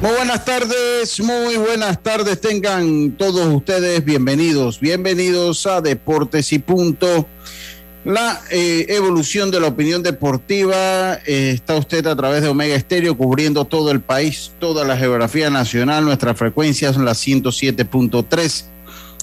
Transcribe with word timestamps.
Muy 0.00 0.12
buenas 0.12 0.44
tardes, 0.44 1.18
muy 1.18 1.56
buenas 1.56 2.00
tardes. 2.00 2.40
Tengan 2.40 3.16
todos 3.16 3.52
ustedes 3.52 4.04
bienvenidos, 4.04 4.78
bienvenidos 4.78 5.66
a 5.66 5.80
Deportes 5.80 6.52
y 6.52 6.60
Punto. 6.60 7.26
La 8.04 8.40
eh, 8.52 8.86
evolución 8.90 9.50
de 9.50 9.58
la 9.58 9.66
opinión 9.66 10.04
deportiva 10.04 11.14
eh, 11.26 11.50
está 11.52 11.74
usted 11.74 12.06
a 12.06 12.14
través 12.14 12.42
de 12.42 12.48
Omega 12.48 12.76
Estéreo 12.76 13.16
cubriendo 13.16 13.64
todo 13.64 13.90
el 13.90 14.00
país, 14.00 14.52
toda 14.60 14.84
la 14.84 14.96
geografía 14.96 15.50
nacional. 15.50 16.04
Nuestra 16.04 16.32
frecuencia 16.32 16.92
son 16.92 17.04
las 17.04 17.26
107.3, 17.26 18.66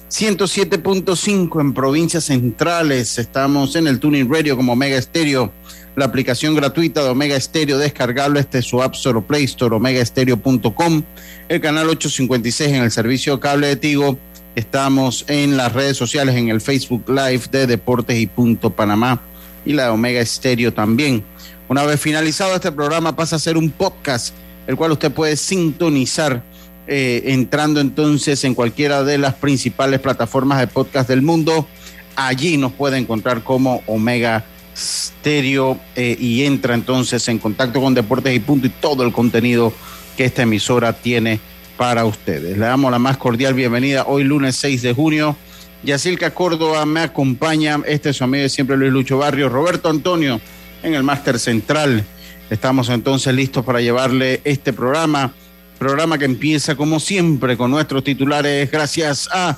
107.5 0.09 1.61
en 1.61 1.73
provincias 1.73 2.25
centrales. 2.25 3.17
Estamos 3.17 3.77
en 3.77 3.87
el 3.87 4.01
Tuning 4.01 4.29
Radio 4.29 4.57
como 4.57 4.73
Omega 4.73 4.97
Estéreo 4.97 5.53
la 5.95 6.05
aplicación 6.05 6.55
gratuita 6.55 7.03
de 7.03 7.09
Omega 7.09 7.39
Stereo 7.39 7.77
descargable 7.77 8.41
este 8.41 8.61
su 8.61 8.81
App 8.81 8.95
Store 8.95 9.21
Play 9.21 9.45
Store, 9.45 9.75
omegaestereo.com, 9.75 11.03
el 11.47 11.61
canal 11.61 11.89
856 11.89 12.69
en 12.71 12.83
el 12.83 12.91
servicio 12.91 13.39
cable 13.39 13.67
de 13.67 13.75
Tigo. 13.77 14.17
Estamos 14.55 15.25
en 15.27 15.57
las 15.57 15.73
redes 15.73 15.97
sociales, 15.97 16.35
en 16.35 16.49
el 16.49 16.61
Facebook 16.61 17.09
Live 17.09 17.43
de 17.51 17.67
Deportes 17.67 18.19
y 18.19 18.27
Punto 18.27 18.71
Panamá 18.71 19.21
y 19.65 19.73
la 19.73 19.85
de 19.85 19.89
Omega 19.89 20.19
Estéreo 20.19 20.73
también. 20.73 21.23
Una 21.67 21.83
vez 21.83 21.99
finalizado 21.99 22.55
este 22.55 22.71
programa 22.71 23.15
pasa 23.15 23.37
a 23.37 23.39
ser 23.39 23.57
un 23.57 23.69
podcast, 23.71 24.33
el 24.67 24.75
cual 24.75 24.91
usted 24.91 25.11
puede 25.11 25.35
sintonizar 25.37 26.43
eh, 26.87 27.23
entrando 27.27 27.79
entonces 27.79 28.43
en 28.43 28.53
cualquiera 28.53 29.03
de 29.03 29.17
las 29.17 29.33
principales 29.35 29.99
plataformas 29.99 30.59
de 30.59 30.67
podcast 30.67 31.09
del 31.09 31.21
mundo. 31.21 31.67
Allí 32.15 32.57
nos 32.57 32.73
puede 32.73 32.97
encontrar 32.97 33.43
como 33.43 33.81
Omega 33.87 34.45
Stereo 34.75 35.79
eh, 35.95 36.17
y 36.19 36.43
entra 36.43 36.73
entonces 36.73 37.27
en 37.27 37.39
contacto 37.39 37.81
con 37.81 37.93
Deportes 37.93 38.35
y 38.35 38.39
Punto 38.39 38.67
y 38.67 38.69
todo 38.69 39.03
el 39.03 39.11
contenido 39.11 39.73
que 40.17 40.25
esta 40.25 40.43
emisora 40.43 40.93
tiene 40.93 41.39
para 41.77 42.05
ustedes. 42.05 42.57
Le 42.57 42.65
damos 42.65 42.91
la 42.91 42.99
más 42.99 43.17
cordial 43.17 43.53
bienvenida 43.53 44.05
hoy 44.07 44.23
lunes 44.23 44.55
6 44.57 44.81
de 44.81 44.93
junio. 44.93 45.35
Yacilca 45.83 46.33
Córdoba 46.33 46.85
me 46.85 47.01
acompaña, 47.01 47.79
este 47.85 48.09
es 48.09 48.17
su 48.17 48.23
amigo 48.23 48.43
de 48.43 48.49
siempre 48.49 48.77
Luis 48.77 48.91
Lucho 48.91 49.17
Barrio, 49.17 49.49
Roberto 49.49 49.89
Antonio 49.89 50.41
en 50.83 50.93
el 50.93 51.03
Máster 51.03 51.39
Central. 51.39 52.03
Estamos 52.49 52.89
entonces 52.89 53.33
listos 53.33 53.65
para 53.65 53.81
llevarle 53.81 54.41
este 54.43 54.73
programa, 54.73 55.33
programa 55.77 56.17
que 56.17 56.25
empieza 56.25 56.75
como 56.75 56.99
siempre 56.99 57.57
con 57.57 57.71
nuestros 57.71 58.03
titulares 58.03 58.69
gracias 58.71 59.29
a 59.31 59.57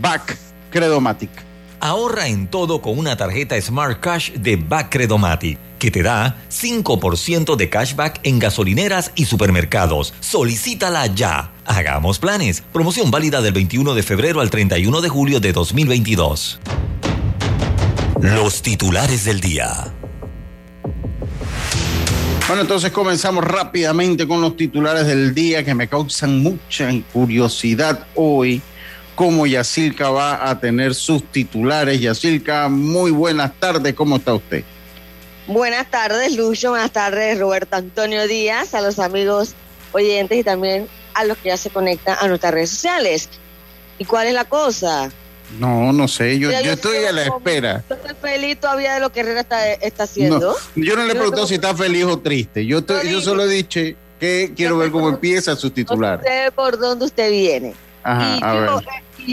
Back 0.00 0.36
Credomatic. 0.70 1.47
Ahorra 1.80 2.28
en 2.28 2.48
todo 2.48 2.80
con 2.82 2.98
una 2.98 3.16
tarjeta 3.16 3.60
Smart 3.60 4.00
Cash 4.00 4.32
de 4.32 4.56
Bacredomatic, 4.56 5.58
que 5.78 5.90
te 5.90 6.02
da 6.02 6.36
5% 6.50 7.56
de 7.56 7.68
cashback 7.68 8.20
en 8.24 8.38
gasolineras 8.38 9.12
y 9.14 9.26
supermercados. 9.26 10.14
Solicítala 10.20 11.06
ya. 11.06 11.52
Hagamos 11.64 12.18
planes. 12.18 12.62
Promoción 12.72 13.10
válida 13.10 13.40
del 13.40 13.52
21 13.52 13.94
de 13.94 14.02
febrero 14.02 14.40
al 14.40 14.50
31 14.50 15.00
de 15.00 15.08
julio 15.08 15.40
de 15.40 15.52
2022. 15.52 16.60
Los 18.20 18.62
titulares 18.62 19.24
del 19.24 19.40
día. 19.40 19.94
Bueno, 22.48 22.62
entonces 22.62 22.90
comenzamos 22.90 23.44
rápidamente 23.44 24.26
con 24.26 24.40
los 24.40 24.56
titulares 24.56 25.06
del 25.06 25.34
día 25.34 25.62
que 25.62 25.74
me 25.74 25.86
causan 25.86 26.42
mucha 26.42 26.90
curiosidad 27.12 28.06
hoy 28.14 28.62
cómo 29.18 29.48
Yacilca 29.48 30.10
va 30.10 30.48
a 30.48 30.60
tener 30.60 30.94
sus 30.94 31.24
titulares. 31.24 32.00
Yacilca, 32.00 32.68
muy 32.68 33.10
buenas 33.10 33.52
tardes, 33.58 33.92
¿cómo 33.94 34.18
está 34.18 34.32
usted? 34.32 34.62
Buenas 35.48 35.90
tardes, 35.90 36.36
Lucho, 36.36 36.70
buenas 36.70 36.92
tardes, 36.92 37.36
Roberto 37.36 37.74
Antonio 37.74 38.28
Díaz, 38.28 38.74
a 38.74 38.80
los 38.80 39.00
amigos 39.00 39.54
oyentes 39.90 40.38
y 40.38 40.44
también 40.44 40.86
a 41.14 41.24
los 41.24 41.36
que 41.38 41.48
ya 41.48 41.56
se 41.56 41.68
conectan 41.68 42.16
a 42.20 42.28
nuestras 42.28 42.54
redes 42.54 42.70
sociales. 42.70 43.28
¿Y 43.98 44.04
cuál 44.04 44.28
es 44.28 44.34
la 44.34 44.44
cosa? 44.44 45.10
No, 45.58 45.92
no 45.92 46.06
sé, 46.06 46.38
yo, 46.38 46.52
yo, 46.52 46.70
estoy 46.70 46.98
a 47.04 47.10
la 47.10 47.24
espera. 47.24 47.82
¿Estás 47.90 47.98
feliz 48.22 48.60
todavía 48.60 48.94
de 48.94 49.00
lo 49.00 49.10
que 49.10 49.18
Herrera 49.18 49.40
está, 49.40 49.72
está 49.72 50.04
haciendo? 50.04 50.54
yo 50.76 50.94
no 50.94 51.04
le 51.04 51.10
he 51.10 51.16
preguntado 51.16 51.44
si 51.48 51.54
está 51.54 51.74
feliz 51.74 52.04
o 52.04 52.20
triste. 52.20 52.64
Yo, 52.64 52.84
yo 53.02 53.20
solo 53.20 53.42
he 53.42 53.48
dicho 53.48 53.80
que 54.20 54.52
quiero 54.54 54.78
ver 54.78 54.92
cómo 54.92 55.08
empieza 55.08 55.56
su 55.56 55.70
titular. 55.70 56.20
No 56.20 56.24
sé 56.24 56.52
por 56.52 56.78
dónde 56.78 57.06
usted 57.06 57.32
viene. 57.32 57.74
Ajá, 58.04 58.38
a 58.48 58.54
ver 58.54 58.70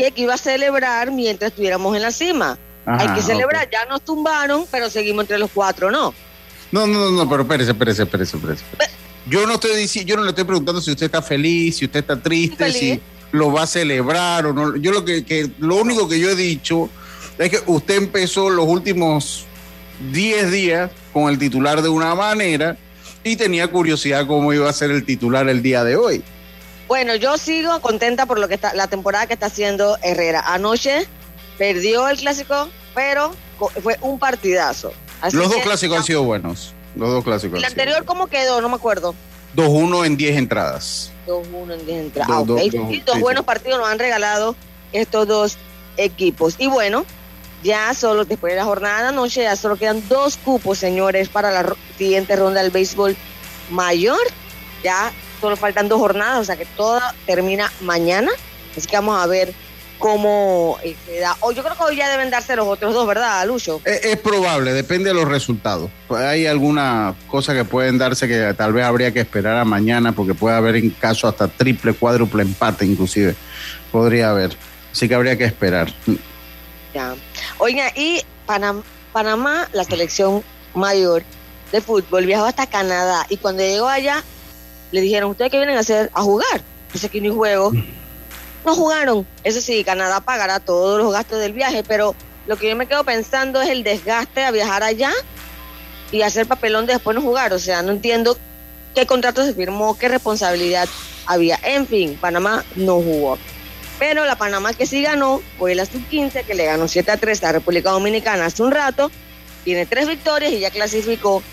que 0.01 0.21
iba 0.21 0.33
a 0.33 0.37
celebrar 0.37 1.11
mientras 1.11 1.51
estuviéramos 1.51 1.95
en 1.95 2.01
la 2.01 2.11
cima. 2.11 2.57
Hay 2.85 3.07
que 3.09 3.21
celebrar, 3.21 3.67
ya 3.71 3.85
nos 3.85 4.01
tumbaron, 4.01 4.65
pero 4.69 4.89
seguimos 4.89 5.23
entre 5.23 5.39
los 5.39 5.49
cuatro, 5.51 5.89
¿no? 5.89 6.13
No, 6.71 6.85
no, 6.85 7.09
no, 7.09 7.29
pero 7.29 7.41
espérese, 7.41 7.71
espérese, 7.71 8.03
espérese, 8.03 8.37
espérese. 8.37 8.65
Yo 9.27 9.47
no 9.47 9.55
estoy 9.55 9.75
diciendo, 9.75 10.09
yo 10.09 10.17
no 10.17 10.23
le 10.23 10.29
estoy 10.29 10.43
preguntando 10.43 10.81
si 10.81 10.91
usted 10.91 11.07
está 11.07 11.21
feliz, 11.21 11.77
si 11.77 11.85
usted 11.85 12.01
está 12.01 12.21
triste, 12.21 12.71
si 12.71 13.01
lo 13.31 13.51
va 13.51 13.63
a 13.63 13.67
celebrar 13.67 14.45
o 14.45 14.53
no. 14.53 14.75
Yo 14.75 14.91
lo 14.91 15.03
que, 15.03 15.25
que, 15.25 15.49
lo 15.59 15.77
único 15.77 16.07
que 16.07 16.19
yo 16.19 16.29
he 16.29 16.35
dicho 16.35 16.89
es 17.39 17.49
que 17.49 17.59
usted 17.65 17.95
empezó 17.95 18.49
los 18.49 18.67
últimos 18.67 19.45
10 20.11 20.51
días 20.51 20.91
con 21.11 21.29
el 21.29 21.39
titular 21.39 21.81
de 21.81 21.89
una 21.89 22.13
manera 22.13 22.77
y 23.23 23.35
tenía 23.35 23.67
curiosidad 23.67 24.27
cómo 24.27 24.53
iba 24.53 24.69
a 24.69 24.73
ser 24.73 24.91
el 24.91 25.03
titular 25.05 25.49
el 25.49 25.63
día 25.63 25.83
de 25.83 25.95
hoy. 25.95 26.23
Bueno, 26.87 27.15
yo 27.15 27.37
sigo 27.37 27.79
contenta 27.81 28.25
por 28.25 28.39
lo 28.39 28.47
que 28.47 28.55
está, 28.55 28.73
la 28.73 28.87
temporada 28.87 29.27
que 29.27 29.33
está 29.33 29.47
haciendo 29.47 29.97
Herrera. 30.03 30.41
Anoche 30.45 31.07
perdió 31.57 32.07
el 32.07 32.17
clásico, 32.17 32.69
pero 32.93 33.33
fue 33.81 33.97
un 34.01 34.19
partidazo. 34.19 34.93
los 35.31 35.49
dos 35.49 35.61
clásicos 35.63 35.97
han 35.97 36.03
sido 36.03 36.23
buenos. 36.23 36.73
Los 36.95 37.09
dos 37.09 37.23
clásicos. 37.23 37.57
¿El 37.59 37.65
anterior 37.65 38.05
cómo 38.05 38.27
quedó? 38.27 38.61
No 38.61 38.69
me 38.69 38.75
acuerdo. 38.75 39.15
2-1 39.55 40.05
en 40.05 40.17
10 40.17 40.37
entradas. 40.37 41.11
2-1 41.27 41.73
en 41.73 41.85
10 41.85 41.99
entradas. 41.99 42.31
Ah, 42.31 42.43
dos 42.45 43.19
buenos 43.19 43.45
partidos 43.45 43.79
nos 43.79 43.87
han 43.87 43.99
regalado 43.99 44.55
estos 44.91 45.27
dos 45.27 45.57
equipos. 45.97 46.55
Y 46.57 46.67
bueno, 46.67 47.05
ya 47.63 47.93
solo 47.93 48.25
después 48.25 48.53
de 48.53 48.57
la 48.57 48.65
jornada 48.65 49.01
de 49.01 49.07
anoche, 49.09 49.43
ya 49.43 49.55
solo 49.55 49.75
quedan 49.75 50.07
dos 50.07 50.37
cupos, 50.37 50.77
señores, 50.77 51.29
para 51.29 51.51
la 51.51 51.75
siguiente 51.97 52.35
ronda 52.35 52.61
del 52.61 52.71
béisbol 52.71 53.15
mayor. 53.69 54.19
Ya 54.83 55.11
solo 55.39 55.55
faltan 55.55 55.87
dos 55.87 55.99
jornadas, 55.99 56.39
o 56.39 56.43
sea 56.43 56.57
que 56.57 56.65
todo 56.65 56.99
termina 57.25 57.71
mañana. 57.81 58.31
Así 58.75 58.87
que 58.87 58.95
vamos 58.95 59.21
a 59.21 59.27
ver 59.27 59.53
cómo 59.99 60.77
eh, 60.83 60.95
se 61.05 61.19
da. 61.19 61.35
O 61.39 61.51
yo 61.51 61.63
creo 61.63 61.75
que 61.75 61.83
hoy 61.83 61.95
ya 61.95 62.09
deben 62.09 62.29
darse 62.29 62.55
los 62.55 62.67
otros 62.67 62.93
dos, 62.93 63.07
¿verdad, 63.07 63.45
Lucho? 63.47 63.81
Es, 63.85 64.17
probable, 64.17 64.73
depende 64.73 65.09
de 65.09 65.13
los 65.13 65.27
resultados. 65.27 65.89
Hay 66.09 66.45
alguna 66.45 67.15
cosa 67.27 67.53
que 67.53 67.65
pueden 67.65 67.97
darse 67.97 68.27
que 68.27 68.53
tal 68.55 68.73
vez 68.73 68.85
habría 68.85 69.11
que 69.11 69.21
esperar 69.21 69.57
a 69.57 69.65
mañana, 69.65 70.11
porque 70.11 70.33
puede 70.33 70.55
haber 70.55 70.75
en 70.75 70.89
caso 70.91 71.27
hasta 71.27 71.47
triple, 71.47 71.93
cuádruple 71.93 72.43
empate, 72.43 72.85
inclusive. 72.85 73.35
Podría 73.91 74.31
haber. 74.31 74.55
Así 74.91 75.07
que 75.07 75.15
habría 75.15 75.37
que 75.37 75.45
esperar. 75.45 75.93
Ya. 76.93 77.15
Oiga, 77.57 77.91
y 77.95 78.21
Panamá, 78.45 79.67
la 79.73 79.83
selección 79.83 80.43
mayor 80.73 81.23
de 81.71 81.81
fútbol, 81.81 82.25
viajó 82.25 82.45
hasta 82.45 82.67
Canadá 82.67 83.25
y 83.29 83.37
cuando 83.37 83.63
llegó 83.63 83.87
allá 83.87 84.23
le 84.95 85.01
dijeron, 85.01 85.29
¿ustedes 85.29 85.51
qué 85.51 85.57
vienen 85.57 85.75
a 85.75 85.81
hacer? 85.81 86.09
A 86.13 86.21
jugar. 86.21 86.61
Dice 86.93 87.09
que 87.09 87.19
no 87.19 87.29
hay 87.29 87.35
juego. 87.35 87.71
No 88.65 88.75
jugaron. 88.75 89.27
Eso 89.43 89.59
sí, 89.59 89.83
Canadá 89.83 90.21
pagará 90.21 90.61
todos 90.61 90.97
los 90.97 91.11
gastos 91.11 91.39
del 91.39 91.51
viaje, 91.51 91.83
pero 91.85 92.15
lo 92.47 92.55
que 92.55 92.69
yo 92.69 92.75
me 92.77 92.87
quedo 92.87 93.03
pensando 93.03 93.61
es 93.61 93.69
el 93.69 93.83
desgaste 93.83 94.43
a 94.45 94.51
viajar 94.51 94.83
allá 94.83 95.11
y 96.11 96.21
hacer 96.21 96.47
papelón 96.47 96.85
de 96.85 96.93
después 96.93 97.13
no 97.13 97.21
jugar. 97.21 97.51
O 97.51 97.59
sea, 97.59 97.81
no 97.81 97.91
entiendo 97.91 98.37
qué 98.95 99.05
contrato 99.05 99.45
se 99.45 99.53
firmó, 99.53 99.97
qué 99.97 100.07
responsabilidad 100.07 100.87
había. 101.25 101.59
En 101.61 101.85
fin, 101.85 102.17
Panamá 102.19 102.63
no 102.77 102.95
jugó. 102.95 103.37
Pero 103.99 104.25
la 104.25 104.37
Panamá 104.37 104.73
que 104.73 104.85
sí 104.85 105.01
ganó 105.01 105.41
fue 105.59 105.75
la 105.75 105.85
sub-15, 105.85 106.45
que 106.45 106.53
le 106.53 106.65
ganó 106.65 106.87
7 106.87 107.11
a 107.11 107.17
3 107.17 107.43
a 107.43 107.51
República 107.51 107.91
Dominicana 107.91 108.45
hace 108.45 108.63
un 108.63 108.71
rato. 108.71 109.11
Tiene 109.65 109.85
tres 109.85 110.07
victorias 110.07 110.53
y 110.53 110.59
ya 110.59 110.69
clasificó 110.69 111.43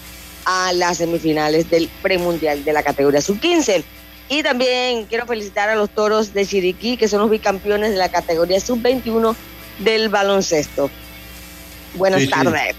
a 0.44 0.72
las 0.72 0.98
semifinales 0.98 1.70
del 1.70 1.88
premundial 2.00 2.64
de 2.64 2.72
la 2.72 2.82
categoría 2.82 3.20
sub-15. 3.20 3.84
Y 4.28 4.42
también 4.42 5.04
quiero 5.06 5.26
felicitar 5.26 5.68
a 5.68 5.74
los 5.74 5.90
toros 5.90 6.32
de 6.32 6.46
Chiriquí, 6.46 6.96
que 6.96 7.08
son 7.08 7.20
los 7.20 7.30
bicampeones 7.30 7.90
de 7.90 7.96
la 7.96 8.08
categoría 8.08 8.60
sub-21 8.60 9.34
del 9.78 10.08
baloncesto. 10.08 10.90
Buenas 11.94 12.28
tardes. 12.28 12.74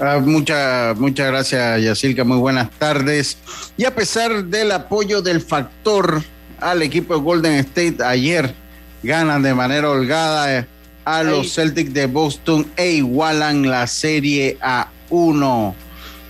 Ah, 0.00 0.18
muchas 0.20 0.96
muchas 0.98 1.28
gracias, 1.28 1.82
Yacilca. 1.82 2.24
Muy 2.24 2.38
buenas 2.38 2.70
tardes. 2.70 3.38
Y 3.76 3.84
a 3.84 3.94
pesar 3.94 4.44
del 4.44 4.72
apoyo 4.72 5.22
del 5.22 5.40
factor 5.40 6.22
al 6.58 6.82
equipo 6.82 7.14
de 7.14 7.20
Golden 7.20 7.52
State 7.60 8.02
ayer, 8.02 8.54
ganan 9.02 9.42
de 9.42 9.54
manera 9.54 9.90
holgada 9.90 10.66
a 11.04 11.22
los 11.22 11.54
Celtics 11.54 11.92
de 11.92 12.06
Boston 12.06 12.66
e 12.76 12.92
igualan 12.92 13.68
la 13.70 13.86
serie 13.86 14.58
a 14.60 14.88
uno. 15.10 15.76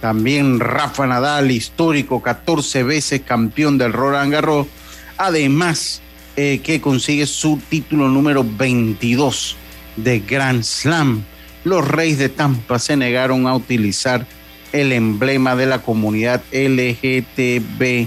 También 0.04 0.60
Rafa 0.60 1.06
Nadal, 1.06 1.50
histórico, 1.50 2.20
14 2.20 2.82
veces 2.82 3.22
campeón 3.22 3.78
del 3.78 3.94
Roland 3.94 4.30
Garros. 4.30 4.66
Además, 5.16 6.02
eh, 6.36 6.60
que 6.62 6.82
consigue 6.82 7.24
su 7.24 7.58
título 7.70 8.10
número 8.10 8.44
22 8.46 9.56
de 9.96 10.20
Grand 10.20 10.62
Slam. 10.62 11.24
Los 11.64 11.88
Reyes 11.88 12.18
de 12.18 12.28
Tampa 12.28 12.78
se 12.78 12.98
negaron 12.98 13.46
a 13.46 13.56
utilizar 13.56 14.26
el 14.74 14.92
emblema 14.92 15.56
de 15.56 15.64
la 15.64 15.80
comunidad 15.80 16.42
LGTB 16.52 18.06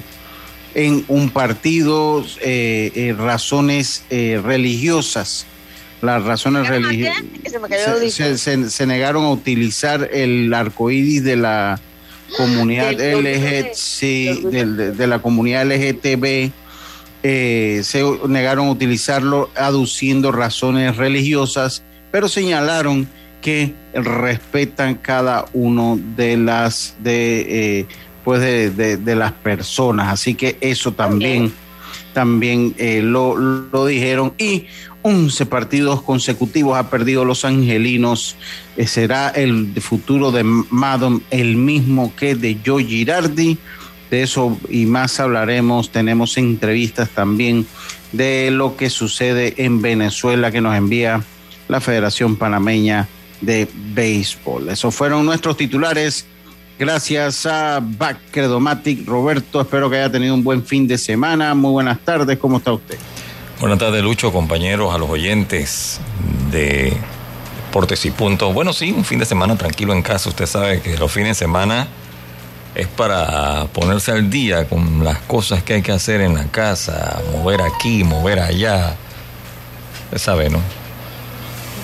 en 0.76 1.04
un 1.08 1.32
partido, 1.32 2.24
eh, 2.44 2.92
eh, 2.94 3.16
razones 3.18 4.04
religiosas 4.12 5.48
las 6.02 6.24
razones 6.24 6.68
religiosas. 6.68 7.24
Se, 8.70 8.86
negaron 8.86 9.26
a 9.26 9.30
utilizar 9.32 10.10
el 10.12 10.54
arco 10.54 10.92
iris 10.92 11.24
de 11.24 11.36
la 11.38 11.80
comunidad 12.36 12.92
LGT, 12.94 14.02
de, 14.52 15.08
la 15.08 15.20
comunidad 15.20 15.66
LGTB. 15.66 16.52
Eh, 17.24 17.82
se 17.84 18.04
negaron 18.28 18.68
a 18.68 18.72
utilizarlo 18.72 19.50
aduciendo 19.56 20.32
razones 20.32 20.98
religiosas, 20.98 21.84
pero 22.12 22.28
señalaron 22.28 23.08
que 23.42 23.74
respetan 23.94 24.96
cada 24.96 25.46
uno 25.54 26.00
de 26.16 26.38
las 26.38 26.96
de 27.00 27.80
eh, 27.80 27.86
pues 28.24 28.42
de, 28.42 29.16
las 29.16 29.32
personas, 29.32 30.12
así 30.12 30.36
que 30.36 30.58
eso 30.60 30.92
también 30.92 31.54
también 32.14 32.76
eh, 32.78 33.02
lo, 33.02 33.38
lo 33.38 33.86
dijeron 33.86 34.34
y 34.38 34.66
11 35.08 35.46
partidos 35.46 36.02
consecutivos 36.02 36.78
ha 36.78 36.90
perdido 36.90 37.24
los 37.24 37.46
angelinos. 37.46 38.36
Eh, 38.76 38.88
¿Será 38.88 39.30
el 39.30 39.74
futuro 39.80 40.34
de 40.34 40.44
Madon 40.44 41.24
el 41.32 41.56
mismo 41.56 42.14
que 42.14 42.36
de 42.36 42.58
Joe 42.66 42.84
Girardi? 42.84 43.58
De 44.12 44.24
eso 44.24 44.58
y 44.70 44.86
más 44.86 45.22
hablaremos. 45.22 45.92
Tenemos 45.92 46.38
entrevistas 46.38 47.08
también 47.08 47.66
de 48.12 48.52
lo 48.52 48.76
que 48.76 48.90
sucede 48.90 49.54
en 49.64 49.82
Venezuela 49.82 50.52
que 50.52 50.60
nos 50.60 50.76
envía 50.76 51.24
la 51.70 51.80
Federación 51.80 52.36
Panameña 52.36 53.08
de 53.40 53.70
Béisbol. 53.94 54.68
Esos 54.68 54.94
fueron 54.94 55.26
nuestros 55.26 55.56
titulares. 55.56 56.26
Gracias 56.78 57.46
a 57.46 57.80
Bacredomatic. 57.82 59.08
Roberto, 59.08 59.62
espero 59.62 59.90
que 59.90 59.96
haya 59.96 60.12
tenido 60.12 60.34
un 60.34 60.44
buen 60.44 60.66
fin 60.66 60.86
de 60.86 60.98
semana. 60.98 61.56
Muy 61.56 61.72
buenas 61.72 62.00
tardes. 62.00 62.38
¿Cómo 62.38 62.58
está 62.58 62.74
usted? 62.74 62.98
Buenas 63.60 63.80
tardes, 63.80 64.04
Lucho, 64.04 64.32
compañeros, 64.32 64.94
a 64.94 65.00
los 65.00 65.10
oyentes 65.10 66.00
de 66.52 66.96
Deportes 67.66 68.06
y 68.06 68.12
Puntos. 68.12 68.54
Bueno, 68.54 68.72
sí, 68.72 68.92
un 68.92 69.04
fin 69.04 69.18
de 69.18 69.26
semana 69.26 69.56
tranquilo 69.56 69.94
en 69.94 70.04
casa. 70.04 70.30
Usted 70.30 70.46
sabe 70.46 70.80
que 70.80 70.96
los 70.96 71.12
fines 71.12 71.30
de 71.30 71.34
semana 71.34 71.88
es 72.76 72.86
para 72.86 73.66
ponerse 73.74 74.12
al 74.12 74.30
día 74.30 74.70
con 74.70 75.04
las 75.04 75.18
cosas 75.22 75.64
que 75.64 75.74
hay 75.74 75.82
que 75.82 75.92
hacer 75.92 76.22
en 76.22 76.36
la 76.36 76.44
casa, 76.46 77.20
mover 77.32 77.62
aquí, 77.64 78.04
mover 78.04 78.42
allá. 78.42 78.96
Usted 80.06 80.20
sabe, 80.20 80.52
¿no? 80.52 80.60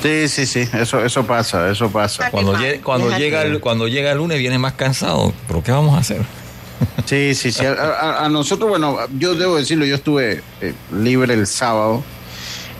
Sí, 0.03 0.27
sí, 0.27 0.45
sí, 0.45 0.69
eso, 0.73 1.03
eso 1.03 1.25
pasa, 1.25 1.71
eso 1.71 1.89
pasa. 1.89 2.29
Cuando, 2.29 2.55
cuando, 2.83 3.17
llega 3.17 3.41
el, 3.41 3.59
cuando 3.59 3.87
llega 3.87 4.11
el 4.11 4.19
lunes 4.19 4.37
viene 4.37 4.59
más 4.59 4.73
cansado, 4.73 5.33
pero 5.47 5.63
¿qué 5.63 5.71
vamos 5.71 5.95
a 5.95 6.01
hacer? 6.01 6.21
Sí, 7.05 7.35
sí, 7.35 7.51
sí. 7.51 7.65
A, 7.65 8.27
nosotros, 8.29 8.69
bueno, 8.69 8.97
yo 9.17 9.35
debo 9.35 9.57
decirlo, 9.57 9.85
yo 9.85 9.95
estuve 9.95 10.41
eh, 10.61 10.73
libre 10.91 11.33
el 11.33 11.47
sábado 11.47 12.03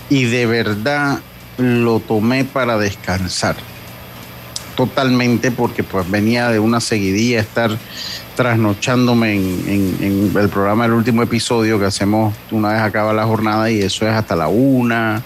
y 0.10 0.26
de 0.26 0.46
verdad 0.46 1.20
lo 1.58 2.00
tomé 2.00 2.46
para 2.46 2.78
descansar. 2.78 3.56
Totalmente, 4.76 5.52
porque 5.52 5.84
pues 5.84 6.10
venía 6.10 6.50
de 6.50 6.60
una 6.60 6.80
seguidilla 6.80 7.40
estar 7.40 7.78
trasnochándome 8.36 9.36
en, 9.36 9.98
en 10.02 10.32
el 10.36 10.50
programa 10.50 10.86
del 10.86 10.94
último 10.94 11.22
episodio 11.22 11.80
que 11.80 11.86
hacemos 11.86 12.34
una 12.50 12.74
vez 12.74 12.82
acaba 12.82 13.14
la 13.14 13.26
jornada 13.26 13.70
y 13.70 13.82
eso 13.82 14.08
es 14.08 14.14
hasta 14.14 14.36
la 14.36 14.48
una 14.48 15.22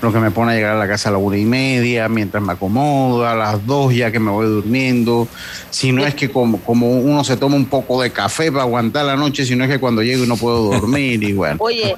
lo 0.00 0.12
que 0.12 0.18
me 0.18 0.30
pone 0.30 0.52
a 0.52 0.54
llegar 0.54 0.72
a 0.74 0.78
la 0.78 0.86
casa 0.86 1.08
a 1.08 1.12
la 1.12 1.18
una 1.18 1.36
y 1.36 1.44
media, 1.44 2.08
mientras 2.08 2.42
me 2.42 2.52
acomodo, 2.52 3.26
a 3.26 3.34
las 3.34 3.66
dos 3.66 3.94
ya 3.94 4.10
que 4.10 4.20
me 4.20 4.30
voy 4.30 4.46
durmiendo. 4.46 5.26
Si 5.70 5.92
no 5.92 6.06
es 6.06 6.14
que 6.14 6.30
como, 6.30 6.60
como 6.60 6.90
uno 6.90 7.24
se 7.24 7.36
toma 7.36 7.56
un 7.56 7.66
poco 7.66 8.00
de 8.00 8.10
café 8.10 8.52
para 8.52 8.62
aguantar 8.62 9.04
la 9.04 9.16
noche, 9.16 9.44
si 9.44 9.56
no 9.56 9.64
es 9.64 9.70
que 9.70 9.80
cuando 9.80 10.02
llego 10.02 10.24
y 10.24 10.28
no 10.28 10.36
puedo 10.36 10.70
dormir 10.70 11.22
y 11.22 11.32
bueno. 11.32 11.56
Oye, 11.60 11.96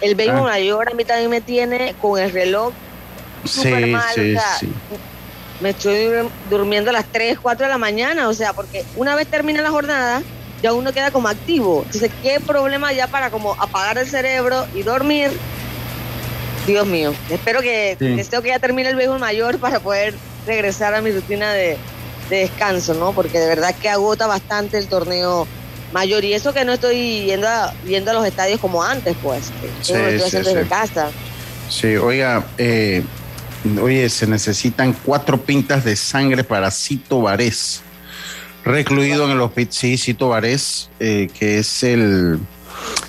el 0.00 0.14
béisbol 0.14 0.40
ah. 0.40 0.42
mayor 0.42 0.90
a 0.90 0.94
mí 0.94 1.04
también 1.04 1.30
me 1.30 1.40
tiene 1.40 1.94
con 2.00 2.20
el 2.20 2.30
reloj 2.30 2.72
súper 3.44 3.86
mal. 3.86 4.14
Sí, 4.14 4.36
sí. 4.60 4.68
Me 5.60 5.70
estoy 5.70 6.08
durmiendo 6.50 6.90
a 6.90 6.92
las 6.92 7.04
3, 7.06 7.38
4 7.40 7.66
de 7.66 7.70
la 7.70 7.78
mañana, 7.78 8.28
o 8.28 8.34
sea, 8.34 8.52
porque 8.52 8.84
una 8.96 9.14
vez 9.14 9.28
termina 9.28 9.62
la 9.62 9.70
jornada, 9.70 10.22
ya 10.60 10.72
uno 10.72 10.92
queda 10.92 11.12
como 11.12 11.28
activo. 11.28 11.82
Entonces, 11.86 12.10
¿qué 12.22 12.40
problema 12.40 12.92
ya 12.92 13.06
para 13.06 13.30
como 13.30 13.54
apagar 13.54 13.96
el 13.98 14.08
cerebro 14.08 14.66
y 14.74 14.82
dormir? 14.82 15.30
Dios 16.66 16.86
mío, 16.86 17.12
espero 17.28 17.60
que 17.60 17.96
deseo 17.98 18.40
que 18.40 18.48
ya 18.48 18.58
termine 18.58 18.88
el 18.88 18.96
béisbol 18.96 19.18
mayor 19.18 19.58
para 19.58 19.80
poder 19.80 20.14
regresar 20.46 20.94
a 20.94 21.00
mi 21.00 21.10
rutina 21.10 21.52
de, 21.52 21.76
descanso, 22.30 22.94
¿no? 22.94 23.12
Porque 23.12 23.38
de 23.38 23.46
verdad 23.46 23.74
que 23.74 23.88
agota 23.88 24.26
bastante 24.26 24.78
el 24.78 24.86
torneo 24.86 25.46
mayor 25.92 26.24
y 26.24 26.32
eso 26.32 26.54
que 26.54 26.64
no 26.64 26.72
estoy 26.72 27.24
yendo 27.26 27.46
a, 27.46 27.68
a 27.70 28.12
los 28.12 28.26
estadios 28.26 28.58
como 28.58 28.82
antes, 28.82 29.14
pues. 29.22 29.50
Sí, 29.82 29.92
lo 29.92 30.08
estoy 30.08 30.28
haciendo 30.28 30.54
desde 30.54 30.68
casa. 30.68 31.10
Sí, 31.68 31.96
oiga, 31.96 32.46
eh, 32.58 33.02
oye, 33.80 34.08
se 34.08 34.26
necesitan 34.26 34.94
cuatro 35.04 35.42
pintas 35.42 35.84
de 35.84 35.96
sangre 35.96 36.44
para 36.44 36.70
Cito 36.70 37.22
Varés, 37.22 37.82
recluido 38.64 39.24
en 39.26 39.32
el 39.32 39.40
hospital. 39.40 39.72
Sí, 39.72 39.98
Cito 39.98 40.28
Varés, 40.28 40.88
eh, 41.00 41.28
que 41.38 41.58
es 41.58 41.82
el 41.82 42.38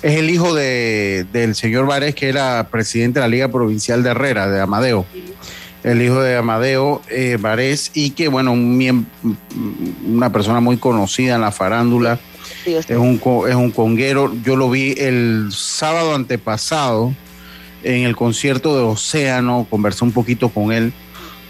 es 0.02 0.18
el 0.18 0.30
hijo 0.30 0.54
de, 0.54 1.26
del 1.32 1.54
señor 1.54 1.86
Varés, 1.86 2.14
que 2.14 2.28
era 2.28 2.68
presidente 2.70 3.20
de 3.20 3.24
la 3.24 3.28
Liga 3.28 3.48
Provincial 3.48 4.02
de 4.02 4.10
Herrera, 4.10 4.48
de 4.48 4.60
Amadeo. 4.60 5.06
El 5.82 6.00
hijo 6.02 6.20
de 6.20 6.36
Amadeo 6.36 7.02
eh, 7.10 7.38
y 7.92 8.10
que, 8.10 8.28
bueno, 8.28 8.52
un, 8.52 9.06
una 10.06 10.32
persona 10.32 10.60
muy 10.60 10.78
conocida 10.78 11.34
en 11.34 11.42
la 11.42 11.52
farándula. 11.52 12.18
es, 12.64 12.88
un, 12.90 13.20
es 13.48 13.54
un 13.54 13.70
conguero. 13.70 14.32
Yo 14.42 14.56
lo 14.56 14.70
vi 14.70 14.94
el 14.96 15.48
sábado 15.52 16.14
antepasado 16.14 17.14
en 17.82 18.04
el 18.04 18.16
concierto 18.16 18.76
de 18.76 18.82
Océano, 18.82 19.66
conversé 19.68 20.04
un 20.04 20.12
poquito 20.12 20.48
con 20.48 20.72
él 20.72 20.92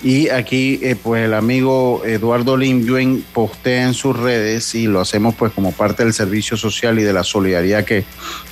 y 0.05 0.29
aquí, 0.29 0.79
eh, 0.83 0.97
pues 1.03 1.25
el 1.25 1.33
amigo 1.33 2.03
Eduardo 2.05 2.59
Lim 2.59 3.23
postea 3.33 3.85
en 3.87 3.95
sus 3.95 4.15
redes 4.15 4.75
y 4.75 4.87
lo 4.87 5.01
hacemos 5.01 5.35
pues 5.35 5.51
como 5.53 5.73
parte 5.73 6.05
del 6.05 6.13
servicio 6.13 6.59
social 6.59 6.99
y 6.99 7.03
de 7.03 7.15
la 7.15 7.25
solidaridad 7.25 7.87
que 7.87 8.05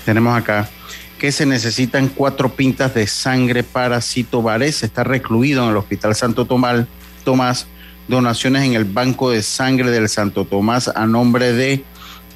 tenemos 0.06 0.34
acá, 0.34 0.70
que 1.18 1.30
se 1.30 1.44
necesitan 1.44 2.08
cuatro 2.08 2.48
pintas 2.54 2.94
de 2.94 3.06
sangre 3.06 3.64
para 3.64 4.00
Cito 4.00 4.40
Varés. 4.40 4.82
Está 4.82 5.04
recluido 5.04 5.62
en 5.64 5.70
el 5.72 5.76
Hospital 5.76 6.14
Santo 6.14 6.46
Tomás. 6.46 6.86
Tomás 7.22 7.66
donaciones 8.08 8.64
en 8.64 8.72
el 8.72 8.86
Banco 8.86 9.30
de 9.30 9.42
Sangre 9.42 9.90
del 9.90 10.08
Santo 10.08 10.46
Tomás 10.46 10.88
a 10.88 11.06
nombre 11.06 11.52
de 11.52 11.84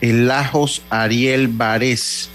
Elajos 0.02 0.82
Ariel 0.90 1.48
Varés. 1.48 2.28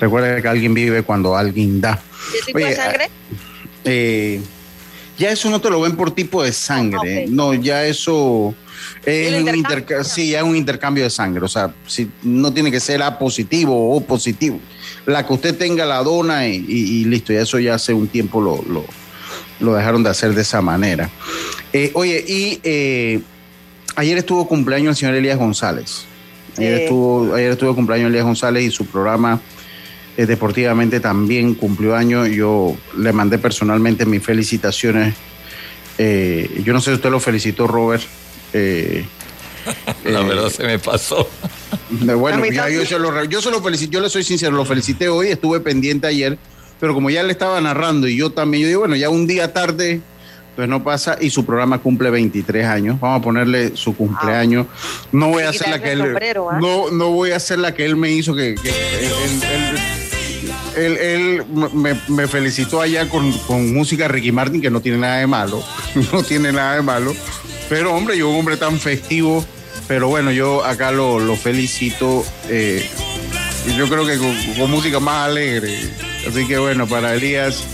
Recuerda 0.00 0.42
que 0.42 0.48
alguien 0.48 0.74
vive 0.74 1.02
cuando 1.02 1.36
alguien 1.36 1.80
da. 1.80 2.02
¿Qué 2.32 2.40
tipo 2.46 2.58
de 2.58 2.74
sangre? 2.74 3.08
Eh, 3.84 4.40
ya 5.18 5.30
eso 5.30 5.48
no 5.50 5.60
te 5.60 5.70
lo 5.70 5.80
ven 5.80 5.94
por 5.94 6.10
tipo 6.10 6.42
de 6.42 6.52
sangre. 6.52 7.26
No, 7.28 7.54
ya 7.54 7.84
eso 7.84 8.56
es 9.04 9.42
un 9.42 9.54
intercambio, 9.54 10.04
sí, 10.04 10.34
es 10.34 10.42
un 10.42 10.56
intercambio 10.56 11.04
de 11.04 11.10
sangre. 11.10 11.44
O 11.44 11.48
sea, 11.48 11.72
si 11.86 12.10
no 12.22 12.52
tiene 12.52 12.70
que 12.70 12.80
ser 12.80 13.02
A 13.02 13.18
positivo 13.18 13.94
o 13.94 14.00
positivo. 14.00 14.60
La 15.06 15.26
que 15.26 15.32
usted 15.32 15.56
tenga 15.56 15.84
la 15.84 16.02
dona 16.02 16.46
y, 16.46 17.04
listo, 17.04 17.32
ya 17.32 17.42
eso 17.42 17.58
ya 17.58 17.74
hace 17.74 17.92
un 17.92 18.08
tiempo 18.08 18.40
lo, 18.40 18.64
lo, 19.60 19.74
dejaron 19.74 20.02
de 20.02 20.10
hacer 20.10 20.34
de 20.34 20.42
esa 20.42 20.62
manera. 20.62 21.10
Eh, 21.72 21.90
oye, 21.94 22.24
y 22.26 22.60
eh, 22.62 23.20
ayer 23.96 24.18
estuvo 24.18 24.46
cumpleaños 24.48 24.90
el 24.90 24.96
señor 24.96 25.14
Elías 25.14 25.38
González. 25.38 26.04
Ayer, 26.56 26.82
estuvo, 26.82 27.34
ayer 27.34 27.52
estuvo 27.52 27.74
cumpleaños 27.74 28.08
Elías 28.08 28.24
González 28.24 28.64
y 28.64 28.70
su 28.70 28.86
programa 28.86 29.40
eh, 30.16 30.26
deportivamente 30.26 31.00
también 31.00 31.54
cumplió 31.54 31.96
años. 31.96 32.28
Yo 32.28 32.76
le 32.96 33.12
mandé 33.12 33.38
personalmente 33.38 34.06
mis 34.06 34.22
felicitaciones. 34.22 35.14
Eh, 35.98 36.62
yo 36.64 36.72
no 36.72 36.80
sé 36.80 36.90
si 36.90 36.96
usted 36.96 37.10
lo 37.10 37.20
felicitó, 37.20 37.66
Robert. 37.66 38.02
Eh, 38.54 39.04
La 40.04 40.22
verdad 40.22 40.48
se 40.48 40.64
me 40.64 40.78
pasó. 40.78 41.28
Bueno, 41.90 42.44
yo, 42.46 42.86
se 42.86 42.98
lo, 42.98 43.24
yo 43.24 43.42
se 43.42 43.50
lo 43.50 43.62
felicité, 43.62 43.94
yo 43.94 44.00
le 44.00 44.08
soy 44.08 44.24
sincero, 44.24 44.52
lo 44.52 44.64
felicité 44.64 45.08
hoy, 45.08 45.28
estuve 45.28 45.60
pendiente 45.60 46.06
ayer, 46.06 46.38
pero 46.80 46.94
como 46.94 47.10
ya 47.10 47.22
le 47.22 47.32
estaba 47.32 47.60
narrando 47.60 48.08
y 48.08 48.16
yo 48.16 48.30
también, 48.30 48.62
yo 48.62 48.68
digo, 48.68 48.80
bueno, 48.80 48.96
ya 48.96 49.10
un 49.10 49.26
día 49.26 49.52
tarde, 49.52 50.00
pues 50.56 50.68
no 50.68 50.82
pasa, 50.82 51.18
y 51.20 51.30
su 51.30 51.44
programa 51.44 51.78
cumple 51.78 52.10
23 52.10 52.66
años, 52.66 53.00
vamos 53.00 53.20
a 53.20 53.22
ponerle 53.22 53.76
su 53.76 53.94
cumpleaños. 53.96 54.66
No 55.12 55.28
voy 55.28 55.44
a 55.44 55.50
hacer 55.50 55.68
la 55.68 55.80
que 55.80 55.92
él, 55.92 56.02
¿ah? 56.02 56.58
no, 56.60 56.90
no 56.90 57.10
voy 57.10 57.30
a 57.30 57.36
hacer 57.36 57.58
la 57.58 57.74
que 57.74 57.84
él 57.84 57.96
me 57.96 58.10
hizo, 58.10 58.34
que, 58.34 58.54
él, 60.76 61.44
me, 62.08 62.28
felicitó 62.28 62.80
allá 62.80 63.08
con, 63.08 63.32
música 63.72 64.08
Ricky 64.08 64.32
Martin, 64.32 64.60
que 64.60 64.70
no 64.70 64.80
tiene 64.80 64.98
nada 64.98 65.18
de 65.18 65.26
malo, 65.26 65.62
no 66.12 66.22
tiene 66.22 66.52
nada 66.52 66.76
de 66.76 66.82
malo. 66.82 67.14
Pero 67.68 67.94
hombre, 67.94 68.16
yo 68.18 68.28
un 68.28 68.38
hombre 68.38 68.56
tan 68.56 68.78
festivo, 68.78 69.44
pero 69.88 70.08
bueno, 70.08 70.30
yo 70.30 70.64
acá 70.64 70.90
lo, 70.90 71.36
felicito. 71.36 72.24
Eh, 72.48 72.88
yo 73.76 73.88
creo 73.88 74.06
que 74.06 74.18
con, 74.18 74.70
música 74.70 75.00
más 75.00 75.28
alegre. 75.28 75.78
Así 76.28 76.46
que 76.46 76.58
bueno, 76.58 76.86
para 76.86 77.14
Elías, 77.14 77.64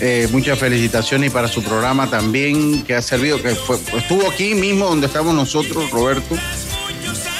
eh, 0.00 0.28
muchas 0.30 0.58
felicitaciones 0.58 1.30
y 1.30 1.32
para 1.32 1.48
su 1.48 1.62
programa 1.62 2.08
también, 2.08 2.84
que 2.84 2.94
ha 2.94 3.02
servido, 3.02 3.42
que 3.42 3.50
estuvo 3.50 4.30
aquí 4.30 4.54
mismo 4.54 4.86
donde 4.86 5.06
estamos 5.06 5.34
nosotros, 5.34 5.90
Roberto. 5.90 6.36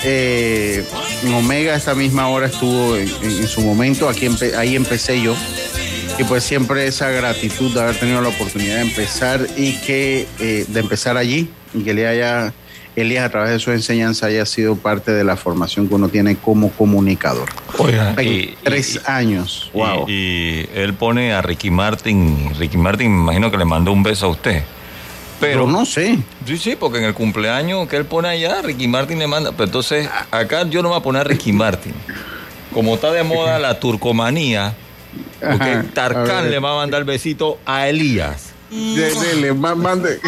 Eh, 0.05 0.85
en 1.25 1.35
Omega 1.35 1.75
esta 1.75 1.95
misma 1.95 2.29
hora 2.29 2.47
estuvo 2.47 2.97
en, 2.97 3.49
su 3.49 3.61
momento, 3.63 4.09
aquí 4.09 4.29
ahí 4.57 4.77
empecé 4.77 5.21
yo. 5.21 5.37
Y 6.19 6.25
pues 6.25 6.43
siempre 6.43 6.87
esa 6.87 7.11
gratitud 7.11 7.73
de 7.73 7.81
haber 7.81 7.99
tenido 7.99 8.21
la 8.21 8.29
oportunidad 8.29 8.77
de 8.77 8.83
empezar 8.83 9.47
y 9.57 9.75
que 9.81 10.27
eh, 10.41 10.65
de 10.67 10.81
empezar 10.81 11.17
allí 11.17 11.49
y 11.75 11.83
que 11.83 11.95
le 11.95 12.07
haya 12.07 12.53
Elías 12.97 13.25
a 13.25 13.31
través 13.31 13.51
de 13.51 13.59
su 13.59 13.71
enseñanza 13.71 14.27
haya 14.27 14.45
sido 14.45 14.77
parte 14.77 15.13
de 15.13 15.23
la 15.23 15.37
formación 15.37 15.89
que 15.89 15.95
uno 15.95 16.09
tiene 16.09 16.37
como 16.37 16.71
comunicador. 16.71 17.49
Oiga, 17.79 18.15
tres 18.65 19.01
años. 19.07 19.71
Wow. 19.73 20.09
Y, 20.09 20.69
él 20.75 20.95
pone 20.95 21.33
a 21.33 21.41
Ricky 21.41 21.71
Martin, 21.71 22.55
Ricky 22.59 22.77
Martin 22.77 23.13
me 23.13 23.23
imagino 23.23 23.51
que 23.51 23.57
le 23.57 23.65
mandó 23.65 23.93
un 23.93 24.03
beso 24.03 24.27
a 24.27 24.29
usted. 24.31 24.63
Pero 25.41 25.69
no 25.69 25.85
sé. 25.85 26.19
Sí, 26.45 26.59
sí, 26.59 26.77
porque 26.77 26.99
en 26.99 27.05
el 27.05 27.15
cumpleaños 27.15 27.87
que 27.87 27.97
él 27.97 28.05
pone 28.05 28.29
allá, 28.29 28.61
Ricky 28.63 28.89
Martin 28.89 29.21
le 29.21 29.29
manda. 29.29 29.53
Pero 29.53 29.65
entonces, 29.65 30.09
acá 30.33 30.69
yo 30.69 30.83
no 30.83 30.89
voy 30.89 30.99
a 30.99 31.03
poner 31.03 31.21
a 31.21 31.25
Ricky 31.25 31.53
Martin. 31.53 31.95
Como 32.75 32.97
está 32.97 33.13
de 33.13 33.23
moda 33.23 33.59
la 33.61 33.79
turcomanía, 33.79 34.75
porque 35.41 35.85
Tarkan 35.95 36.51
le 36.51 36.59
va 36.59 36.73
a 36.73 36.77
mandar 36.77 37.05
besito 37.05 37.59
a 37.65 37.89
Elías. 37.89 38.48
Dele, 38.71 39.53
mande. 39.55 40.21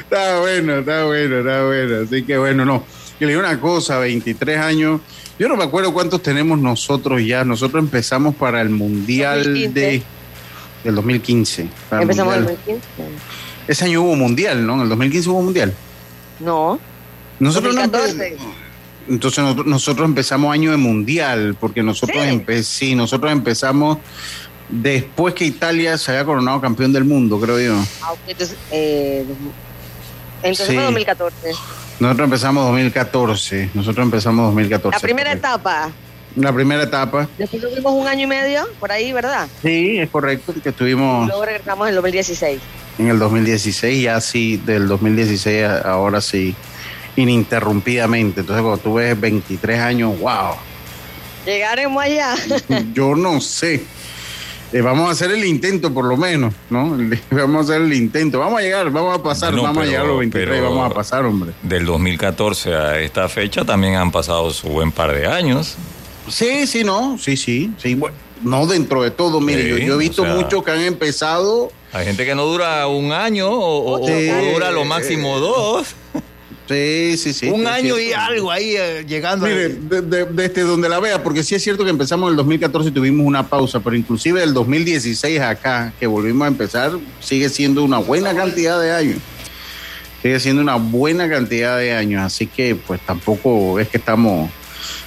está 0.00 0.40
bueno, 0.40 0.78
está 0.78 1.04
bueno, 1.04 1.38
está 1.38 1.64
bueno. 1.64 1.96
Así 2.04 2.22
que 2.22 2.38
bueno, 2.38 2.64
no. 2.64 2.84
Y 3.18 3.24
le 3.24 3.30
digo 3.30 3.40
una 3.40 3.60
cosa, 3.60 3.98
23 3.98 4.58
años. 4.58 5.00
Yo 5.38 5.48
no 5.48 5.56
me 5.56 5.64
acuerdo 5.64 5.92
cuántos 5.92 6.22
tenemos 6.22 6.58
nosotros 6.58 7.24
ya. 7.24 7.44
Nosotros 7.44 7.82
empezamos 7.82 8.34
para 8.34 8.60
el 8.60 8.70
Mundial 8.70 9.72
de 9.72 10.02
del 10.84 10.94
2015. 10.94 11.68
Empezamos 11.92 12.34
en 12.34 12.40
el 12.40 12.46
2015. 12.46 12.88
Ese 13.68 13.84
año 13.84 14.02
hubo 14.02 14.16
mundial, 14.16 14.66
¿no? 14.66 14.74
En 14.74 14.80
el 14.80 14.88
2015 14.88 15.28
hubo 15.30 15.42
mundial. 15.42 15.74
No. 16.40 16.78
Nosotros 17.38 17.74
2014. 17.74 18.36
entonces 19.08 19.44
nosotros, 19.66 20.06
empezamos 20.06 20.52
año 20.52 20.70
de 20.70 20.76
mundial, 20.76 21.56
porque 21.58 21.82
nosotros, 21.82 22.22
sí. 22.62 22.94
nosotros 22.94 23.32
empezamos 23.32 23.98
después 24.70 25.34
que 25.34 25.44
Italia 25.44 25.98
se 25.98 26.12
había 26.12 26.24
coronado 26.24 26.60
campeón 26.60 26.92
del 26.92 27.04
mundo, 27.04 27.40
creo 27.40 27.60
yo. 27.60 27.76
Ah, 28.02 28.14
entonces, 28.26 28.56
eh, 28.70 29.24
entonces 30.42 30.74
fue 30.74 30.84
2014. 30.84 31.52
Nosotros 32.00 32.24
empezamos 32.24 32.64
2014. 32.64 33.70
Nosotros 33.74 34.04
empezamos 34.04 34.46
2014. 34.46 34.96
La 34.96 35.00
primera 35.00 35.32
etapa. 35.32 35.90
La 36.36 36.52
primera 36.52 36.82
etapa. 36.84 37.28
Después 37.36 37.60
tuvimos 37.60 37.92
un 37.92 38.06
año 38.06 38.22
y 38.22 38.26
medio 38.26 38.66
por 38.78 38.92
ahí, 38.92 39.12
¿verdad? 39.12 39.48
Sí, 39.62 39.98
es 39.98 40.08
correcto, 40.08 40.54
que 40.62 40.68
estuvimos... 40.68 41.26
luego 41.26 41.44
regresamos 41.44 41.88
en 41.88 41.90
el 41.90 41.96
2016. 41.96 42.60
En 42.98 43.08
el 43.08 43.18
2016, 43.18 44.02
ya 44.02 44.20
sí, 44.20 44.56
del 44.58 44.86
2016 44.86 45.66
ahora 45.84 46.20
sí, 46.20 46.54
ininterrumpidamente. 47.16 48.40
Entonces, 48.40 48.62
cuando 48.62 48.78
tú 48.78 48.94
ves 48.94 49.18
23 49.18 49.80
años, 49.80 50.18
wow. 50.20 50.54
Llegaremos 51.44 52.02
allá. 52.02 52.34
Yo 52.94 53.14
no 53.16 53.40
sé. 53.40 53.84
Eh, 54.72 54.82
vamos 54.82 55.08
a 55.08 55.12
hacer 55.12 55.32
el 55.32 55.44
intento 55.44 55.92
por 55.92 56.04
lo 56.04 56.16
menos, 56.16 56.54
¿no? 56.70 56.96
Vamos 57.30 57.68
a 57.68 57.72
hacer 57.72 57.82
el 57.82 57.92
intento. 57.92 58.38
Vamos 58.38 58.60
a 58.60 58.62
llegar, 58.62 58.90
vamos 58.90 59.18
a 59.18 59.22
pasar, 59.22 59.52
vamos 59.54 59.78
a 59.78 59.86
llegar 59.86 60.04
a 60.04 60.08
los 60.08 60.18
23, 60.18 60.62
vamos 60.62 60.90
a 60.90 60.94
pasar, 60.94 61.24
hombre. 61.24 61.52
Del 61.62 61.84
2014 61.84 62.74
a 62.74 63.00
esta 63.00 63.28
fecha 63.28 63.64
también 63.64 63.96
han 63.96 64.12
pasado 64.12 64.52
su 64.52 64.68
buen 64.68 64.92
par 64.92 65.12
de 65.12 65.26
años. 65.26 65.76
Sí, 66.28 66.68
sí, 66.68 66.84
no, 66.84 67.18
sí, 67.18 67.36
sí, 67.36 67.72
sí. 67.78 67.96
Bueno, 67.96 68.16
no 68.42 68.66
dentro 68.66 69.02
de 69.02 69.10
todo, 69.10 69.40
mire, 69.40 69.84
yo, 69.84 69.94
he 69.94 69.98
visto 69.98 70.24
muchos 70.24 70.62
que 70.62 70.70
han 70.70 70.82
empezado. 70.82 71.72
Hay 71.92 72.06
gente 72.06 72.24
que 72.24 72.36
no 72.36 72.44
dura 72.44 72.86
un 72.86 73.10
año 73.10 73.48
o, 73.50 73.98
dura 73.98 74.70
lo 74.70 74.84
máximo 74.84 75.40
dos. 75.40 75.96
Sí, 76.70 77.16
sí, 77.16 77.32
sí. 77.32 77.48
Un 77.48 77.66
año 77.66 77.98
y 77.98 78.12
algo 78.12 78.48
ahí 78.52 78.76
eh, 78.76 79.04
llegando. 79.04 79.44
Mire, 79.44 79.70
desde 79.70 80.62
donde 80.62 80.88
la 80.88 81.00
vea, 81.00 81.20
porque 81.20 81.42
sí 81.42 81.56
es 81.56 81.64
cierto 81.64 81.82
que 81.82 81.90
empezamos 81.90 82.28
en 82.28 82.34
el 82.34 82.36
2014 82.36 82.90
y 82.90 82.92
tuvimos 82.92 83.26
una 83.26 83.48
pausa, 83.48 83.80
pero 83.80 83.96
inclusive 83.96 84.40
el 84.40 84.54
2016 84.54 85.40
acá, 85.40 85.92
que 85.98 86.06
volvimos 86.06 86.44
a 86.44 86.48
empezar, 86.48 86.92
sigue 87.18 87.48
siendo 87.48 87.82
una 87.82 87.98
buena 87.98 88.36
cantidad 88.36 88.80
de 88.80 88.92
años. 88.92 89.18
Sigue 90.22 90.38
siendo 90.38 90.62
una 90.62 90.76
buena 90.76 91.28
cantidad 91.28 91.76
de 91.76 91.92
años, 91.92 92.22
así 92.22 92.46
que 92.46 92.76
pues 92.76 93.00
tampoco 93.00 93.80
es 93.80 93.88
que 93.88 93.98
estamos, 93.98 94.48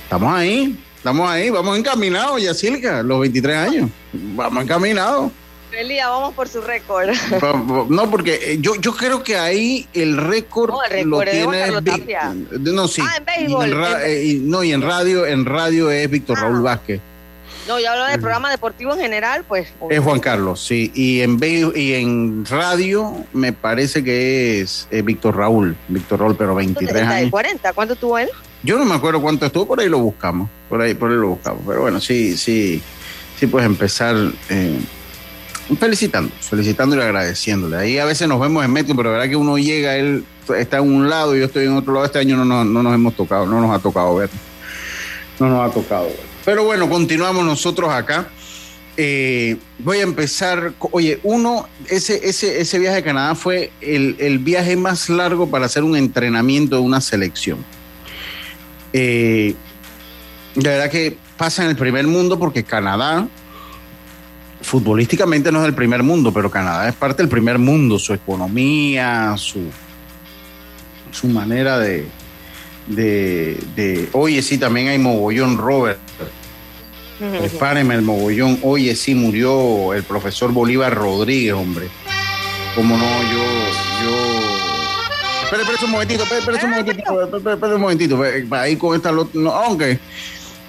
estamos 0.04 0.34
ahí, 0.34 0.78
Estamos 1.04 1.30
ahí, 1.30 1.50
vamos 1.50 1.78
encaminados, 1.78 2.42
Yacilca, 2.42 3.04
los 3.04 3.20
23 3.20 3.58
años. 3.58 3.90
Vamos 4.14 4.64
encaminados. 4.64 5.34
Elías, 5.76 6.08
vamos 6.08 6.34
por 6.34 6.48
su 6.48 6.62
récord. 6.62 7.10
No, 7.90 8.10
porque 8.10 8.40
eh, 8.42 8.58
yo, 8.60 8.76
yo 8.76 8.96
creo 8.96 9.24
que 9.24 9.38
ahí 9.38 9.88
el 9.94 10.18
récord, 10.18 10.72
no, 10.72 10.84
el 10.84 11.10
lo 11.74 11.82
tiene. 11.82 12.48
no, 12.60 12.88
sí. 12.88 13.02
Ah, 13.04 13.18
en 13.18 13.26
béisbol. 13.26 13.84
Eh, 14.06 14.40
no, 14.42 14.64
y 14.64 14.72
en 14.72 14.82
radio, 14.82 15.26
en 15.26 15.46
radio 15.46 15.92
es 15.92 16.10
Víctor 16.10 16.40
Raúl 16.40 16.58
ah. 16.60 16.62
Vázquez. 16.62 17.02
No, 17.68 17.80
yo 17.80 17.92
hablo 17.92 18.06
del 18.06 18.20
programa 18.20 18.52
deportivo 18.52 18.94
en 18.94 19.00
general, 19.00 19.46
pues. 19.48 19.70
Es 19.90 20.00
Juan 20.00 20.20
Carlos, 20.20 20.62
sí. 20.62 20.92
Y 20.94 21.22
en, 21.22 21.40
y 21.76 21.94
en 21.94 22.46
radio 22.46 23.14
me 23.32 23.54
parece 23.54 24.04
que 24.04 24.62
es 24.62 24.88
Víctor 25.04 25.38
Raúl. 25.38 25.76
Víctor 25.88 26.20
Raúl, 26.20 26.36
pero 26.36 26.56
23 26.56 27.04
años. 27.04 27.32
40, 27.32 27.74
¿cuánto 27.74 27.96
tuvo 27.96 28.18
él? 28.18 28.30
Yo 28.64 28.78
no 28.78 28.86
me 28.86 28.96
acuerdo 28.96 29.22
cuánto 29.22 29.46
estuvo, 29.46 29.68
por 29.68 29.80
ahí 29.80 29.90
lo 29.90 30.00
buscamos. 30.00 30.50
Por 30.70 30.82
ahí, 30.82 30.94
por 30.94 31.12
ahí 31.12 31.18
lo 31.18 31.30
buscamos. 31.30 31.64
Pero 31.68 31.82
bueno, 31.82 32.00
sí, 32.00 32.38
sí, 32.38 32.82
sí 33.38 33.48
puedes 33.48 33.66
empezar 33.66 34.16
eh, 34.50 34.80
felicitando, 35.80 36.32
felicitándole 36.40 37.02
y 37.04 37.06
agradeciéndole. 37.06 37.78
Ahí 37.78 37.98
a 37.98 38.06
veces 38.06 38.28
nos 38.28 38.40
vemos 38.40 38.64
en 38.64 38.72
metro, 38.72 38.96
pero 38.96 39.10
la 39.10 39.18
verdad 39.18 39.30
que 39.30 39.36
uno 39.36 39.58
llega, 39.58 39.96
él 39.96 40.26
está 40.58 40.78
en 40.78 40.94
un 40.94 41.10
lado 41.10 41.36
y 41.36 41.40
yo 41.40 41.46
estoy 41.46 41.66
en 41.66 41.74
otro 41.74 41.94
lado. 41.94 42.06
Este 42.06 42.20
año 42.20 42.38
no, 42.38 42.46
no, 42.46 42.64
no 42.64 42.84
nos 42.84 42.94
hemos 42.94 43.16
tocado, 43.16 43.46
no 43.46 43.62
nos 43.62 43.72
ha 43.72 43.80
tocado 43.80 44.16
ver. 44.16 44.30
No 45.40 45.50
nos 45.50 45.70
ha 45.70 45.74
tocado 45.74 46.06
ver. 46.06 46.20
Pero 46.46 46.64
bueno, 46.66 46.90
continuamos 46.90 47.46
nosotros 47.46 47.92
acá. 47.92 48.28
Eh, 48.96 49.58
voy 49.80 50.00
a 50.00 50.04
empezar. 50.04 50.74
Oye, 50.92 51.20
uno, 51.24 51.68
ese, 51.90 52.28
ese, 52.28 52.62
ese 52.62 52.80
viaje 52.80 52.98
a 52.98 53.04
Canadá 53.04 53.36
fue 53.36 53.72
el, 53.82 54.16
el 54.20 54.40
viaje 54.40 54.76
más 54.76 55.10
largo 55.10 55.50
para 55.50 55.66
hacer 55.66 55.84
un 55.84 55.96
entrenamiento 55.96 56.76
de 56.76 56.82
una 56.82 57.02
selección. 57.02 57.66
Eh, 58.92 59.56
la 60.56 60.70
verdad 60.70 60.92
que 60.92 61.18
pasa 61.38 61.64
en 61.64 61.70
el 61.70 61.76
primer 61.76 62.06
mundo 62.06 62.38
porque 62.38 62.64
Canadá, 62.64 63.28
futbolísticamente 64.64 65.52
no 65.52 65.62
es 65.62 65.68
el 65.68 65.76
primer 65.76 66.02
mundo, 66.04 66.34
pero 66.34 66.50
Canadá 66.50 66.90
es 66.90 66.96
parte 66.96 67.22
del 67.22 67.30
primer 67.30 67.60
mundo, 67.60 68.00
su 68.00 68.14
economía, 68.14 69.36
su, 69.38 69.60
su 71.12 71.28
manera 71.28 71.78
de, 71.78 72.08
de, 72.88 74.10
oye, 74.14 74.42
sí, 74.42 74.58
también 74.58 74.88
hay 74.88 74.98
mogollón, 74.98 75.58
Robert. 75.58 76.00
Prepáreme 77.20 77.96
el 77.96 78.02
mogollón. 78.02 78.60
Oye, 78.64 78.96
sí, 78.96 79.16
murió 79.16 79.94
el 79.94 80.04
profesor 80.04 80.52
Bolívar 80.52 80.94
Rodríguez, 80.94 81.54
hombre. 81.54 81.88
Como 82.76 82.98
no, 82.98 83.06
yo, 83.06 83.38
yo. 84.04 84.34
Espera, 85.44 85.62
espera 85.62 85.86
un 85.86 85.92
momentito, 85.92 86.24
espera, 86.24 86.40
espera 86.40 86.66
un 86.66 86.72
momentito, 86.72 87.50
espera 87.52 87.76
un 87.76 87.82
momentito. 87.82 88.24
Ahí 88.52 88.76
con 88.76 88.96
esta. 88.96 89.12
No, 89.34 89.52
aunque 89.52 90.00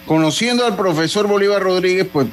conociendo 0.07 0.65
al 0.65 0.77
profesor 0.77 1.27
Bolívar 1.27 1.63
Rodríguez, 1.63 2.07
pues 2.13 2.29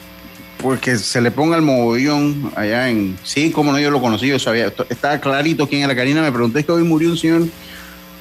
pues 0.61 0.79
que 0.79 0.97
se 0.97 1.21
le 1.21 1.31
ponga 1.31 1.55
el 1.55 1.61
mogollón 1.61 2.51
allá 2.55 2.89
en. 2.89 3.17
Sí, 3.23 3.51
como 3.51 3.71
no, 3.71 3.79
yo 3.79 3.91
lo 3.91 4.01
conocí, 4.01 4.27
yo 4.27 4.39
sabía. 4.39 4.71
Estaba 4.89 5.19
clarito 5.19 5.67
quién 5.67 5.83
era. 5.83 5.95
Karina 5.95 6.21
me 6.21 6.31
pregunté 6.31 6.63
que 6.63 6.71
hoy 6.71 6.83
murió 6.83 7.09
un 7.09 7.17
señor 7.17 7.43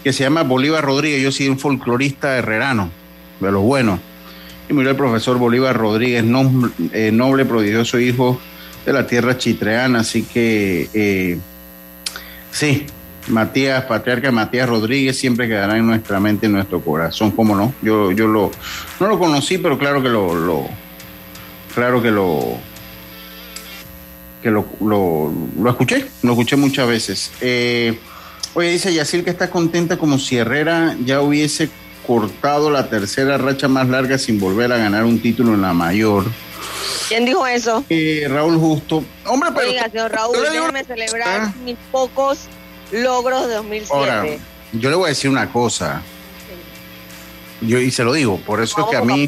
que 0.02 0.12
se 0.12 0.24
llama 0.24 0.42
Bolívar 0.42 0.84
Rodríguez. 0.84 1.22
Yo 1.22 1.30
soy 1.32 1.48
un 1.48 1.58
folclorista 1.58 2.36
herrerano, 2.36 2.90
de 3.40 3.52
los 3.52 3.62
buenos. 3.62 4.00
Y 4.68 4.72
murió 4.72 4.90
el 4.90 4.96
profesor 4.96 5.38
Bolívar 5.38 5.76
Rodríguez, 5.76 6.24
eh, 6.92 7.10
noble, 7.12 7.44
prodigioso 7.44 7.98
hijo 7.98 8.40
de 8.86 8.92
la 8.92 9.06
tierra 9.06 9.36
chitreana. 9.36 10.00
Así 10.00 10.22
que, 10.22 10.88
eh, 10.94 11.38
sí, 12.50 12.86
Matías, 13.28 13.84
patriarca 13.84 14.30
Matías 14.30 14.68
Rodríguez, 14.68 15.18
siempre 15.18 15.48
quedará 15.48 15.76
en 15.76 15.86
nuestra 15.86 16.20
mente, 16.20 16.46
en 16.46 16.52
nuestro 16.52 16.80
corazón. 16.80 17.32
¿Cómo 17.32 17.54
no? 17.54 17.74
Yo, 17.82 18.12
yo 18.12 18.26
lo, 18.26 18.50
no 18.98 19.08
lo 19.08 19.18
conocí, 19.18 19.58
pero 19.58 19.78
claro 19.78 20.02
que 20.02 20.08
lo 20.08 20.68
claro 21.74 22.02
que 22.02 22.10
lo 22.10 22.58
que 24.42 24.50
lo, 24.50 24.64
lo, 24.80 25.70
escuché, 25.70 26.06
lo 26.22 26.32
escuché 26.32 26.56
muchas 26.56 26.88
veces. 26.88 27.32
Eh, 27.40 27.98
oye, 28.54 28.70
dice 28.70 28.92
Yacir 28.92 29.22
que 29.22 29.30
está 29.30 29.50
contenta 29.50 29.98
como 29.98 30.18
si 30.18 30.36
Herrera 30.38 30.96
ya 31.04 31.20
hubiese 31.20 31.68
cortado 32.06 32.70
la 32.70 32.88
tercera 32.88 33.38
racha 33.38 33.68
más 33.68 33.88
larga 33.88 34.18
sin 34.18 34.40
volver 34.40 34.72
a 34.72 34.78
ganar 34.78 35.04
un 35.04 35.20
título 35.20 35.54
en 35.54 35.62
la 35.62 35.72
mayor. 35.72 36.24
¿Quién 37.08 37.24
dijo 37.24 37.46
eso? 37.46 37.84
Eh, 37.88 38.26
Raúl 38.28 38.56
Justo. 38.56 39.04
Hombre, 39.26 39.50
pero. 39.54 39.68
Oiga, 39.68 39.90
señor 39.90 40.12
Raúl, 40.12 40.36
déjeme 40.52 40.84
celebrar 40.84 41.40
ah. 41.42 41.54
mis 41.64 41.76
pocos 41.90 42.46
logros 42.92 43.48
de 43.48 43.54
2007. 43.54 43.94
Ahora, 43.94 44.24
yo 44.72 44.90
le 44.90 44.96
voy 44.96 45.06
a 45.06 45.08
decir 45.08 45.30
una 45.30 45.52
cosa. 45.52 46.02
Yo, 47.60 47.78
y 47.78 47.90
se 47.90 48.04
lo 48.04 48.12
digo, 48.12 48.38
por 48.38 48.62
eso 48.62 48.80
es 48.80 48.86
que 48.86 48.96
a 48.96 49.02
mí. 49.02 49.26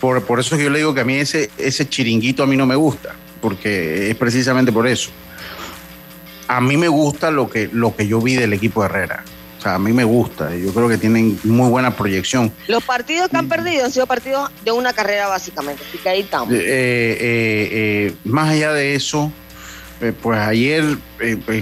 Por, 0.00 0.22
por 0.24 0.40
eso 0.40 0.54
es 0.54 0.58
que 0.58 0.64
yo 0.64 0.70
le 0.70 0.78
digo 0.78 0.94
que 0.94 1.00
a 1.00 1.04
mí 1.04 1.14
ese, 1.14 1.50
ese 1.58 1.88
chiringuito 1.88 2.42
a 2.42 2.46
mí 2.46 2.56
no 2.56 2.66
me 2.66 2.76
gusta, 2.76 3.14
porque 3.40 4.10
es 4.10 4.16
precisamente 4.16 4.72
por 4.72 4.86
eso. 4.86 5.10
A 6.48 6.60
mí 6.60 6.76
me 6.76 6.88
gusta 6.88 7.30
lo 7.30 7.48
que, 7.48 7.68
lo 7.72 7.96
que 7.96 8.06
yo 8.06 8.20
vi 8.20 8.36
del 8.36 8.52
equipo 8.52 8.82
de 8.82 8.88
Herrera. 8.88 9.24
O 9.58 9.62
sea, 9.62 9.74
a 9.74 9.78
mí 9.78 9.92
me 9.92 10.04
gusta. 10.04 10.54
Yo 10.54 10.72
creo 10.72 10.88
que 10.88 10.98
tienen 10.98 11.40
muy 11.42 11.68
buena 11.70 11.96
proyección. 11.96 12.52
Los 12.68 12.84
partidos 12.84 13.30
que 13.30 13.36
han 13.36 13.48
perdido 13.48 13.86
han 13.86 13.90
sido 13.90 14.06
partidos 14.06 14.50
de 14.64 14.70
una 14.70 14.92
carrera, 14.92 15.28
básicamente. 15.28 15.82
Así 15.88 15.98
que 15.98 16.08
ahí 16.08 16.20
estamos. 16.20 16.52
Eh, 16.52 16.58
eh, 16.58 17.68
eh, 17.72 18.14
más 18.24 18.50
allá 18.50 18.72
de 18.72 18.94
eso, 18.94 19.32
pues 20.22 20.38
ayer, 20.38 20.98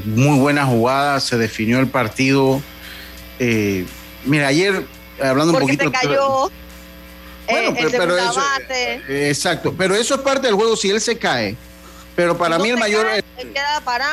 muy 0.04 0.38
buena 0.38 0.66
jugada, 0.66 1.20
se 1.20 1.38
definió 1.38 1.78
el 1.78 1.86
partido. 1.86 2.60
mira, 4.26 4.48
ayer, 4.48 4.84
hablando 5.22 5.54
un 5.54 5.60
poquito. 5.60 5.84
Se 5.84 5.92
cayó 5.92 6.50
bueno, 7.48 7.78
eh, 7.78 7.88
pero, 7.90 8.16
eso, 8.16 8.40
eh, 8.70 9.28
exacto, 9.28 9.74
pero 9.76 9.94
eso 9.94 10.14
es 10.14 10.20
parte 10.20 10.46
del 10.46 10.56
juego 10.56 10.76
si 10.76 10.90
él 10.90 11.00
se 11.00 11.18
cae. 11.18 11.56
Pero 12.16 12.38
para 12.38 12.58
mí 12.58 12.68
el 12.68 12.76
mayor 12.76 13.06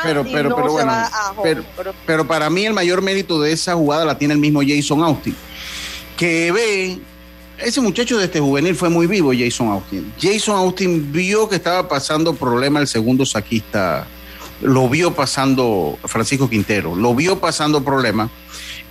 pero 0.03 0.23
pero 0.23 0.55
pero 0.55 0.71
bueno, 0.71 0.93
pero, 2.07 2.27
para 2.27 2.49
mí 2.49 2.65
el 2.65 2.73
mayor 2.73 3.01
mérito 3.01 3.39
de 3.39 3.51
esa 3.51 3.75
jugada 3.75 4.05
la 4.05 4.17
tiene 4.17 4.33
el 4.33 4.39
mismo 4.39 4.61
Jason 4.65 5.03
Austin, 5.03 5.35
que 6.17 6.51
ve 6.51 6.99
ese 7.59 7.79
muchacho 7.79 8.17
de 8.17 8.25
este 8.25 8.39
juvenil 8.39 8.75
fue 8.75 8.89
muy 8.89 9.05
vivo, 9.05 9.31
Jason 9.37 9.67
Austin. 9.67 10.11
Jason 10.19 10.55
Austin 10.55 11.11
vio 11.11 11.47
que 11.47 11.57
estaba 11.57 11.87
pasando 11.87 12.33
problema 12.33 12.79
el 12.79 12.87
segundo 12.87 13.23
saquista, 13.23 14.07
lo 14.61 14.89
vio 14.89 15.13
pasando 15.13 15.99
Francisco 16.05 16.49
Quintero, 16.49 16.95
lo 16.95 17.13
vio 17.13 17.39
pasando 17.39 17.83
problema 17.83 18.31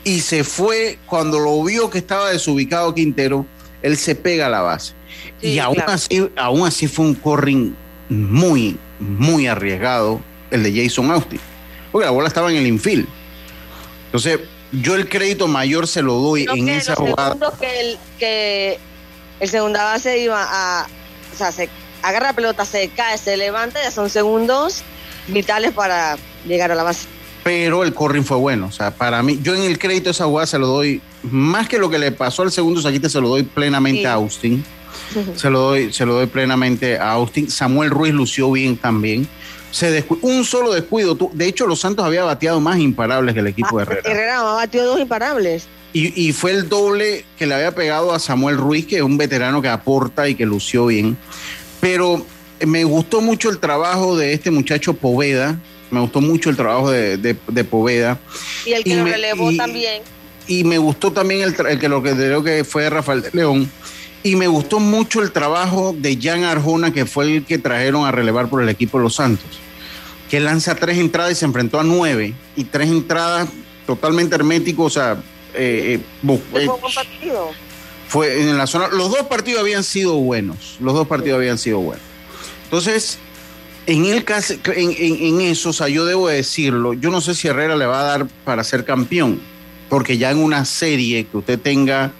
y 0.04 0.20
se 0.20 0.44
fue 0.44 0.98
cuando 1.06 1.40
lo 1.40 1.62
vio 1.64 1.90
que 1.90 1.98
estaba 1.98 2.30
desubicado 2.30 2.94
Quintero 2.94 3.44
él 3.82 3.96
se 3.96 4.14
pega 4.14 4.46
a 4.46 4.48
la 4.48 4.60
base. 4.60 4.94
y 5.40 5.58
aún, 5.58 5.80
así, 5.86 6.30
aún 6.36 6.66
así 6.66 6.86
fue 6.86 7.06
un 7.06 7.14
corring 7.14 7.74
muy, 8.08 8.78
muy 8.98 9.46
arriesgado 9.46 10.20
el 10.50 10.62
de 10.62 10.84
Jason 10.84 11.10
Austin. 11.10 11.40
Porque 11.92 12.04
la 12.04 12.10
bola 12.10 12.28
estaba 12.28 12.50
en 12.50 12.58
el 12.58 12.66
infield. 12.66 13.06
Entonces, 14.06 14.40
yo 14.72 14.94
el 14.94 15.08
crédito 15.08 15.48
mayor 15.48 15.86
se 15.86 16.02
lo 16.02 16.14
doy 16.14 16.46
en 16.52 16.68
esa 16.68 16.94
jugada. 16.94 17.36
Que 17.58 17.80
el, 17.80 17.98
que 18.18 18.78
el 19.40 19.48
segunda 19.48 19.84
base 19.84 20.18
iba 20.18 20.46
a. 20.48 20.86
O 21.32 21.36
sea, 21.36 21.52
se 21.52 21.68
agarra 22.02 22.28
la 22.28 22.32
pelota, 22.32 22.64
se 22.64 22.88
cae, 22.88 23.18
se 23.18 23.36
levanta, 23.36 23.82
ya 23.82 23.90
son 23.90 24.10
segundos 24.10 24.82
vitales 25.28 25.72
para 25.72 26.16
llegar 26.46 26.72
a 26.72 26.74
la 26.74 26.82
base 26.82 27.06
pero 27.42 27.84
el 27.84 27.94
corring 27.94 28.24
fue 28.24 28.36
bueno. 28.36 28.66
O 28.66 28.72
sea, 28.72 28.90
para 28.90 29.22
mí, 29.22 29.38
yo 29.42 29.54
en 29.54 29.62
el 29.62 29.78
crédito 29.78 30.06
de 30.06 30.10
esa 30.12 30.26
jugada 30.26 30.46
se 30.46 30.58
lo 30.58 30.66
doy, 30.66 31.00
más 31.22 31.68
que 31.68 31.78
lo 31.78 31.90
que 31.90 31.98
le 31.98 32.12
pasó 32.12 32.42
al 32.42 32.52
segundo 32.52 32.80
saquite, 32.80 33.08
se 33.08 33.20
lo 33.20 33.28
doy 33.28 33.42
plenamente 33.42 34.06
a 34.06 34.14
Austin. 34.14 34.64
Se 35.34 35.50
lo, 35.50 35.60
doy, 35.60 35.92
se 35.92 36.06
lo 36.06 36.14
doy 36.14 36.26
plenamente 36.26 36.98
a 36.98 37.12
Austin. 37.12 37.50
Samuel 37.50 37.90
Ruiz 37.90 38.12
lució 38.12 38.50
bien 38.52 38.76
también. 38.76 39.26
Se 39.70 40.04
un 40.22 40.44
solo 40.44 40.72
descuido. 40.72 41.16
De 41.32 41.46
hecho, 41.46 41.66
los 41.66 41.80
Santos 41.80 42.04
había 42.04 42.24
bateado 42.24 42.60
más 42.60 42.78
imparables 42.78 43.34
que 43.34 43.40
el 43.40 43.46
equipo 43.46 43.76
de 43.78 43.82
Herrera. 43.84 44.02
Herrera 44.04 44.42
batió 44.42 44.84
dos 44.84 45.00
imparables. 45.00 45.66
Y, 45.92 46.28
y, 46.28 46.32
fue 46.32 46.52
el 46.52 46.68
doble 46.68 47.24
que 47.36 47.46
le 47.46 47.54
había 47.54 47.74
pegado 47.74 48.12
a 48.12 48.20
Samuel 48.20 48.56
Ruiz, 48.56 48.86
que 48.86 48.96
es 48.96 49.02
un 49.02 49.16
veterano 49.16 49.60
que 49.60 49.68
aporta 49.68 50.28
y 50.28 50.36
que 50.36 50.46
lució 50.46 50.86
bien. 50.86 51.16
Pero 51.80 52.24
me 52.66 52.84
gustó 52.84 53.20
mucho 53.20 53.50
el 53.50 53.58
trabajo 53.58 54.16
de 54.16 54.32
este 54.32 54.50
muchacho 54.50 54.94
Poveda, 54.94 55.58
me 55.90 56.00
gustó 56.00 56.20
mucho 56.20 56.50
el 56.50 56.56
trabajo 56.56 56.90
de, 56.90 57.16
de, 57.16 57.64
Poveda. 57.64 58.18
Y 58.64 58.72
el 58.72 58.84
que 58.84 58.96
lo 58.96 59.04
relevó 59.04 59.54
también. 59.56 60.02
Y 60.46 60.64
me 60.64 60.78
gustó 60.78 61.12
también 61.12 61.42
el, 61.42 61.54
el 61.66 61.78
que 61.78 61.88
lo 61.88 62.02
que 62.02 62.12
creo 62.12 62.42
que 62.42 62.64
fue 62.64 62.88
Rafael 62.88 63.24
León. 63.32 63.70
Y 64.22 64.36
me 64.36 64.48
gustó 64.48 64.80
mucho 64.80 65.22
el 65.22 65.32
trabajo 65.32 65.94
de 65.96 66.18
Jan 66.20 66.44
Arjona, 66.44 66.92
que 66.92 67.06
fue 67.06 67.36
el 67.36 67.44
que 67.44 67.58
trajeron 67.58 68.06
a 68.06 68.12
relevar 68.12 68.48
por 68.48 68.62
el 68.62 68.68
equipo 68.68 68.98
de 68.98 69.04
los 69.04 69.14
Santos, 69.14 69.58
que 70.28 70.40
lanza 70.40 70.74
tres 70.74 70.98
entradas 70.98 71.32
y 71.32 71.34
se 71.36 71.46
enfrentó 71.46 71.80
a 71.80 71.84
nueve, 71.84 72.34
y 72.54 72.64
tres 72.64 72.90
entradas 72.90 73.48
totalmente 73.86 74.34
herméticos, 74.34 74.86
o 74.86 75.00
sea, 75.00 75.22
eh, 75.54 76.00
eh, 76.22 76.40
partido. 76.94 77.50
Fue 78.08 78.42
en 78.42 78.58
la 78.58 78.66
zona, 78.66 78.88
los 78.88 79.10
dos 79.10 79.22
partidos 79.22 79.60
habían 79.60 79.84
sido 79.84 80.14
buenos, 80.16 80.76
los 80.80 80.94
dos 80.94 81.06
partidos 81.06 81.38
habían 81.38 81.58
sido 81.58 81.78
buenos. 81.78 82.04
Entonces, 82.64 83.18
en, 83.86 84.04
el 84.06 84.24
caso, 84.24 84.54
en, 84.74 85.40
eso, 85.40 85.70
o 85.70 85.72
sea, 85.72 85.88
yo 85.88 86.04
debo 86.04 86.28
decirlo, 86.28 86.92
yo 86.92 87.10
no 87.10 87.20
sé 87.20 87.34
si 87.34 87.48
Herrera 87.48 87.76
le 87.76 87.86
va 87.86 88.00
a 88.00 88.04
dar 88.04 88.26
para 88.44 88.64
ser 88.64 88.84
campeón, 88.84 89.40
porque 89.88 90.18
ya 90.18 90.30
en 90.30 90.38
una 90.38 90.64
serie 90.64 91.26
que 91.26 91.36
usted 91.36 91.58
tenga, 91.58 92.12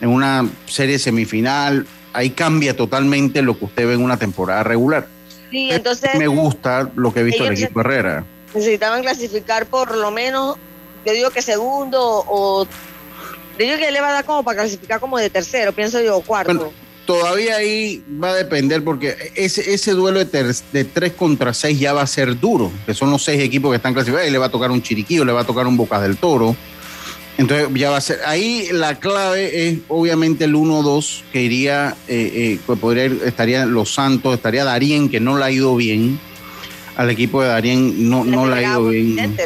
en 0.00 0.08
una 0.08 0.48
serie 0.66 0.98
semifinal, 0.98 1.86
ahí 2.12 2.30
cambia 2.30 2.76
totalmente 2.76 3.42
lo 3.42 3.58
que 3.58 3.66
usted 3.66 3.86
ve 3.86 3.94
en 3.94 4.02
una 4.02 4.16
temporada 4.16 4.62
regular. 4.62 5.06
Sí, 5.50 5.68
entonces. 5.70 6.14
Me 6.14 6.28
gusta 6.28 6.90
lo 6.94 7.12
que 7.12 7.20
he 7.20 7.24
visto 7.24 7.44
del 7.44 7.54
equipo 7.54 7.80
Herrera. 7.80 8.24
Necesitaban 8.54 9.02
clasificar 9.02 9.66
por 9.66 9.96
lo 9.96 10.10
menos, 10.10 10.56
yo 11.04 11.12
digo 11.12 11.30
que 11.30 11.42
segundo 11.42 12.00
o. 12.00 12.66
Yo 13.58 13.66
digo 13.66 13.76
que 13.76 13.90
le 13.90 14.00
va 14.00 14.08
a 14.08 14.12
dar 14.12 14.24
como 14.24 14.42
para 14.42 14.60
clasificar 14.60 14.98
como 14.98 15.18
de 15.18 15.28
tercero, 15.28 15.72
pienso 15.72 16.00
yo, 16.00 16.20
cuarto 16.22 16.72
todavía 17.06 17.56
ahí 17.56 18.02
va 18.22 18.30
a 18.30 18.34
depender 18.34 18.82
porque 18.84 19.32
ese, 19.34 19.74
ese 19.74 19.92
duelo 19.92 20.24
de, 20.24 20.54
de 20.72 20.84
3 20.84 21.12
contra 21.12 21.52
6 21.52 21.78
ya 21.78 21.92
va 21.92 22.02
a 22.02 22.06
ser 22.06 22.38
duro, 22.38 22.70
que 22.86 22.94
son 22.94 23.10
los 23.10 23.24
seis 23.24 23.40
equipos 23.42 23.70
que 23.70 23.76
están 23.76 23.94
clasificados, 23.94 24.28
y 24.28 24.32
le 24.32 24.38
va 24.38 24.46
a 24.46 24.50
tocar 24.50 24.70
un 24.70 24.82
Chiriquillo, 24.82 25.24
le 25.24 25.32
va 25.32 25.42
a 25.42 25.44
tocar 25.46 25.66
un 25.66 25.76
Bocas 25.76 26.02
del 26.02 26.16
Toro. 26.16 26.56
Entonces 27.38 27.68
ya 27.74 27.90
va 27.90 27.96
a 27.96 28.00
ser, 28.00 28.20
ahí 28.26 28.68
la 28.72 28.98
clave 28.98 29.68
es 29.68 29.78
obviamente 29.88 30.44
el 30.44 30.54
1-2 30.54 31.22
que 31.32 31.42
iría, 31.42 31.96
eh, 32.06 32.58
eh, 32.68 32.76
podría 32.76 33.06
estaría 33.24 33.64
Los 33.64 33.94
Santos, 33.94 34.34
estaría 34.34 34.64
Darien, 34.64 35.08
que 35.08 35.18
no 35.18 35.38
le 35.38 35.44
ha 35.44 35.50
ido 35.50 35.74
bien, 35.74 36.20
al 36.94 37.10
equipo 37.10 37.42
de 37.42 37.48
Darien 37.48 38.10
no, 38.10 38.24
no 38.24 38.46
le 38.46 38.54
ha 38.56 38.70
ido 38.70 38.88
bien. 38.88 39.36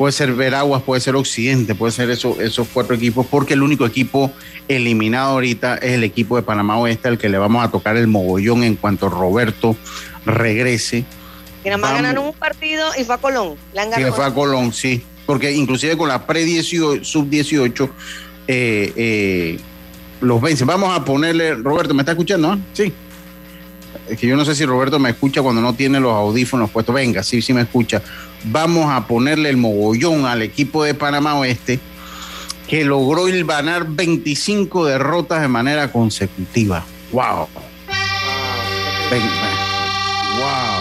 Puede 0.00 0.12
ser 0.12 0.32
Veraguas, 0.32 0.82
puede 0.82 0.98
ser 1.02 1.14
Occidente, 1.14 1.74
puede 1.74 1.92
ser 1.92 2.08
eso, 2.08 2.40
esos 2.40 2.68
cuatro 2.72 2.94
equipos, 2.94 3.26
porque 3.26 3.52
el 3.52 3.62
único 3.62 3.84
equipo 3.84 4.32
eliminado 4.66 5.32
ahorita 5.32 5.74
es 5.74 5.92
el 5.92 6.04
equipo 6.04 6.36
de 6.36 6.42
Panamá 6.42 6.78
Oeste, 6.78 7.08
al 7.08 7.18
que 7.18 7.28
le 7.28 7.36
vamos 7.36 7.62
a 7.62 7.70
tocar 7.70 7.98
el 7.98 8.06
mogollón 8.06 8.64
en 8.64 8.76
cuanto 8.76 9.10
Roberto 9.10 9.76
regrese. 10.24 11.04
Que 11.62 11.68
nada 11.68 11.82
más 11.82 11.92
ganaron 11.92 12.28
un 12.28 12.32
partido 12.32 12.88
y 12.98 13.04
fue 13.04 13.16
a 13.16 13.18
Colón. 13.18 13.56
sí, 13.94 14.02
fue 14.16 14.24
a 14.24 14.32
Colón, 14.32 14.72
sí. 14.72 15.02
Porque 15.26 15.52
inclusive 15.52 15.98
con 15.98 16.08
la 16.08 16.26
pre-18, 16.26 17.04
sub-18, 17.04 17.90
eh, 18.48 18.92
eh, 18.96 19.58
los 20.22 20.40
vencen. 20.40 20.66
Vamos 20.66 20.96
a 20.96 21.04
ponerle, 21.04 21.56
Roberto, 21.56 21.92
¿me 21.92 22.00
está 22.00 22.12
escuchando? 22.12 22.58
Sí. 22.72 22.90
Es 24.08 24.18
que 24.18 24.26
yo 24.26 24.34
no 24.34 24.46
sé 24.46 24.54
si 24.54 24.64
Roberto 24.64 24.98
me 24.98 25.10
escucha 25.10 25.42
cuando 25.42 25.60
no 25.60 25.74
tiene 25.74 26.00
los 26.00 26.14
audífonos 26.14 26.70
puestos. 26.70 26.94
Venga, 26.94 27.22
sí, 27.22 27.42
sí 27.42 27.52
me 27.52 27.60
escucha. 27.60 28.00
Vamos 28.44 28.90
a 28.90 29.06
ponerle 29.06 29.50
el 29.50 29.56
mogollón 29.56 30.26
al 30.26 30.42
equipo 30.42 30.84
de 30.84 30.94
Panamá 30.94 31.34
Oeste 31.34 31.78
que 32.68 32.84
logró 32.84 33.24
ganar 33.44 33.86
25 33.88 34.86
derrotas 34.86 35.42
de 35.42 35.48
manera 35.48 35.90
consecutiva. 35.90 36.84
¡Wow! 37.10 37.48
Wow. 40.38 40.79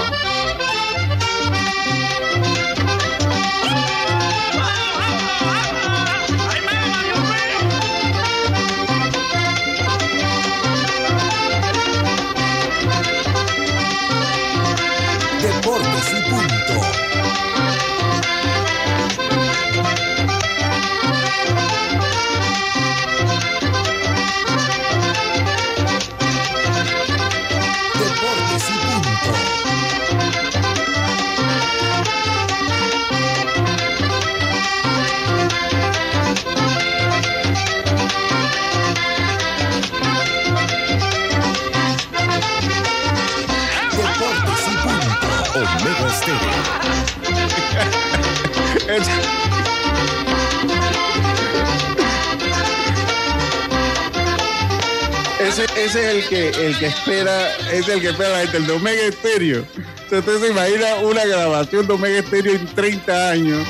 Ese, 55.39 55.63
ese 55.63 55.83
es 55.85 55.95
el 55.95 56.27
que, 56.27 56.49
el 56.49 56.77
que 56.77 56.87
espera, 56.87 57.55
es 57.71 57.87
el 57.87 58.01
que 58.01 58.09
espera 58.09 58.29
la 58.29 58.39
gente, 58.39 58.57
el 58.57 58.67
de 58.67 58.73
Omega 58.73 59.01
Estéreo. 59.03 59.65
Usted 60.11 60.39
se 60.39 60.49
imagina 60.49 60.95
una 61.01 61.25
grabación 61.25 61.87
de 61.87 61.93
Omega 61.93 62.19
Estéreo 62.19 62.55
en 62.55 62.65
30 62.67 63.29
años 63.29 63.67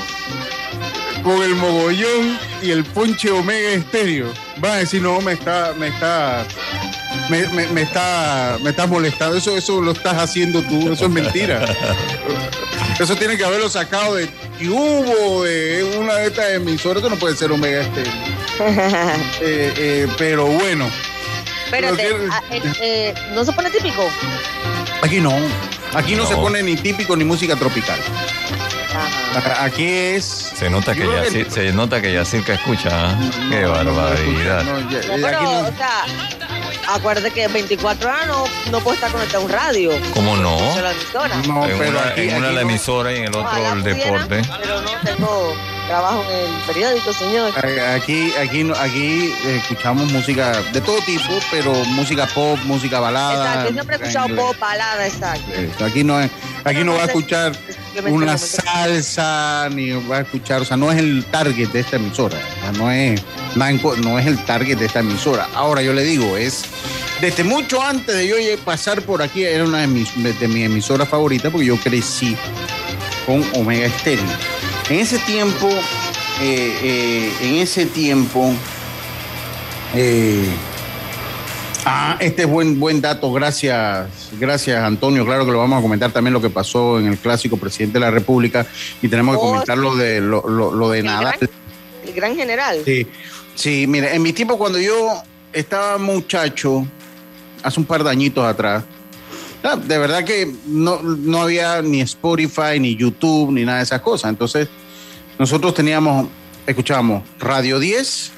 con 1.22 1.42
el 1.42 1.54
mogollón 1.54 2.38
y 2.62 2.70
el 2.70 2.84
ponche 2.84 3.30
Omega 3.30 3.70
Estéreo. 3.70 4.32
Va 4.62 4.74
a 4.74 4.76
decir, 4.78 5.02
no, 5.02 5.20
me 5.20 5.32
está, 5.32 5.72
me 5.78 5.88
está, 5.88 6.46
me, 7.30 7.46
me- 7.48 7.66
me 7.68 7.82
está, 7.82 8.58
me 8.62 8.70
estás 8.70 8.88
molestando. 8.88 9.36
Eso, 9.36 9.56
eso 9.56 9.80
lo 9.80 9.92
estás 9.92 10.16
haciendo 10.18 10.60
tú, 10.62 10.92
eso 10.92 11.04
es 11.06 11.10
mentira. 11.10 11.64
Eso 12.98 13.16
tiene 13.16 13.36
que 13.38 13.44
haberlo 13.44 13.70
sacado 13.70 14.16
de 14.16 14.28
hubo 14.68 15.44
de 15.44 15.96
una 15.98 16.16
de 16.16 16.26
estas 16.26 16.50
emisoras, 16.50 17.02
eso 17.02 17.08
no 17.08 17.16
puede 17.16 17.34
ser 17.36 17.50
Omega. 17.52 17.82
Eh, 19.40 19.72
eh, 19.76 20.08
pero 20.18 20.44
bueno. 20.46 20.90
Espérate, 21.64 21.96
que- 21.96 22.16
ah, 22.30 22.42
eh, 22.50 22.62
eh, 22.82 23.14
¿no 23.34 23.42
se 23.44 23.52
pone 23.52 23.70
típico? 23.70 24.02
Aquí 25.02 25.18
no. 25.20 25.32
Aquí 25.94 26.14
no, 26.14 26.24
No. 26.24 26.28
se 26.28 26.34
pone 26.36 26.62
ni 26.62 26.76
típico 26.76 27.16
ni 27.16 27.24
música 27.24 27.56
tropical. 27.56 27.98
Aquí 29.60 29.86
es. 29.88 30.24
Se 30.24 30.68
nota 30.70 30.94
que 30.94 31.06
Yacir, 31.06 31.50
se 31.50 31.72
nota 31.72 32.00
que 32.00 32.12
Yacirca 32.12 32.54
escucha. 32.54 32.88
¿ah? 32.92 33.18
Qué 33.50 33.60
No, 33.62 33.70
barbaridad. 33.70 34.64
no, 34.64 34.90
ya- 34.90 35.00
No, 35.06 35.16
ya 35.16 35.26
pero, 35.26 35.26
aquí 35.38 35.44
no- 35.44 35.60
o 35.60 35.72
sea, 35.76 36.94
acuérdate 36.94 37.30
que 37.30 37.48
24 37.48 38.08
horas 38.08 38.26
no, 38.26 38.44
no 38.70 38.80
puede 38.80 38.96
estar 38.96 39.10
conectado 39.12 39.42
a 39.42 39.46
un 39.46 39.52
radio. 39.52 39.90
¿Cómo 40.14 40.36
no? 40.36 40.58
Solo 40.58 40.82
la 40.82 40.90
emisora. 40.92 41.36
no, 41.46 41.64
en 41.68 41.78
pero 41.78 41.90
una, 41.90 42.08
aquí, 42.08 42.20
en 42.22 42.36
una 42.36 42.46
aquí 42.48 42.54
la 42.56 42.60
emisora 42.62 43.12
y 43.12 43.16
en 43.16 43.22
el 43.24 43.28
otro 43.30 43.40
Ojalá 43.42 43.72
el 43.72 43.80
pudiera, 43.82 44.04
deporte. 44.04 44.42
Pero 44.62 44.82
no 44.82 44.90
tengo 45.04 45.54
trabajo 45.86 46.24
en 46.30 46.52
el 46.54 46.60
periódico, 46.66 47.12
señor. 47.12 47.52
Aquí, 47.94 48.32
aquí, 48.34 48.64
no- 48.64 48.74
aquí 48.76 49.32
escuchamos 49.46 50.10
música 50.12 50.60
de 50.72 50.80
todo 50.80 50.98
tipo, 51.02 51.38
pero 51.50 51.72
música 51.86 52.26
pop, 52.26 52.58
música 52.64 52.98
balada. 53.00 53.44
Exacto, 53.44 53.68
yo 53.68 53.74
siempre 53.74 53.96
he 53.96 53.98
escuchado 54.00 54.36
pop, 54.36 54.56
balada, 54.58 55.06
exacto. 55.06 55.84
Aquí 55.84 56.02
no, 56.04 56.20
es- 56.20 56.30
aquí 56.64 56.82
no 56.84 56.94
va 56.94 57.02
a 57.02 57.06
escuchar 57.06 57.52
una 58.08 58.38
salsa, 58.38 59.68
ni 59.70 59.90
va 59.90 60.18
a 60.18 60.20
escuchar, 60.20 60.62
o 60.62 60.64
sea, 60.64 60.76
no 60.76 60.90
es 60.90 60.98
el 60.98 61.24
target 61.26 61.68
de 61.70 61.80
esta 61.80 61.96
emisora, 61.96 62.38
o 62.38 62.60
sea, 62.60 62.72
no 62.72 62.90
es, 62.90 63.22
no 64.02 64.18
es 64.18 64.26
el 64.26 64.38
target 64.44 64.78
de 64.78 64.86
esta 64.86 65.00
emisora. 65.00 65.48
Ahora 65.54 65.82
yo 65.82 65.92
le 65.92 66.02
digo, 66.02 66.36
es 66.36 66.64
desde 67.20 67.44
mucho 67.44 67.82
antes 67.82 68.14
de 68.14 68.28
yo 68.28 68.36
pasar 68.64 69.02
por 69.02 69.22
aquí, 69.22 69.44
era 69.44 69.64
una 69.64 69.78
de 69.78 69.86
mis, 69.86 70.10
de 70.40 70.48
mis 70.48 70.64
emisoras 70.64 71.08
favoritas 71.08 71.50
porque 71.50 71.66
yo 71.66 71.76
crecí 71.76 72.36
con 73.26 73.44
Omega 73.54 73.88
Stereo. 73.98 74.24
En 74.88 75.00
ese 75.00 75.18
tiempo, 75.20 75.68
eh, 76.40 76.78
eh, 76.82 77.32
en 77.42 77.54
ese 77.56 77.86
tiempo, 77.86 78.54
eh, 79.94 80.48
Ah, 81.86 82.16
este 82.20 82.42
es 82.42 82.48
buen, 82.48 82.78
buen 82.78 83.00
dato, 83.00 83.32
gracias, 83.32 84.06
gracias 84.38 84.82
Antonio. 84.82 85.24
Claro 85.24 85.46
que 85.46 85.52
lo 85.52 85.58
vamos 85.58 85.78
a 85.78 85.82
comentar 85.82 86.12
también 86.12 86.34
lo 86.34 86.40
que 86.40 86.50
pasó 86.50 86.98
en 86.98 87.06
el 87.06 87.16
clásico 87.18 87.56
presidente 87.56 87.94
de 87.94 88.00
la 88.04 88.10
República 88.10 88.66
y 89.00 89.08
tenemos 89.08 89.36
que 89.36 89.42
Oh, 89.42 89.50
comentar 89.52 89.78
lo 89.78 89.96
de 89.96 90.20
lo, 90.20 90.46
lo- 90.46 90.74
lo 90.74 90.90
de 90.90 90.98
El 91.00 91.06
Nadal. 91.06 91.36
gran, 91.40 91.50
el 92.06 92.12
gran 92.12 92.36
general. 92.36 92.78
Sí, 92.84 93.06
sí, 93.54 93.86
mire, 93.86 94.14
en 94.14 94.22
mi 94.22 94.32
tiempo 94.32 94.58
cuando 94.58 94.78
yo 94.78 95.22
estaba 95.52 95.96
muchacho, 95.96 96.86
hace 97.62 97.80
un 97.80 97.86
par 97.86 98.04
de 98.04 98.10
añitos 98.10 98.44
atrás, 98.44 98.84
ah, 99.64 99.76
de 99.76 99.98
verdad 99.98 100.22
que 100.24 100.52
no, 100.66 101.00
no 101.02 101.40
había 101.42 101.80
ni 101.80 102.02
Spotify, 102.02 102.78
ni 102.78 102.94
YouTube, 102.94 103.52
ni 103.52 103.64
nada 103.64 103.78
de 103.78 103.84
esas 103.84 104.02
cosas. 104.02 104.28
Entonces, 104.28 104.68
nosotros 105.38 105.72
teníamos, 105.72 106.28
escuchábamos 106.66 107.22
Radio 107.38 107.78
10, 107.78 108.32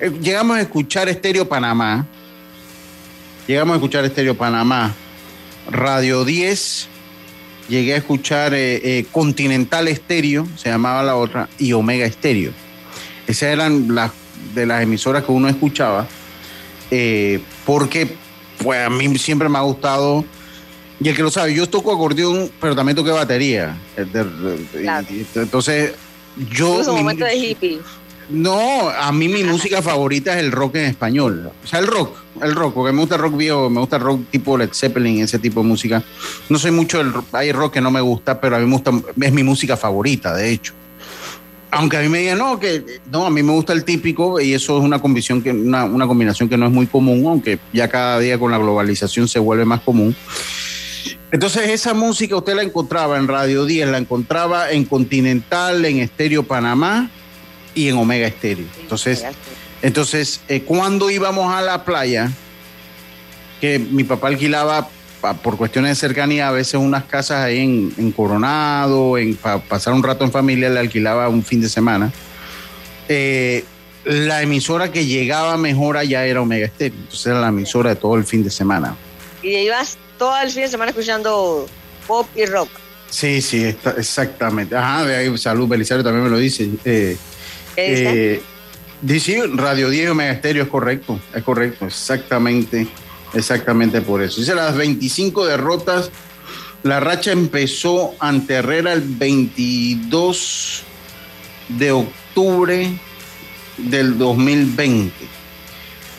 eh, 0.00 0.10
llegamos 0.20 0.56
a 0.56 0.62
escuchar 0.62 1.08
Estéreo 1.08 1.48
Panamá, 1.48 2.06
llegamos 3.46 3.74
a 3.74 3.76
escuchar 3.76 4.04
Estéreo 4.04 4.36
Panamá, 4.36 4.94
Radio 5.70 6.24
10, 6.24 6.88
llegué 7.68 7.94
a 7.94 7.96
escuchar 7.98 8.54
eh, 8.54 8.80
eh, 8.98 9.06
Continental 9.10 9.88
Estéreo, 9.88 10.46
se 10.56 10.68
llamaba 10.68 11.02
la 11.02 11.16
otra, 11.16 11.48
y 11.58 11.72
Omega 11.72 12.06
Estéreo. 12.06 12.52
Esas 13.26 13.50
eran 13.50 13.94
las 13.94 14.12
de 14.54 14.66
las 14.66 14.82
emisoras 14.82 15.24
que 15.24 15.32
uno 15.32 15.48
escuchaba, 15.48 16.06
eh, 16.90 17.40
porque 17.64 18.14
pues 18.62 18.86
a 18.86 18.90
mí 18.90 19.18
siempre 19.18 19.48
me 19.48 19.58
ha 19.58 19.62
gustado, 19.62 20.24
y 21.00 21.08
el 21.08 21.16
que 21.16 21.22
lo 21.22 21.30
sabe, 21.30 21.52
yo 21.54 21.68
toco 21.68 21.92
acordeón, 21.92 22.50
pero 22.60 22.74
también 22.74 22.96
toqué 22.96 23.10
batería. 23.10 23.76
Claro. 24.72 25.06
Entonces, 25.34 25.92
yo... 26.50 26.82
Su 26.82 26.92
mi- 26.92 26.98
momento 26.98 27.24
de 27.26 27.36
hippie. 27.36 27.80
No, 28.28 28.90
a 28.90 29.12
mí 29.12 29.28
mi 29.28 29.44
música 29.44 29.82
favorita 29.82 30.34
es 30.34 30.44
el 30.44 30.50
rock 30.50 30.76
en 30.76 30.86
español. 30.86 31.52
O 31.62 31.66
sea, 31.66 31.78
el 31.78 31.86
rock, 31.86 32.16
el 32.42 32.54
rock, 32.54 32.74
porque 32.74 32.92
me 32.92 33.00
gusta 33.00 33.14
el 33.14 33.20
rock 33.20 33.36
viejo, 33.36 33.70
me 33.70 33.80
gusta 33.80 33.96
el 33.96 34.02
rock 34.02 34.22
tipo 34.30 34.58
Led 34.58 34.70
Zeppelin, 34.72 35.22
ese 35.22 35.38
tipo 35.38 35.60
de 35.62 35.68
música. 35.68 36.02
No 36.48 36.58
soy 36.58 36.72
mucho 36.72 36.98
del 36.98 37.12
rock, 37.12 37.26
hay 37.32 37.52
rock 37.52 37.74
que 37.74 37.80
no 37.80 37.90
me 37.90 38.00
gusta, 38.00 38.40
pero 38.40 38.56
a 38.56 38.58
mí 38.58 38.66
me 38.66 38.72
gusta, 38.72 38.90
es 39.20 39.32
mi 39.32 39.42
música 39.44 39.76
favorita, 39.76 40.34
de 40.34 40.50
hecho. 40.50 40.74
Aunque 41.70 41.98
a 41.98 42.00
mí 42.00 42.08
me 42.08 42.18
digan, 42.18 42.38
no, 42.38 42.58
que 42.58 42.84
no, 43.10 43.26
a 43.26 43.30
mí 43.30 43.42
me 43.42 43.52
gusta 43.52 43.72
el 43.72 43.84
típico 43.84 44.40
y 44.40 44.54
eso 44.54 44.78
es 44.78 44.84
una 44.84 45.00
combinación 45.00 45.42
que, 45.42 45.50
una, 45.50 45.84
una 45.84 46.06
combinación 46.06 46.48
que 46.48 46.56
no 46.56 46.66
es 46.66 46.72
muy 46.72 46.86
común, 46.86 47.26
aunque 47.26 47.58
ya 47.72 47.88
cada 47.88 48.18
día 48.18 48.38
con 48.38 48.50
la 48.50 48.58
globalización 48.58 49.28
se 49.28 49.38
vuelve 49.38 49.64
más 49.64 49.80
común. 49.82 50.16
Entonces 51.30 51.68
esa 51.68 51.92
música 51.92 52.36
usted 52.36 52.54
la 52.54 52.62
encontraba 52.62 53.18
en 53.18 53.28
Radio 53.28 53.66
10, 53.66 53.88
la 53.88 53.98
encontraba 53.98 54.70
en 54.70 54.84
Continental, 54.84 55.84
en 55.84 55.98
Estéreo 55.98 56.44
Panamá 56.44 57.10
y 57.76 57.88
en 57.88 57.96
Omega 57.96 58.26
Estéreo. 58.26 58.66
Entonces, 58.80 59.24
entonces 59.82 60.40
eh, 60.48 60.62
cuando 60.62 61.08
íbamos 61.10 61.54
a 61.54 61.62
la 61.62 61.84
playa, 61.84 62.32
que 63.60 63.78
mi 63.78 64.02
papá 64.04 64.28
alquilaba 64.28 64.88
pa- 65.20 65.34
por 65.34 65.56
cuestiones 65.56 65.90
de 65.92 65.94
cercanía 66.08 66.48
a 66.48 66.50
veces 66.50 66.74
unas 66.74 67.04
casas 67.04 67.44
ahí 67.44 67.60
en, 67.60 67.92
en 67.96 68.10
Coronado, 68.12 69.16
en 69.18 69.36
para 69.36 69.58
pasar 69.60 69.92
un 69.94 70.02
rato 70.02 70.24
en 70.24 70.32
familia, 70.32 70.68
le 70.68 70.80
alquilaba 70.80 71.28
un 71.28 71.44
fin 71.44 71.60
de 71.60 71.68
semana. 71.68 72.10
eh, 73.08 73.64
la 74.04 74.40
emisora 74.40 74.92
que 74.92 75.04
llegaba 75.04 75.56
mejor 75.56 75.96
allá 75.96 76.24
era 76.26 76.40
Omega 76.40 76.66
Estéreo. 76.66 76.96
Entonces 76.96 77.26
era 77.26 77.40
la 77.40 77.48
emisora 77.48 77.90
de 77.90 77.96
todo 77.96 78.14
el 78.14 78.24
fin 78.24 78.44
de 78.44 78.50
semana. 78.50 78.94
Y 79.42 79.48
ibas 79.56 79.98
todo 80.16 80.36
el 80.40 80.48
fin 80.50 80.62
de 80.62 80.68
semana 80.68 80.90
escuchando 80.90 81.66
pop 82.06 82.28
y 82.36 82.46
rock. 82.46 82.68
Sí, 83.10 83.42
sí, 83.42 83.64
está- 83.64 83.94
exactamente. 83.98 84.76
Ajá, 84.76 85.04
de 85.04 85.16
ahí, 85.16 85.38
salud, 85.38 85.66
Belisario 85.66 86.04
también 86.04 86.22
me 86.22 86.30
lo 86.30 86.38
dice. 86.38 86.68
Eh, 86.84 87.16
¿Qué 87.76 87.90
dice? 87.90 88.34
eh, 88.34 88.42
dice, 89.02 89.42
Radio 89.54 89.90
10 89.90 90.10
Omega 90.10 90.32
Estéreo 90.32 90.64
es 90.64 90.68
correcto, 90.68 91.20
es 91.34 91.42
correcto, 91.42 91.86
exactamente, 91.86 92.88
exactamente 93.34 94.00
por 94.00 94.22
eso. 94.22 94.40
Dice 94.40 94.54
las 94.54 94.74
25 94.76 95.46
derrotas, 95.46 96.10
la 96.82 97.00
racha 97.00 97.32
empezó 97.32 98.14
ante 98.18 98.54
Herrera 98.54 98.92
el 98.92 99.02
22 99.02 100.82
de 101.68 101.92
octubre 101.92 102.98
del 103.76 104.18
2020. 104.18 105.12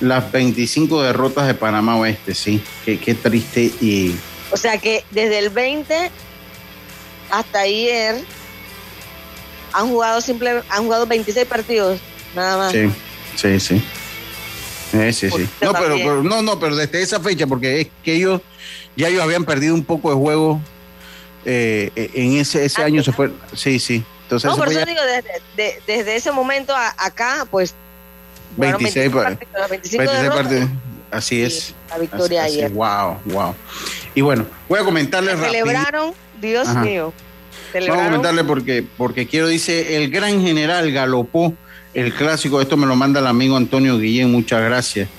Las 0.02 0.32
25 0.32 1.02
derrotas 1.02 1.48
de 1.48 1.56
Panamá 1.56 1.98
Oeste, 1.98 2.36
sí, 2.36 2.62
qué, 2.86 3.00
qué 3.00 3.15
triste 3.15 3.72
y... 3.82 4.15
O 4.52 4.58
sea 4.58 4.78
que 4.78 5.04
desde 5.12 5.39
el 5.39 5.50
20 5.50 6.12
hasta 7.32 7.60
ayer 7.62 8.24
han 9.78 9.90
jugado 9.90 10.22
simple, 10.22 10.63
han 10.70 10.84
jugado 10.86 11.06
26 11.06 11.46
partidos, 11.46 12.00
nada 12.36 12.58
más. 12.58 12.72
Sí, 12.72 12.90
sí, 13.36 13.60
sí. 13.60 13.84
Eh, 14.94 15.13
sí, 15.13 15.30
sí. 15.30 15.48
No 15.62 15.72
pero, 15.74 16.24
no, 16.24 16.42
no, 16.42 16.60
pero 16.60 16.76
desde 16.76 17.00
esa 17.02 17.20
fecha, 17.20 17.46
porque 17.46 17.82
es 17.82 17.88
que 18.04 18.16
ellos, 18.16 18.42
ya 18.96 19.10
ellos 19.10 19.22
habían 19.22 19.46
perdido 19.46 19.76
un 19.76 19.84
poco 19.84 20.10
de 20.10 20.16
juego 20.16 20.60
eh, 21.46 21.92
en 21.96 22.38
ese, 22.38 22.66
ese 22.66 22.82
año 22.84 23.04
se 23.04 23.12
fue, 23.12 23.32
sí, 23.54 23.78
sí. 23.78 24.04
Entonces 24.24 24.50
no, 24.50 24.58
por 24.58 24.68
eso 24.68 24.84
digo, 24.84 25.00
desde, 25.56 25.80
desde, 25.86 26.16
ese 26.16 26.32
momento 26.32 26.76
a, 26.76 26.96
acá, 26.98 27.48
pues 27.52 27.76
26, 28.58 29.13
25 29.13 30.36
partidos, 30.36 30.70
Así 31.12 31.44
es. 31.44 31.76
La 31.90 32.00
victoria 32.00 32.44
ayer. 32.44 32.72
Wow, 32.72 33.20
wow. 33.26 33.54
Y 34.16 34.22
bueno, 34.22 34.48
voy 34.68 34.80
a 34.80 34.84
comentarles 34.84 35.40
Celebraron, 35.40 36.13
Dios 36.42 36.68
mío. 36.78 37.13
Vamos 37.86 38.02
a 38.02 38.06
comentarle 38.06 38.44
porque, 38.44 38.84
porque 38.98 39.28
quiero, 39.28 39.48
dice, 39.48 39.98
el 39.98 40.10
gran 40.10 40.42
general 40.42 40.92
galopó 40.92 41.54
el 41.94 42.13
clásico, 42.13 42.62
esto 42.62 42.78
me 42.78 42.86
lo 42.86 42.96
manda 42.96 43.20
el 43.20 43.28
amigo 43.28 43.58
Antonio 43.58 43.98
Guillén, 43.98 44.32
muchas 44.32 44.62
gracias. 44.62 45.10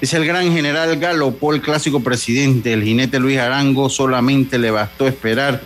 Dice 0.00 0.18
el 0.18 0.26
gran 0.26 0.52
general 0.52 0.98
galopó 0.98 1.54
el 1.54 1.62
clásico 1.62 2.00
presidente, 2.00 2.72
el 2.72 2.84
jinete 2.84 3.18
Luis 3.18 3.38
Arango 3.38 3.88
solamente 3.88 4.58
le 4.58 4.70
bastó 4.70 5.08
esperar 5.08 5.62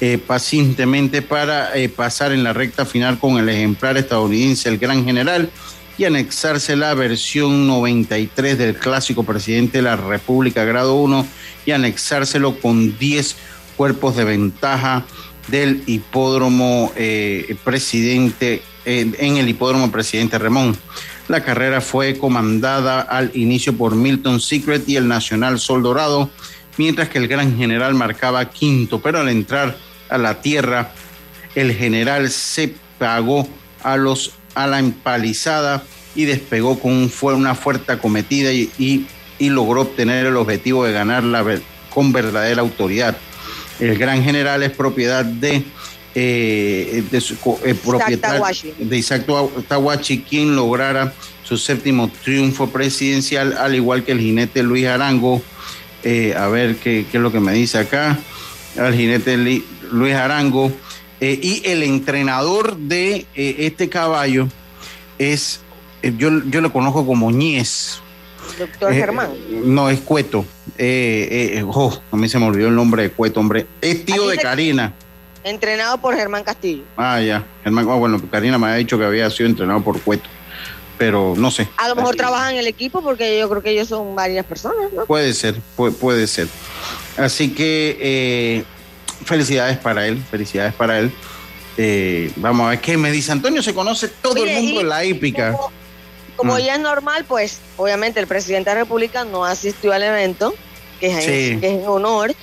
eh, 0.00 0.18
pacientemente 0.18 1.22
para 1.22 1.76
eh, 1.76 1.88
pasar 1.88 2.32
en 2.32 2.42
la 2.42 2.52
recta 2.52 2.86
final 2.86 3.18
con 3.18 3.38
el 3.38 3.48
ejemplar 3.48 3.96
estadounidense, 3.96 4.68
el 4.68 4.78
gran 4.78 5.04
general, 5.04 5.50
y 5.96 6.04
anexarse 6.04 6.76
la 6.76 6.94
versión 6.94 7.66
93 7.66 8.58
del 8.58 8.76
clásico 8.76 9.22
presidente 9.22 9.78
de 9.78 9.82
la 9.82 9.96
República 9.96 10.64
grado 10.64 10.96
1 10.96 11.26
y 11.66 11.70
anexárselo 11.70 12.58
con 12.60 12.98
10 12.98 13.36
cuerpos 13.76 14.16
de 14.16 14.24
ventaja 14.24 15.04
del 15.48 15.82
hipódromo 15.86 16.92
eh, 16.96 17.56
presidente, 17.64 18.62
en 18.84 19.36
el 19.36 19.48
hipódromo 19.48 19.90
presidente 19.90 20.38
Ramón. 20.38 20.76
La 21.26 21.42
carrera 21.42 21.80
fue 21.80 22.18
comandada 22.18 23.00
al 23.00 23.30
inicio 23.34 23.74
por 23.76 23.94
Milton 23.94 24.40
Secret 24.40 24.86
y 24.86 24.96
el 24.96 25.08
Nacional 25.08 25.58
Sol 25.58 25.82
Dorado, 25.82 26.30
mientras 26.76 27.08
que 27.08 27.18
el 27.18 27.28
gran 27.28 27.56
general 27.56 27.94
marcaba 27.94 28.50
quinto, 28.50 29.00
pero 29.00 29.20
al 29.20 29.30
entrar 29.30 29.76
a 30.10 30.18
la 30.18 30.42
tierra, 30.42 30.92
el 31.54 31.72
general 31.72 32.30
se 32.30 32.74
pagó 32.98 33.48
a, 33.82 33.96
los, 33.96 34.32
a 34.54 34.66
la 34.66 34.78
empalizada 34.78 35.82
y 36.14 36.24
despegó 36.24 36.78
con 36.78 37.08
una 37.22 37.54
fuerte 37.54 37.92
acometida 37.92 38.52
y, 38.52 38.70
y, 39.38 39.48
logró 39.48 39.82
obtener 39.82 40.26
el 40.26 40.36
objetivo 40.36 40.84
de 40.84 40.92
ganar 40.92 41.24
con 41.90 42.12
verdadera 42.12 42.60
autoridad. 42.60 43.16
El 43.84 43.98
gran 43.98 44.22
general 44.22 44.62
es 44.62 44.70
propiedad 44.70 45.24
de, 45.26 45.62
eh, 46.14 47.02
de 47.10 47.20
su, 47.20 47.36
eh, 47.64 47.74
de 48.78 48.96
Isaac 48.96 49.26
Tawachi, 49.68 50.20
quien 50.22 50.56
lograra 50.56 51.12
su 51.42 51.58
séptimo 51.58 52.10
triunfo 52.22 52.70
presidencial, 52.70 53.54
al 53.58 53.74
igual 53.74 54.02
que 54.02 54.12
el 54.12 54.20
jinete 54.20 54.62
Luis 54.62 54.86
Arango. 54.86 55.42
Eh, 56.02 56.34
a 56.36 56.48
ver 56.48 56.76
qué, 56.76 57.04
qué, 57.10 57.18
es 57.18 57.22
lo 57.22 57.30
que 57.30 57.40
me 57.40 57.52
dice 57.52 57.78
acá. 57.78 58.18
Al 58.78 58.94
jinete 58.94 59.36
Luis 59.36 60.14
Arango. 60.14 60.72
Eh, 61.20 61.38
y 61.42 61.62
el 61.66 61.82
entrenador 61.82 62.76
de 62.76 63.26
este 63.34 63.90
caballo 63.90 64.48
es, 65.18 65.60
yo, 66.02 66.42
yo 66.48 66.62
lo 66.62 66.72
conozco 66.72 67.06
como 67.06 67.30
Ñez. 67.30 68.00
Doctor 68.58 68.92
Germán. 68.92 69.30
No, 69.64 69.88
es 69.90 70.00
Cueto. 70.00 70.44
Oh, 71.66 72.00
a 72.10 72.16
mí 72.16 72.28
se 72.28 72.38
me 72.38 72.46
olvidó 72.46 72.68
el 72.68 72.74
nombre 72.74 73.02
de 73.02 73.10
Cueto, 73.10 73.40
hombre. 73.40 73.66
Es 73.80 74.04
tío 74.04 74.28
de 74.28 74.36
Karina. 74.38 74.92
Entrenado 75.42 75.98
por 75.98 76.14
Germán 76.16 76.42
Castillo. 76.42 76.84
Ah, 76.96 77.20
ya. 77.20 77.44
Germán, 77.62 77.86
ah, 77.90 77.94
bueno, 77.96 78.20
Karina 78.30 78.58
me 78.58 78.68
ha 78.68 78.74
dicho 78.76 78.98
que 78.98 79.04
había 79.04 79.28
sido 79.30 79.48
entrenado 79.48 79.82
por 79.82 80.00
Cueto 80.00 80.28
pero 80.98 81.34
no 81.36 81.50
sé. 81.50 81.68
A 81.76 81.88
lo 81.88 81.96
mejor 81.96 82.16
trabajan 82.16 82.54
en 82.54 82.60
el 82.60 82.66
equipo 82.66 83.02
porque 83.02 83.38
yo 83.38 83.48
creo 83.48 83.62
que 83.62 83.70
ellos 83.70 83.88
son 83.88 84.14
varias 84.14 84.46
personas, 84.46 84.92
¿no? 84.92 85.04
Puede 85.06 85.34
ser, 85.34 85.56
puede, 85.76 86.26
ser. 86.26 86.48
Así 87.16 87.52
que 87.52 87.98
eh, 88.00 88.64
felicidades 89.24 89.78
para 89.78 90.06
él, 90.06 90.22
felicidades 90.30 90.74
para 90.74 90.98
él. 90.98 91.12
Eh, 91.76 92.30
vamos 92.36 92.66
a 92.66 92.70
ver 92.70 92.80
qué 92.80 92.96
me 92.96 93.10
dice 93.10 93.32
Antonio, 93.32 93.62
se 93.62 93.74
conoce 93.74 94.08
todo 94.08 94.44
el 94.44 94.62
mundo 94.62 94.80
de 94.80 94.86
la 94.86 95.04
hípica. 95.04 95.52
Como, 95.52 95.72
mm. 96.42 96.58
ya 96.58 96.74
es 96.74 96.80
normal, 96.80 97.24
pues 97.26 97.60
obviamente 97.76 98.20
el 98.20 98.26
presidente 98.26 98.70
de 98.70 98.76
la 98.76 98.82
República 98.82 99.24
no 99.24 99.44
asistió 99.44 99.92
al 99.92 100.02
evento, 100.02 100.54
que 101.00 101.06
es, 101.06 101.24
que 101.24 101.54
es 101.54 101.62
en 101.62 101.86
honor, 101.86 102.34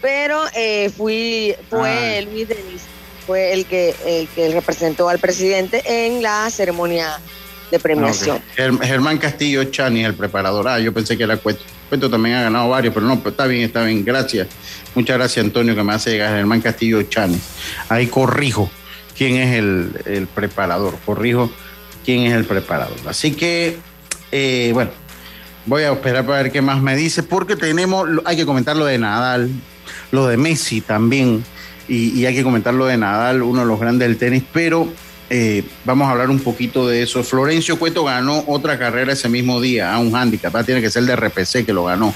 pero 0.00 0.42
eh, 0.54 0.90
fui, 0.90 1.54
fue 1.68 2.18
ah. 2.18 2.30
Luis 2.30 2.48
Denis, 2.48 2.82
fue 3.26 3.52
el 3.52 3.66
que, 3.66 3.94
el 4.06 4.28
que 4.28 4.50
representó 4.50 5.08
al 5.08 5.18
presidente 5.18 5.82
en 5.86 6.22
la 6.22 6.48
ceremonia 6.50 7.20
de 7.70 7.78
premiación. 7.78 8.42
Germán 8.54 9.18
Castillo 9.18 9.64
Chani, 9.64 10.04
el 10.04 10.14
preparador. 10.14 10.68
Ah, 10.68 10.78
yo 10.78 10.92
pensé 10.92 11.16
que 11.16 11.24
era 11.24 11.36
Cueto. 11.36 11.62
Cueto 11.88 12.08
también 12.08 12.36
ha 12.36 12.42
ganado 12.42 12.68
varios, 12.68 12.94
pero 12.94 13.06
no, 13.06 13.18
pero 13.18 13.30
está 13.30 13.46
bien, 13.46 13.62
está 13.62 13.82
bien. 13.82 14.04
Gracias. 14.04 14.48
Muchas 14.94 15.18
gracias, 15.18 15.44
Antonio, 15.44 15.74
que 15.74 15.82
me 15.82 15.92
hace 15.92 16.10
llegar 16.10 16.34
Germán 16.34 16.60
Castillo 16.60 17.02
Chani. 17.02 17.40
Ahí 17.88 18.06
corrijo 18.06 18.70
quién 19.16 19.36
es 19.36 19.58
el, 19.58 20.28
preparador. 20.34 20.96
Corrijo 21.04 21.50
quién 22.04 22.22
es 22.22 22.34
el 22.34 22.44
preparador. 22.44 22.98
Así 23.06 23.32
que, 23.32 23.78
eh, 24.32 24.70
bueno, 24.72 24.90
voy 25.66 25.82
a 25.82 25.92
esperar 25.92 26.24
para 26.26 26.42
ver 26.42 26.52
qué 26.52 26.62
más 26.62 26.80
me 26.80 26.96
dice, 26.96 27.22
porque 27.22 27.56
tenemos, 27.56 28.08
hay 28.24 28.36
que 28.36 28.46
comentar 28.46 28.76
lo 28.76 28.84
de 28.84 28.98
Nadal, 28.98 29.50
lo 30.10 30.26
de 30.26 30.36
Messi 30.36 30.80
también, 30.80 31.44
y, 31.88 32.18
y 32.20 32.26
hay 32.26 32.34
que 32.34 32.42
comentar 32.42 32.74
lo 32.74 32.86
de 32.86 32.96
Nadal, 32.96 33.42
uno 33.42 33.60
de 33.60 33.66
los 33.66 33.80
grandes 33.80 34.08
del 34.08 34.16
tenis, 34.16 34.42
pero 34.52 34.88
eh, 35.32 35.62
vamos 35.84 36.08
a 36.08 36.10
hablar 36.10 36.28
un 36.28 36.40
poquito 36.40 36.88
de 36.88 37.04
eso. 37.04 37.22
Florencio 37.22 37.78
Cueto 37.78 38.02
ganó 38.02 38.42
otra 38.48 38.76
carrera 38.76 39.12
ese 39.12 39.28
mismo 39.28 39.60
día, 39.60 39.94
a 39.94 40.00
un 40.00 40.14
handicap. 40.14 40.54
Ah, 40.56 40.64
tiene 40.64 40.80
que 40.80 40.90
ser 40.90 41.02
el 41.02 41.06
de 41.06 41.14
RPC 41.14 41.64
que 41.64 41.72
lo 41.72 41.84
ganó. 41.84 42.12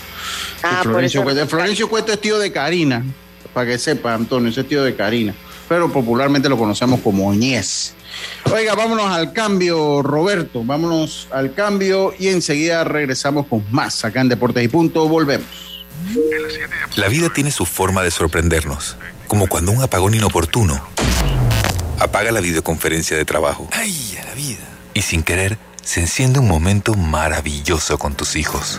Ah, 0.65 0.81
Florencio, 0.83 1.23
Cueto, 1.23 1.47
Florencio 1.47 1.89
Cueto 1.89 2.13
es 2.13 2.21
tío 2.21 2.41
de 2.41 2.51
Karina, 2.51 3.05
para 3.55 3.71
que 3.71 3.79
sepa, 3.79 4.15
Antonio, 4.15 4.51
es 4.51 4.69
tío 4.69 4.83
de 4.83 4.97
Karina. 4.97 5.33
Pero 5.69 5.93
popularmente 5.93 6.49
lo 6.49 6.59
conocemos 6.59 7.01
como 7.01 7.29
Oñez. 7.29 7.95
Oiga, 8.53 8.75
vámonos 8.75 9.07
al 9.11 9.33
cambio, 9.33 10.03
Roberto. 10.03 10.63
Vámonos 10.65 11.29
al 11.33 11.55
cambio 11.55 12.13
y 12.19 12.29
enseguida 12.29 12.85
regresamos 12.85 13.47
con 13.47 13.65
más 13.71 14.05
acá 14.05 14.21
en 14.21 14.29
Deportes 14.29 14.65
y 14.65 14.69
Punto. 14.69 15.09
Volvemos. 15.09 15.85
La 16.97 17.09
vida 17.09 17.31
tiene 17.31 17.51
su 17.51 17.67
forma 17.67 18.03
de 18.03 18.11
sorprendernos, 18.11 18.97
como 19.27 19.47
cuando 19.47 19.73
un 19.73 19.83
apagón 19.83 20.15
inoportuno 20.15 20.81
apaga 21.99 22.31
la 22.31 22.41
videoconferencia 22.41 23.17
de 23.17 23.25
trabajo. 23.25 23.69
¡Ay, 23.73 24.19
a 24.21 24.25
la 24.25 24.35
vida! 24.35 24.63
Y 24.93 25.03
sin 25.03 25.23
querer, 25.23 25.59
se 25.83 26.01
enciende 26.01 26.41
un 26.41 26.49
momento 26.49 26.95
maravilloso 26.95 27.99
con 27.99 28.15
tus 28.15 28.37
hijos. 28.37 28.79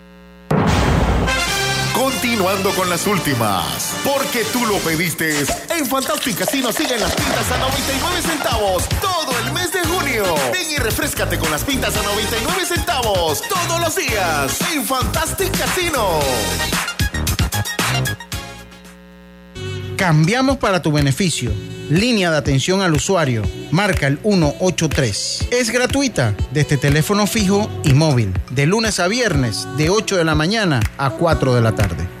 Continuando 2.31 2.69
con 2.75 2.89
las 2.89 3.07
últimas, 3.07 3.93
porque 4.05 4.45
tú 4.53 4.65
lo 4.65 4.77
pediste. 4.77 5.43
En 5.77 5.85
Fantastic 5.85 6.37
Casino 6.37 6.71
siguen 6.71 7.01
las 7.01 7.13
pintas 7.13 7.51
a 7.51 7.57
99 7.57 8.21
centavos 8.21 8.87
todo 9.01 9.37
el 9.43 9.51
mes 9.51 9.73
de 9.73 9.81
junio. 9.81 10.23
Ven 10.53 10.71
y 10.71 10.77
refrescate 10.77 11.37
con 11.37 11.51
las 11.51 11.65
pintas 11.65 11.93
a 11.97 12.01
99 12.03 12.65
centavos 12.65 13.43
todos 13.49 13.81
los 13.81 13.93
días 13.97 14.61
en 14.73 14.85
Fantastic 14.85 15.51
Casino. 15.57 16.21
Cambiamos 19.97 20.55
para 20.55 20.81
tu 20.81 20.93
beneficio. 20.93 21.51
Línea 21.89 22.31
de 22.31 22.37
atención 22.37 22.81
al 22.81 22.93
usuario. 22.93 23.43
Marca 23.71 24.07
el 24.07 24.19
183. 24.19 25.49
Es 25.51 25.69
gratuita 25.69 26.33
desde 26.53 26.77
teléfono 26.77 27.27
fijo 27.27 27.69
y 27.83 27.93
móvil. 27.93 28.33
De 28.51 28.65
lunes 28.67 29.01
a 29.01 29.09
viernes, 29.09 29.67
de 29.75 29.89
8 29.89 30.15
de 30.15 30.23
la 30.23 30.33
mañana 30.33 30.79
a 30.97 31.09
4 31.09 31.55
de 31.55 31.61
la 31.61 31.75
tarde. 31.75 32.20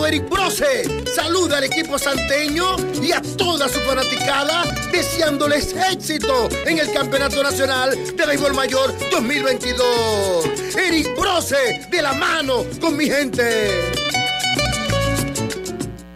Eric 0.00 0.28
Brose 0.28 1.04
saluda 1.14 1.58
al 1.58 1.64
equipo 1.64 1.98
santeño 1.98 2.76
y 3.00 3.12
a 3.12 3.20
toda 3.36 3.68
su 3.68 3.78
fanaticada 3.80 4.64
deseándoles 4.90 5.76
éxito 5.92 6.48
en 6.66 6.78
el 6.78 6.90
Campeonato 6.92 7.42
Nacional 7.42 7.90
de 8.16 8.26
Béisbol 8.26 8.54
Mayor 8.54 8.92
2022. 9.10 10.76
Eric 10.76 11.14
Brose, 11.16 11.86
de 11.90 12.02
la 12.02 12.14
mano 12.14 12.64
con 12.80 12.96
mi 12.96 13.04
gente. 13.04 13.92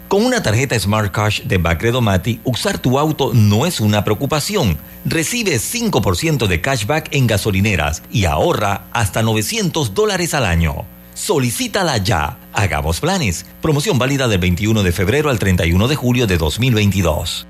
Con 0.09 0.25
una 0.25 0.43
tarjeta 0.43 0.79
Smart 0.79 1.13
Cash 1.13 1.43
de 1.43 1.59
Bacredo 1.59 2.01
Mati, 2.01 2.41
usar 2.45 2.79
tu 2.79 2.99
auto 2.99 3.33
no 3.35 3.67
es 3.67 3.81
una 3.81 4.05
preocupación. 4.05 4.79
Recibe 5.05 5.57
5% 5.57 6.47
de 6.47 6.61
cashback 6.61 7.15
en 7.15 7.27
gasolineras 7.27 8.03
y 8.11 8.25
ahorra 8.25 8.87
hasta 8.93 9.23
900 9.23 9.95
dólares 9.95 10.33
al 10.33 10.47
año. 10.47 10.96
Solicítala 11.17 11.97
ya. 11.97 12.39
Hagamos 12.53 13.01
planes. 13.01 13.47
Promoción 13.63 13.99
válida 13.99 14.29
del 14.29 14.39
21 14.39 14.83
de 14.83 14.93
febrero 14.93 15.31
al 15.31 15.39
31 15.39 15.89
de 15.89 15.97
julio 15.97 16.27
de 16.27 16.37
2022. 16.37 17.47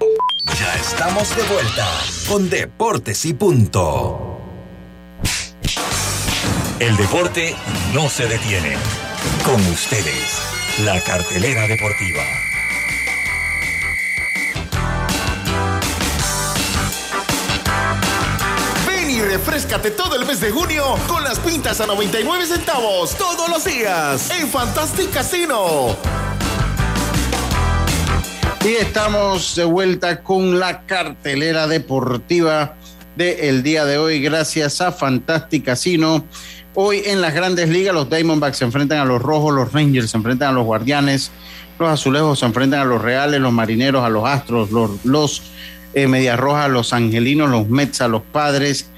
Ya 0.57 0.74
estamos 0.76 1.37
de 1.37 1.42
vuelta 1.42 1.88
con 2.29 2.48
Deportes 2.48 3.24
y 3.24 3.35
Punto. 3.35 4.40
El 6.79 6.96
deporte 6.96 7.57
no 7.92 8.09
se 8.09 8.29
detiene. 8.29 8.76
Con 9.44 9.61
ustedes, 9.66 10.40
la 10.85 11.00
cartelera 11.00 11.66
deportiva. 11.66 12.22
Refrescate 19.37 19.90
todo 19.90 20.16
el 20.16 20.25
mes 20.25 20.40
de 20.40 20.51
junio 20.51 20.83
con 21.07 21.22
las 21.22 21.38
pintas 21.38 21.79
a 21.83 21.87
99 21.87 22.46
centavos 22.46 23.14
todos 23.18 23.51
los 23.51 23.66
días 23.66 24.31
en 24.31 24.49
Fantastic 24.49 25.12
Casino. 25.12 25.94
Y 28.64 28.68
estamos 28.77 29.55
de 29.55 29.64
vuelta 29.64 30.22
con 30.22 30.59
la 30.59 30.87
cartelera 30.87 31.66
deportiva 31.66 32.77
del 33.14 33.62
día 33.62 33.85
de 33.85 33.99
hoy, 33.99 34.22
gracias 34.22 34.81
a 34.81 34.90
Fantastic 34.90 35.66
Casino. 35.66 36.25
Hoy 36.75 37.03
en 37.05 37.20
las 37.20 37.35
grandes 37.35 37.68
ligas, 37.68 37.94
los 37.94 38.09
Diamondbacks 38.09 38.57
se 38.57 38.64
enfrentan 38.64 39.01
a 39.01 39.05
los 39.05 39.20
Rojos, 39.20 39.55
los 39.55 39.70
Rangers 39.70 40.12
se 40.12 40.16
enfrentan 40.16 40.49
a 40.49 40.53
los 40.53 40.64
Guardianes, 40.64 41.31
los 41.79 41.90
Azulejos 41.90 42.38
se 42.38 42.46
enfrentan 42.46 42.81
a 42.81 42.85
los 42.87 43.03
Reales, 43.03 43.38
los 43.42 43.53
Marineros 43.53 44.03
a 44.03 44.09
los 44.09 44.25
Astros, 44.25 44.70
los, 44.70 45.05
los 45.05 45.42
eh, 45.92 46.07
Medias 46.07 46.40
Rojas 46.40 46.70
los 46.70 46.94
Angelinos, 46.94 47.51
los 47.51 47.68
Mets 47.68 48.01
a 48.01 48.09
los 48.09 48.22
Padres. 48.22 48.88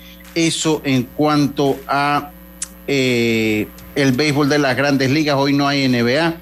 Eso 0.46 0.81
en 0.85 1.03
cuanto 1.03 1.77
a 1.88 2.31
eh, 2.87 3.66
el 3.96 4.12
béisbol 4.12 4.48
de 4.48 4.61
las 4.61 4.77
grandes 4.77 5.11
ligas. 5.11 5.35
Hoy 5.37 5.53
no 5.53 5.66
hay 5.66 5.88
NBA. 5.88 6.37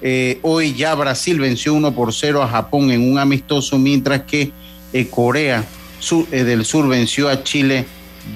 Eh, 0.00 0.38
hoy 0.40 0.72
ya 0.72 0.94
Brasil 0.94 1.38
venció 1.38 1.74
1 1.74 1.94
por 1.94 2.14
0 2.14 2.42
a 2.42 2.48
Japón 2.48 2.90
en 2.90 3.12
un 3.12 3.18
amistoso, 3.18 3.78
mientras 3.78 4.22
que 4.22 4.52
eh, 4.94 5.06
Corea 5.08 5.66
Sur, 5.98 6.26
eh, 6.32 6.44
del 6.44 6.64
Sur 6.64 6.88
venció 6.88 7.28
a 7.28 7.42
Chile 7.44 7.84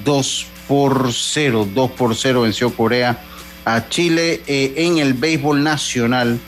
2 0.05 0.45
por 0.67 1.11
0. 1.11 1.67
2 1.73 1.91
por 1.91 2.15
0 2.15 2.41
venció 2.41 2.71
Corea 2.75 3.19
a 3.65 3.89
Chile 3.89 4.43
eh, 4.45 4.75
en 4.77 4.99
el 4.99 5.15
béisbol 5.15 5.63
nacional. 5.63 6.39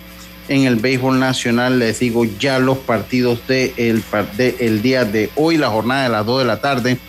En 0.48 0.66
el 0.66 0.76
béisbol 0.76 1.20
nacional 1.20 1.80
les 1.80 2.00
digo 2.00 2.24
ya 2.24 2.60
los 2.60 2.78
partidos 2.78 3.48
del 3.48 4.04
de 4.38 4.54
de 4.54 4.56
el 4.60 4.84
día 4.84 5.06
de 5.06 5.32
hoy, 5.36 5.58
la 5.58 5.70
jornada 5.70 6.04
de 6.04 6.10
las 6.10 6.24
2 6.24 6.40
de 6.40 6.46
la 6.46 6.62
tarde. 6.62 7.00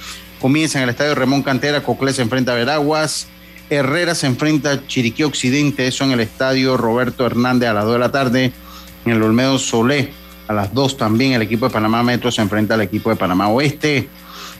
Comienza 0.41 0.79
en 0.79 0.85
el 0.85 0.91
estadio 0.91 1.15
Ramón 1.15 1.43
Cantera, 1.43 1.83
Coclé 1.83 2.13
se 2.13 2.23
enfrenta 2.23 2.53
a 2.53 2.55
Veraguas, 2.55 3.29
Herrera 3.69 4.15
se 4.15 4.27
enfrenta 4.27 4.73
a 4.73 4.87
Chiriquí 4.87 5.23
Occidente, 5.23 5.87
eso 5.87 6.05
en 6.05 6.13
el 6.13 6.21
estadio 6.21 6.77
Roberto 6.77 7.27
Hernández 7.27 7.69
a 7.69 7.75
las 7.75 7.85
2 7.85 7.93
de 7.93 7.99
la 7.99 8.11
tarde. 8.11 8.53
En 9.05 9.13
el 9.13 9.23
Olmedo 9.23 9.59
Solé 9.59 10.13
a 10.49 10.53
las 10.53 10.75
2 10.75 10.97
también 10.97 11.33
el 11.33 11.43
equipo 11.43 11.67
de 11.67 11.73
Panamá 11.73 12.03
Metro 12.03 12.33
se 12.33 12.43
enfrenta 12.43 12.75
al 12.75 12.81
equipo 12.81 13.11
de 13.11 13.17
Panamá 13.17 13.49
Oeste. 13.49 14.09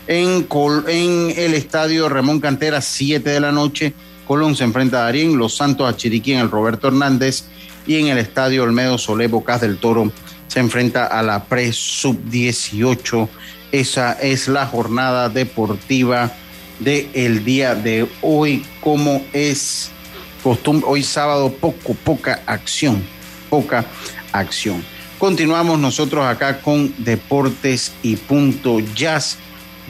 En, 0.07 0.47
en 0.87 1.33
el 1.35 1.53
estadio 1.53 2.09
Ramón 2.09 2.39
Cantera, 2.39 2.79
7 2.79 3.29
de 3.29 3.39
la 3.39 3.51
noche, 3.51 3.93
Colón 4.27 4.55
se 4.55 4.63
enfrenta 4.63 4.99
a 4.99 5.03
Darien, 5.05 5.37
Los 5.37 5.57
Santos 5.57 5.89
a 5.89 5.97
Chiriquí 5.97 6.33
en 6.33 6.39
el 6.39 6.51
Roberto 6.51 6.87
Hernández 6.87 7.43
y 7.85 7.97
en 7.97 8.07
el 8.07 8.17
estadio 8.17 8.63
Olmedo 8.63 8.97
Solé 8.97 9.27
Bocas 9.27 9.61
del 9.61 9.77
Toro 9.77 10.11
se 10.47 10.59
enfrenta 10.59 11.07
a 11.07 11.23
la 11.23 11.43
Pre 11.43 11.73
Sub 11.73 12.17
18. 12.29 13.29
Esa 13.71 14.13
es 14.13 14.47
la 14.47 14.65
jornada 14.65 15.29
deportiva 15.29 16.31
del 16.79 17.09
el 17.13 17.45
día 17.45 17.75
de 17.75 18.07
hoy, 18.21 18.65
como 18.81 19.23
es 19.33 19.91
costumbre, 20.43 20.85
hoy 20.89 21.03
sábado 21.03 21.53
poco, 21.53 21.93
poca 21.93 22.41
acción, 22.45 23.01
poca 23.49 23.85
acción. 24.33 24.83
Continuamos 25.17 25.79
nosotros 25.79 26.25
acá 26.25 26.61
con 26.61 26.93
Deportes 26.97 27.93
y 28.01 28.15
Punto 28.15 28.79
Jazz. 28.95 29.37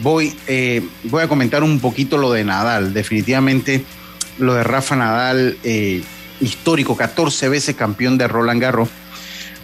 Voy, 0.03 0.35
eh, 0.45 0.85
voy 1.05 1.23
a 1.23 1.27
comentar 1.27 1.63
un 1.63 1.79
poquito 1.79 2.17
lo 2.17 2.31
de 2.31 2.43
Nadal. 2.43 2.93
Definitivamente 2.93 3.83
lo 4.37 4.53
de 4.53 4.63
Rafa 4.63 4.95
Nadal, 4.95 5.57
eh, 5.63 6.03
histórico, 6.41 6.97
14 6.97 7.49
veces 7.49 7.75
campeón 7.75 8.17
de 8.17 8.27
Roland 8.27 8.61
Garros, 8.61 8.89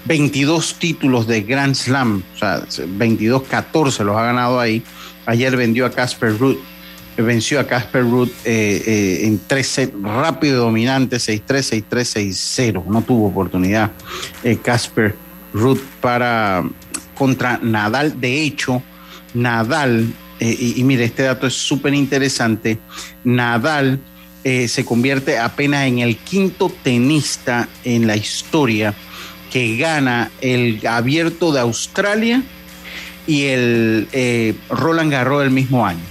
22 0.08 0.76
títulos 0.80 1.28
de 1.28 1.42
Grand 1.42 1.76
Slam, 1.76 2.24
o 2.34 2.38
sea, 2.38 2.64
22, 2.88 3.44
14 3.44 4.04
los 4.04 4.16
ha 4.16 4.24
ganado 4.24 4.60
ahí. 4.60 4.82
Ayer 5.26 5.56
vendió 5.58 5.86
a 5.86 5.92
Casper 5.92 6.38
Ruud 6.38 6.58
venció 7.22 7.60
a 7.60 7.66
Casper 7.66 8.04
Ruud 8.04 8.30
eh, 8.46 8.84
eh, 8.86 9.26
en 9.26 9.40
13 9.40 9.94
rápido 10.04 10.66
dominante, 10.66 11.18
6-3, 11.18 11.84
6-3, 11.90 12.32
6-0. 12.70 12.86
No 12.86 13.02
tuvo 13.02 13.28
oportunidad 13.28 13.92
Casper 14.62 15.12
eh, 15.12 15.16
Ruud 15.54 15.80
para 16.02 16.64
contra 17.16 17.60
Nadal. 17.62 18.20
De 18.20 18.42
hecho, 18.42 18.84
Nadal, 19.34 20.14
y, 20.40 20.84
mire, 20.84 21.06
este 21.06 21.24
dato 21.24 21.48
es 21.48 21.54
súper 21.56 21.96
interesante, 21.96 22.78
Nadal 23.24 24.00
se 24.44 24.86
convierte 24.86 25.40
apenas 25.40 25.88
en 25.88 26.00
el 26.00 26.16
quinto 26.16 26.72
tenista 26.84 27.68
en 27.84 28.08
la 28.08 28.16
historia 28.16 28.94
gana 29.78 30.32
el 30.42 30.86
abierto 30.88 31.52
de 31.52 31.60
Australia 31.60 32.44
y 33.26 33.46
el 33.46 34.08
Roland 34.70 35.12
Garros 35.12 35.44
el 35.44 35.52
mismo 35.52 35.86
año. 35.86 36.04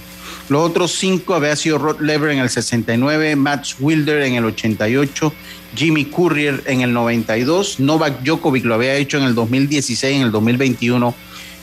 Los 0.49 0.61
otros 0.61 0.93
cinco 0.93 1.35
había 1.35 1.55
sido 1.55 1.77
Rod 1.77 1.99
Lever 1.99 2.31
en 2.31 2.39
el 2.39 2.49
69, 2.49 3.35
Max 3.35 3.75
Wilder 3.79 4.21
en 4.23 4.35
el 4.35 4.45
88, 4.45 5.33
Jimmy 5.75 6.05
Courier 6.05 6.63
en 6.65 6.81
el 6.81 6.93
92, 6.93 7.81
Novak 7.81 8.21
Djokovic 8.23 8.63
lo 8.63 8.75
había 8.75 8.95
hecho 8.95 9.17
en 9.17 9.25
el 9.25 9.35
2016, 9.35 10.15
en 10.15 10.21
el 10.21 10.31
2021 10.31 11.13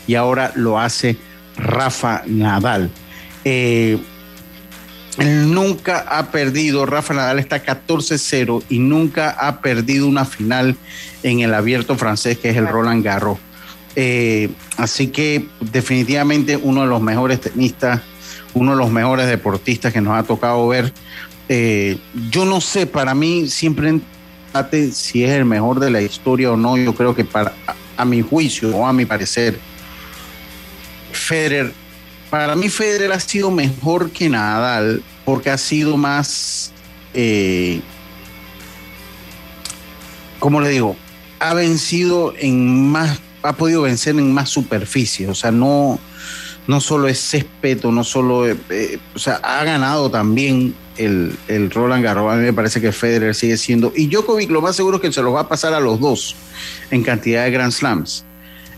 y 0.06 0.14
ahora 0.16 0.52
lo 0.54 0.78
hace 0.78 1.16
Rafa 1.56 2.22
Nadal. 2.26 2.90
Eh, 3.44 3.98
nunca 5.18 6.00
ha 6.00 6.30
perdido, 6.30 6.86
Rafa 6.86 7.14
Nadal 7.14 7.38
está 7.38 7.64
14-0 7.64 8.64
y 8.68 8.78
nunca 8.78 9.30
ha 9.30 9.60
perdido 9.60 10.08
una 10.08 10.24
final 10.24 10.76
en 11.22 11.40
el 11.40 11.54
abierto 11.54 11.96
francés 11.96 12.38
que 12.38 12.50
es 12.50 12.56
el 12.56 12.66
Roland 12.68 13.04
Garros. 13.04 13.38
Eh, 13.96 14.50
así 14.76 15.08
que 15.08 15.46
definitivamente 15.60 16.56
uno 16.56 16.82
de 16.82 16.88
los 16.88 17.00
mejores 17.00 17.40
tenistas 17.40 18.00
uno 18.54 18.72
de 18.72 18.78
los 18.78 18.90
mejores 18.90 19.26
deportistas 19.26 19.92
que 19.92 20.00
nos 20.00 20.18
ha 20.18 20.22
tocado 20.22 20.66
ver. 20.68 20.92
Eh, 21.48 21.98
yo 22.30 22.44
no 22.44 22.60
sé, 22.60 22.86
para 22.86 23.14
mí 23.14 23.48
siempre 23.48 24.00
si 24.92 25.24
es 25.24 25.30
el 25.30 25.44
mejor 25.44 25.80
de 25.80 25.90
la 25.90 26.00
historia 26.00 26.52
o 26.52 26.56
no. 26.56 26.76
Yo 26.76 26.94
creo 26.94 27.14
que 27.14 27.24
para 27.24 27.52
a 27.96 28.04
mi 28.04 28.22
juicio 28.22 28.74
o 28.76 28.86
a 28.86 28.92
mi 28.92 29.04
parecer, 29.04 29.58
Federer, 31.12 31.72
para 32.30 32.56
mí 32.56 32.68
Federer 32.68 33.12
ha 33.12 33.20
sido 33.20 33.50
mejor 33.50 34.10
que 34.10 34.28
Nadal 34.28 35.02
porque 35.24 35.50
ha 35.50 35.58
sido 35.58 35.96
más, 35.96 36.72
eh, 37.14 37.80
¿cómo 40.38 40.60
le 40.60 40.68
digo? 40.68 40.96
Ha 41.40 41.54
vencido 41.54 42.34
en 42.38 42.90
más, 42.90 43.20
ha 43.42 43.54
podido 43.54 43.82
vencer 43.82 44.16
en 44.16 44.32
más 44.32 44.50
superficie. 44.50 45.28
O 45.28 45.34
sea, 45.34 45.50
no 45.50 45.98
no 46.66 46.80
solo 46.80 47.08
es 47.08 47.18
césped, 47.18 47.84
no 47.84 48.04
solo, 48.04 48.48
eh, 48.48 48.98
o 49.14 49.18
sea, 49.18 49.34
ha 49.42 49.64
ganado 49.64 50.10
también 50.10 50.74
el, 50.96 51.36
el, 51.48 51.70
Roland 51.70 52.02
Garros. 52.02 52.32
A 52.32 52.36
mí 52.36 52.42
me 52.42 52.52
parece 52.52 52.80
que 52.80 52.92
Federer 52.92 53.34
sigue 53.34 53.56
siendo, 53.56 53.92
y 53.94 54.06
Djokovic 54.06 54.50
lo 54.50 54.62
más 54.62 54.76
seguro 54.76 54.96
es 54.96 55.02
que 55.02 55.12
se 55.12 55.22
lo 55.22 55.32
va 55.32 55.42
a 55.42 55.48
pasar 55.48 55.74
a 55.74 55.80
los 55.80 56.00
dos 56.00 56.36
en 56.90 57.02
cantidad 57.02 57.44
de 57.44 57.50
Grand 57.50 57.72
Slams. 57.72 58.24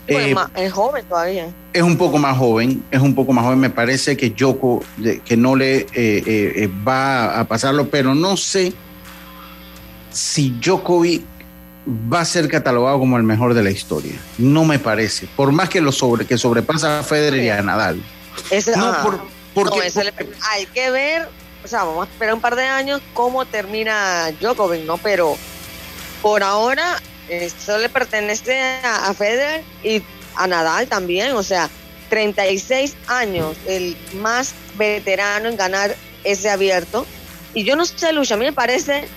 Pues 0.07 0.27
eh, 0.29 0.37
es 0.57 0.73
joven 0.73 1.05
todavía. 1.07 1.49
Es 1.73 1.83
un 1.83 1.97
poco 1.97 2.19
más 2.19 2.37
joven, 2.37 2.83
es 2.91 3.01
un 3.01 3.15
poco 3.15 3.33
más 3.33 3.45
joven. 3.45 3.59
Me 3.59 3.71
parece 3.71 4.17
que 4.17 4.31
Djoko, 4.31 4.83
que 5.25 5.37
no 5.37 5.57
le 5.57 5.87
eh, 5.93 6.71
va 6.87 7.41
a 7.41 7.45
pasarlo, 7.45 7.89
pero 7.89 8.15
no 8.15 8.37
sé 8.37 8.73
si 10.17 10.51
Djokovic 10.61 11.23
va 12.13 12.21
a 12.21 12.25
ser 12.25 12.49
catalogado 12.49 12.99
como 12.99 13.17
el 13.17 13.23
mejor 13.23 13.55
de 13.55 13.63
la 13.63 13.71
historia. 13.71 14.15
No 14.39 14.65
me 14.65 14.79
parece. 14.79 15.29
Por 15.37 15.53
más 15.53 15.69
que 15.69 15.81
lo 15.81 15.93
sobre, 15.93 16.27
que 16.27 16.39
sobrepasa 16.39 17.01
a 17.01 17.03
Federer 17.03 17.43
y 17.43 17.51
a 17.51 17.63
Nadal. 17.63 18.03
no, 18.77 19.21
porque, 19.55 19.93
hay 20.51 20.67
que 20.67 20.91
ver, 20.91 21.29
o 21.65 21.69
sea, 21.69 21.85
vamos 21.85 22.07
a 22.07 22.11
esperar 22.11 22.35
un 22.35 22.41
par 22.41 22.57
de 22.57 22.65
años 22.65 23.01
cómo 23.15 23.45
termina 23.47 24.31
Djokovic, 24.41 24.85
¿no? 24.85 24.99
Pero 24.99 25.37
por 26.23 26.43
ahora 26.43 27.01
esto 27.29 27.79
le 27.79 27.89
pertenece 27.89 28.61
a, 28.61 29.09
a 29.09 29.15
Federer 29.15 29.63
y 29.83 30.03
a 30.35 30.47
Nadal 30.47 30.87
también, 30.87 31.33
o 31.33 31.43
sea, 31.43 31.69
36 32.09 32.97
años, 33.09 33.57
el 33.67 33.97
más 34.15 34.55
veterano 34.77 35.49
en 35.49 35.57
ganar 35.57 35.95
ese 36.25 36.51
abierto. 36.51 37.07
Y 37.55 37.65
yo 37.65 37.77
no 37.77 37.85
sé, 37.87 38.13
Lucha, 38.13 38.35
a 38.35 38.37
mí 38.37 38.45
me 38.45 38.53
parece 38.53 39.09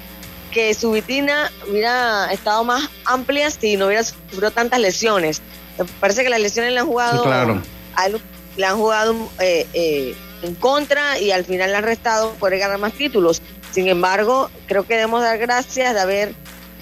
que 0.51 0.73
su 0.73 0.91
vitina 0.91 1.51
hubiera 1.69 2.31
estado 2.31 2.63
más 2.63 2.89
amplia 3.05 3.51
si 3.51 3.77
no 3.77 3.87
hubiera 3.87 4.03
sufrido 4.03 4.51
tantas 4.51 4.79
lesiones. 4.79 5.41
Me 5.77 5.85
parece 5.99 6.23
que 6.23 6.29
las 6.29 6.39
lesiones 6.39 6.73
le 6.73 6.79
han 6.79 6.87
jugado, 6.87 7.61
le 8.57 8.65
han 8.65 8.77
jugado 8.77 9.29
eh, 9.39 9.67
eh, 9.73 10.15
en 10.41 10.55
contra 10.55 11.19
y 11.19 11.31
al 11.31 11.45
final 11.45 11.71
le 11.71 11.77
han 11.77 11.83
restado 11.83 12.33
por 12.33 12.55
ganar 12.57 12.77
más 12.77 12.93
títulos. 12.93 13.41
Sin 13.71 13.87
embargo, 13.87 14.49
creo 14.67 14.85
que 14.85 14.95
debemos 14.95 15.21
dar 15.21 15.37
gracias 15.37 15.93
de 15.93 15.99
haber 15.99 16.33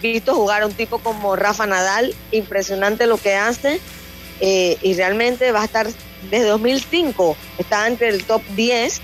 visto 0.01 0.33
jugar 0.35 0.63
a 0.63 0.65
un 0.67 0.73
tipo 0.73 0.99
como 0.99 1.35
Rafa 1.35 1.65
Nadal, 1.65 2.15
impresionante 2.31 3.07
lo 3.07 3.17
que 3.17 3.35
hace 3.35 3.79
eh, 4.39 4.77
y 4.81 4.93
realmente 4.93 5.51
va 5.51 5.61
a 5.61 5.65
estar 5.65 5.87
desde 6.29 6.47
2005, 6.47 7.35
está 7.57 7.87
entre 7.87 8.09
el 8.09 8.23
top 8.23 8.41
10, 8.55 9.01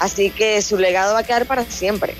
así 0.00 0.30
que 0.30 0.60
su 0.62 0.78
legado 0.78 1.14
va 1.14 1.20
a 1.20 1.24
quedar 1.24 1.46
para 1.46 1.64
siempre. 1.64 2.14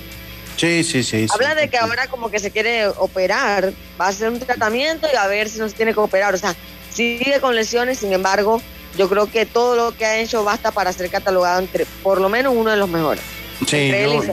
Sí, 0.55 0.83
sí, 0.83 1.03
sí. 1.03 1.25
Habla 1.33 1.55
de 1.55 1.69
que 1.69 1.77
ahora 1.77 2.07
como 2.07 2.29
que 2.29 2.39
se 2.39 2.51
quiere 2.51 2.87
operar, 2.87 3.71
va 3.99 4.07
a 4.07 4.09
hacer 4.09 4.29
un 4.29 4.39
tratamiento 4.39 5.07
y 5.11 5.15
a 5.15 5.25
ver 5.27 5.47
si 5.47 5.57
no 5.59 5.69
se 5.69 5.75
tiene 5.75 5.93
que 5.93 6.01
operar. 6.01 6.33
O 6.35 6.37
sea, 6.37 6.53
sigue 6.91 7.39
con 7.39 7.55
lesiones, 7.55 7.99
sin 7.99 8.11
embargo, 8.11 8.61
yo 8.97 9.07
creo 9.07 9.31
que 9.31 9.45
todo 9.45 9.77
lo 9.77 9.95
que 9.95 10.05
ha 10.05 10.17
hecho 10.17 10.43
basta 10.43 10.71
para 10.71 10.91
ser 10.91 11.09
catalogado 11.09 11.61
entre 11.61 11.85
por 12.03 12.19
lo 12.19 12.27
menos 12.27 12.53
uno 12.55 12.71
de 12.71 12.77
los 12.77 12.89
mejores. 12.89 13.23
Sí, 13.65 13.89
yo, 13.89 14.23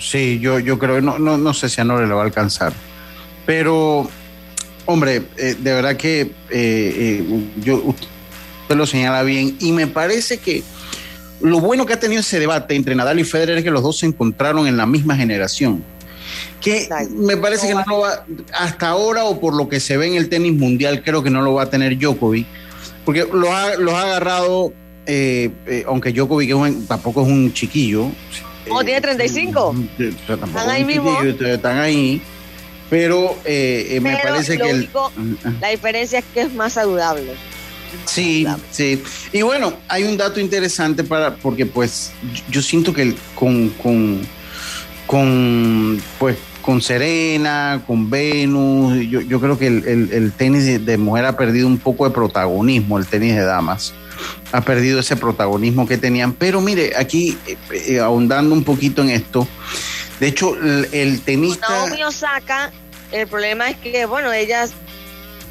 sí, 0.00 0.38
yo, 0.40 0.58
yo 0.58 0.78
creo, 0.78 1.00
no, 1.00 1.18
no, 1.18 1.36
no 1.36 1.54
sé 1.54 1.68
si 1.68 1.80
a 1.80 1.84
Nore 1.84 2.06
le 2.06 2.14
va 2.14 2.22
a 2.22 2.24
alcanzar, 2.24 2.72
pero, 3.46 4.10
hombre, 4.84 5.22
eh, 5.38 5.56
de 5.58 5.72
verdad 5.72 5.96
que 5.96 6.20
eh, 6.20 6.30
eh, 6.50 7.24
yo, 7.62 7.76
usted 7.76 8.76
lo 8.76 8.86
señala 8.86 9.22
bien 9.22 9.56
y 9.60 9.72
me 9.72 9.86
parece 9.86 10.38
que 10.38 10.62
lo 11.40 11.60
bueno 11.60 11.86
que 11.86 11.92
ha 11.92 12.00
tenido 12.00 12.20
ese 12.20 12.38
debate 12.38 12.74
entre 12.74 12.94
Nadal 12.94 13.20
y 13.20 13.24
Federer 13.24 13.58
es 13.58 13.64
que 13.64 13.70
los 13.70 13.82
dos 13.82 13.98
se 13.98 14.06
encontraron 14.06 14.66
en 14.66 14.76
la 14.76 14.86
misma 14.86 15.16
generación. 15.16 15.84
Que 16.60 16.88
me 17.10 17.36
parece 17.36 17.68
que 17.68 17.74
no 17.74 17.84
lo 17.86 18.00
va, 18.00 18.24
hasta 18.52 18.88
ahora 18.88 19.24
o 19.24 19.38
por 19.40 19.54
lo 19.54 19.68
que 19.68 19.78
se 19.78 19.96
ve 19.96 20.08
en 20.08 20.14
el 20.14 20.28
tenis 20.28 20.52
mundial, 20.52 21.02
creo 21.04 21.22
que 21.22 21.30
no 21.30 21.42
lo 21.42 21.54
va 21.54 21.64
a 21.64 21.70
tener 21.70 21.96
Djokovic, 21.98 22.46
porque 23.04 23.26
los 23.32 23.48
ha, 23.48 23.68
ha 23.68 24.02
agarrado, 24.02 24.72
eh, 25.06 25.50
eh, 25.66 25.84
aunque 25.86 26.12
Djokovic 26.12 26.50
tampoco 26.88 27.22
es 27.22 27.28
un 27.28 27.52
chiquillo. 27.52 28.10
¿O 28.68 28.82
tiene 28.82 29.00
35? 29.00 29.76
Eh, 29.98 30.12
están 30.28 30.68
ahí 30.68 30.84
mismo. 30.84 31.22
Están 31.22 31.78
ahí. 31.78 32.20
Pero, 32.90 33.36
me 33.44 34.18
parece 34.22 34.58
que. 34.58 34.88
la 35.60 35.68
diferencia 35.68 36.20
es 36.20 36.24
que 36.32 36.42
es 36.42 36.54
más 36.54 36.74
saludable. 36.74 37.34
Sí, 38.04 38.46
sí. 38.70 39.02
Y 39.32 39.42
bueno, 39.42 39.74
hay 39.88 40.04
un 40.04 40.16
dato 40.16 40.40
interesante 40.40 41.04
para, 41.04 41.36
porque 41.36 41.66
pues 41.66 42.12
yo 42.50 42.62
siento 42.62 42.92
que 42.92 43.14
con, 43.34 43.70
con, 43.70 44.20
con, 45.06 46.00
pues, 46.18 46.36
con 46.62 46.82
Serena, 46.82 47.82
con 47.86 48.10
Venus, 48.10 48.98
yo, 49.08 49.20
yo 49.20 49.40
creo 49.40 49.58
que 49.58 49.68
el, 49.68 50.32
tenis 50.36 50.84
de 50.84 50.98
mujer 50.98 51.24
ha 51.24 51.36
perdido 51.36 51.66
un 51.66 51.78
poco 51.78 52.04
de 52.04 52.14
protagonismo, 52.14 52.98
el 52.98 53.06
tenis 53.06 53.34
de 53.34 53.44
damas. 53.44 53.94
Ha 54.52 54.62
perdido 54.62 55.00
ese 55.00 55.16
protagonismo 55.16 55.86
que 55.86 55.98
tenían. 55.98 56.32
Pero 56.32 56.60
mire, 56.60 56.92
aquí 56.96 57.36
eh, 57.46 57.56
eh, 57.70 58.00
ahondando 58.00 58.54
un 58.54 58.64
poquito 58.64 59.02
en 59.02 59.10
esto, 59.10 59.46
de 60.20 60.28
hecho, 60.28 60.56
el, 60.56 60.88
el 60.92 61.20
tenista. 61.22 61.68
Naomi 61.68 62.02
Osaka, 62.02 62.72
el 63.12 63.26
problema 63.26 63.70
es 63.70 63.76
que, 63.76 64.06
bueno, 64.06 64.32
ellas 64.32 64.72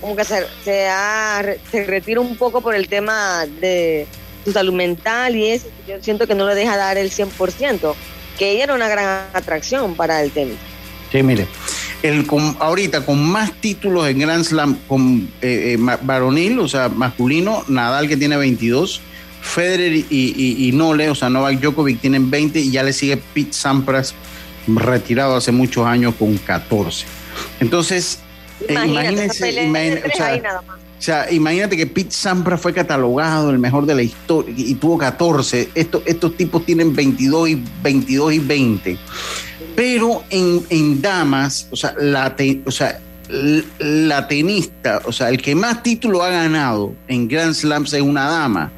como 0.01 0.16
que 0.16 0.24
se, 0.24 0.45
se, 0.63 1.86
retira 1.86 2.22
un 2.22 2.36
poco 2.36 2.61
por 2.61 2.76
el 2.76 2.88
tema 2.88 3.45
de 3.59 4.07
su 4.43 4.51
salud 4.51 4.74
mental 4.74 5.36
y 5.36 5.47
eso. 5.47 5.68
Yo 5.88 5.95
siento 6.01 6.28
que 6.28 6.36
no 6.36 6.47
le 6.47 6.55
deja 6.55 6.78
dar 6.78 6.97
el 6.97 7.11
100%, 7.11 7.95
que 8.38 8.51
ella 8.51 8.66
era 8.66 8.76
una 8.76 8.88
gran 8.88 9.28
atracción 9.34 9.95
para 9.95 10.22
el 10.22 10.32
tenis. 10.32 10.57
Sí, 11.11 11.24
mire, 11.24 11.47
el, 12.03 12.28
ahorita 12.59 13.05
con 13.05 13.24
más 13.24 13.53
títulos 13.53 14.07
en 14.07 14.20
Grand 14.20 14.43
Slam 14.43 14.78
con 14.88 15.30
eh, 15.41 15.78
eh, 15.78 15.97
varonil, 16.01 16.59
o 16.59 16.68
sea, 16.68 16.89
masculino, 16.89 17.63
Nadal 17.68 18.07
que 18.07 18.18
tiene 18.18 18.38
22, 18.38 19.01
Federer 19.41 19.93
y, 19.93 20.05
y, 20.09 20.72
Nole, 20.72 21.09
o 21.09 21.16
sea, 21.16 21.30
Novak 21.30 21.59
Djokovic 21.59 22.01
tienen 22.01 22.30
20 22.30 22.59
y 22.59 22.72
ya 22.72 22.84
le 22.84 22.93
sigue 22.93 23.18
Pete 23.18 23.53
Sampras, 23.53 24.13
retirado 24.68 25.36
hace 25.36 25.51
muchos 25.51 25.86
años 25.86 26.16
con 26.16 26.38
14. 26.38 27.05
Entonces, 27.59 28.20
Imagínate, 28.70 29.28
o, 30.97 31.01
sea, 31.01 31.32
imagínate 31.32 31.76
que 31.76 31.86
Pete 31.88 32.11
Sampras 32.11 32.59
fue 32.59 32.74
catalogado 32.74 33.49
el 33.49 33.59
mejor 33.59 33.86
de 33.86 33.95
la 33.95 34.01
historia 34.01 34.53
y 34.57 34.76
tuvo 34.76 34.97
14. 34.97 35.70
Estos, 35.76 36.01
estos 36.05 36.38
tipos 36.38 36.66
tienen 36.66 36.95
22 36.95 37.49
y 37.49 37.63
22 37.84 38.34
y 38.34 38.39
20. 38.39 38.97
Pero 39.76 40.24
en, 40.30 41.01
damas, 41.01 41.68
o 41.70 41.76
sea, 41.76 41.93
la, 41.99 42.34
o 42.66 42.72
sea, 42.72 42.99
la 43.80 44.28
tenista, 44.28 45.01
o 45.05 45.11
sea, 45.11 45.30
el 45.30 45.41
que 45.41 45.53
más 45.53 45.84
título 45.84 46.24
ha 46.24 46.30
ganado 46.30 46.93
en 47.07 47.28
Grand 47.28 47.53
Slams 47.53 47.93
es 47.93 48.01
una 48.01 48.30
dama, 48.30 48.72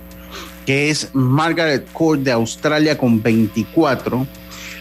que 0.66 0.90
es 0.90 1.10
Margaret 1.14 1.86
Court 1.94 2.22
de 2.22 2.32
Australia 2.32 2.98
con 2.98 3.22
24. 3.22 4.26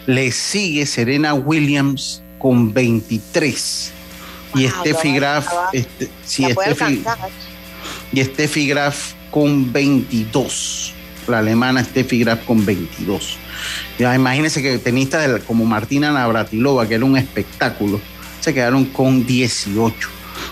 Le 0.06 0.30
sigue 0.32 0.86
Serena 0.86 1.34
Williams 1.34 2.22
con 2.38 2.72
23 2.72 3.92
y 4.54 4.68
Steffi 4.68 5.14
Graf, 5.14 5.48
este, 5.72 6.08
y 8.12 8.22
Steffi 8.24 8.68
Graf 8.68 9.12
con 9.30 9.72
22. 9.72 10.94
La 11.26 11.38
alemana 11.38 11.84
Steffi 11.84 12.20
Graf 12.20 12.44
con 12.44 12.64
22. 12.64 13.36
Ya, 13.98 14.14
imagínense 14.14 14.62
que 14.62 14.78
tenistas 14.78 15.42
como 15.42 15.64
Martina 15.64 16.12
Navratilova, 16.12 16.86
que 16.86 16.94
era 16.94 17.04
un 17.04 17.16
espectáculo, 17.16 18.00
se 18.40 18.54
quedaron 18.54 18.84
con 18.86 19.26
18. 19.26 20.08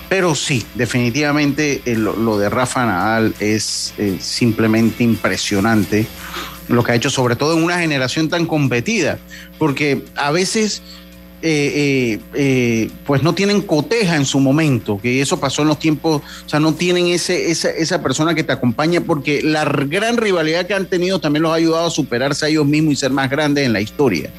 Pero 0.09 0.35
sí, 0.35 0.65
definitivamente 0.75 1.83
eh, 1.85 1.97
lo, 1.97 2.39
de 2.39 2.49
Rafa 2.49 2.87
Nadal 2.87 3.35
es 3.41 3.95
eh, 3.99 4.17
simplemente 4.21 5.05
impresionante 5.05 6.07
lo 6.69 6.83
que 6.83 6.93
ha 6.93 6.95
hecho, 6.95 7.11
sobre 7.11 7.37
todo 7.37 7.57
en 7.57 7.63
una 7.63 7.79
generación 7.79 8.29
tan 8.29 8.47
competida, 8.47 9.19
porque 9.59 10.05
a 10.17 10.31
veces 10.31 10.83
eh, 11.47 11.73
eh, 11.77 12.21
eh, 12.33 12.91
pues 13.05 13.23
no 13.23 13.35
tienen 13.35 13.61
coteja 13.61 14.17
en 14.17 14.25
su 14.25 14.41
momento, 14.41 14.99
que 14.99 15.21
eso 15.21 15.39
pasó 15.39 15.61
en 15.61 15.69
los 15.69 15.79
tiempos, 15.79 16.23
o 16.23 16.49
sea, 16.49 16.59
no 16.59 16.73
tienen 16.73 17.09
ese, 17.09 17.51
esa, 17.51 17.69
esa 17.69 18.03
persona 18.03 18.35
que 18.35 18.43
te 18.43 18.53
acompaña 18.53 19.03
porque 19.03 19.43
la 19.43 19.67
gran 19.67 20.17
rivalidad 20.17 20.67
que 20.67 20.73
han 20.73 20.87
tenido 20.87 21.19
también 21.19 21.43
los 21.43 21.53
ha 21.53 21.57
ayudado 21.57 21.87
a 21.87 21.91
superarse 21.91 22.47
a 22.47 22.49
ellos 22.49 22.65
mismos 22.65 22.95
y 22.95 22.97
ser 22.97 23.11
más 23.11 23.29
grandes 23.29 23.67
en 23.67 23.75
la 23.75 23.83
historia. 23.83 24.31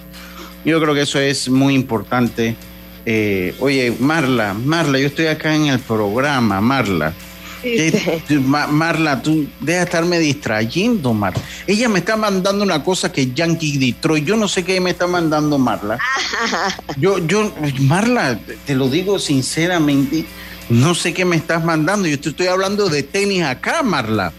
Yo 0.65 0.82
creo 0.82 0.95
que 0.95 1.01
eso 1.01 1.19
es 1.19 1.47
muy 1.47 1.76
importante. 1.76 2.55
oye, 3.59 3.95
Marla, 3.99 4.55
Marla, 4.55 4.97
yo 4.97 5.05
estoy 5.05 5.28
acá 5.28 5.53
en 5.53 5.67
el 5.67 5.78
programa, 5.78 6.59
Marla. 6.59 7.13
Marla, 8.47 9.22
tú 9.22 9.47
deja 9.59 9.80
de 9.80 9.84
estarme 9.86 10.20
distrayendo, 10.20 11.13
Marla. 11.13 11.41
Ella 11.68 11.89
me 11.89 11.99
está 11.99 12.16
mandando 12.16 12.63
una 12.63 12.84
cosa 12.84 13.11
que 13.11 13.32
Yankee 13.34 13.78
Detroit. 13.78 14.26
Yo 14.26 14.36
no 14.36 14.47
sé 14.47 14.63
qué 14.63 14.80
me 14.80 14.91
está 14.91 15.07
mandando 15.07 15.57
Marla. 15.57 15.99
Yo, 16.97 17.18
yo, 17.20 17.51
Marla, 17.82 18.39
te 18.66 18.76
lo 18.76 18.89
digo 18.89 19.20
sinceramente, 19.20 20.26
no 20.70 20.95
sé 20.95 21.13
qué 21.13 21.26
me 21.26 21.36
estás 21.36 21.63
mandando. 21.63 22.07
Yo 22.07 22.20
te 22.20 22.30
estoy 22.30 22.47
hablando 22.47 22.89
de 22.89 23.03
tenis 23.03 23.43
acá, 23.43 23.84
Marla. 23.84 24.32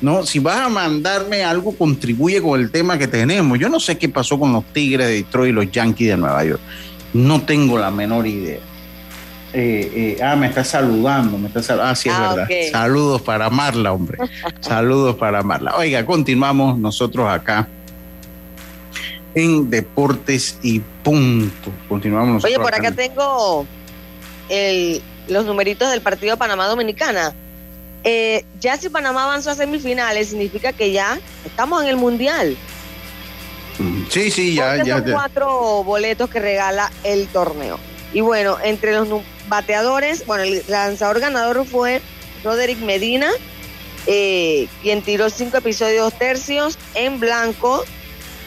No, 0.00 0.26
si 0.26 0.38
vas 0.38 0.58
a 0.58 0.68
mandarme 0.68 1.44
algo, 1.44 1.74
contribuye 1.76 2.42
con 2.42 2.60
el 2.60 2.70
tema 2.70 2.98
que 2.98 3.08
tenemos. 3.08 3.58
Yo 3.58 3.68
no 3.68 3.80
sé 3.80 3.96
qué 3.96 4.08
pasó 4.08 4.38
con 4.38 4.52
los 4.52 4.64
Tigres 4.72 5.06
de 5.08 5.14
Detroit 5.14 5.50
y 5.50 5.52
los 5.54 5.70
Yankees 5.70 6.08
de 6.08 6.16
Nueva 6.16 6.44
York. 6.44 6.60
No 7.14 7.42
tengo 7.42 7.78
la 7.78 7.90
menor 7.90 8.26
idea. 8.26 8.60
Eh, 9.56 10.16
eh, 10.18 10.22
ah, 10.22 10.34
me 10.34 10.48
está 10.48 10.64
saludando, 10.64 11.38
me 11.38 11.46
está 11.46 11.62
saludando. 11.62 11.92
Ah, 11.92 11.94
sí, 11.94 12.08
es 12.08 12.14
ah, 12.14 12.34
verdad. 12.34 12.48
Saludos 12.72 13.22
para 13.22 13.48
Marla, 13.50 13.92
hombre. 13.92 14.18
Saludos 14.60 15.14
para 15.14 15.42
Marla. 15.44 15.76
Oiga, 15.76 16.04
continuamos 16.04 16.76
nosotros 16.76 17.28
acá 17.30 17.68
en 19.34 19.70
Deportes 19.70 20.58
y 20.62 20.80
Punto. 21.04 21.70
Continuamos 21.88 22.44
Oye, 22.44 22.58
por 22.58 22.74
acá, 22.74 22.90
tengo 22.90 23.64
los 25.28 25.44
numeritos 25.46 25.88
del 25.90 26.00
partido 26.00 26.36
Panamá-Dominicana. 26.36 27.32
Eh, 28.02 28.44
ya 28.60 28.76
si 28.76 28.88
Panamá 28.88 29.24
avanzó 29.24 29.50
a 29.50 29.54
semifinales, 29.54 30.28
significa 30.28 30.72
que 30.72 30.90
ya 30.90 31.18
estamos 31.44 31.82
en 31.82 31.88
el 31.88 31.96
Mundial. 31.96 32.56
Sí, 34.10 34.30
sí, 34.30 34.54
ya. 34.54 34.82
ya 34.84 34.98
son 34.98 35.12
cuatro 35.12 35.82
boletos 35.84 36.28
que 36.28 36.40
regala 36.40 36.90
el 37.02 37.28
torneo. 37.28 37.78
Y 38.14 38.20
bueno, 38.20 38.56
entre 38.62 38.92
los 38.92 39.08
bateadores, 39.48 40.24
bueno, 40.24 40.44
el 40.44 40.62
lanzador 40.68 41.20
ganador 41.20 41.66
fue 41.66 42.00
Roderick 42.44 42.78
Medina, 42.78 43.28
eh, 44.06 44.68
quien 44.82 45.02
tiró 45.02 45.28
cinco 45.30 45.58
episodios 45.58 46.16
tercios 46.16 46.78
en 46.94 47.18
blanco, 47.18 47.84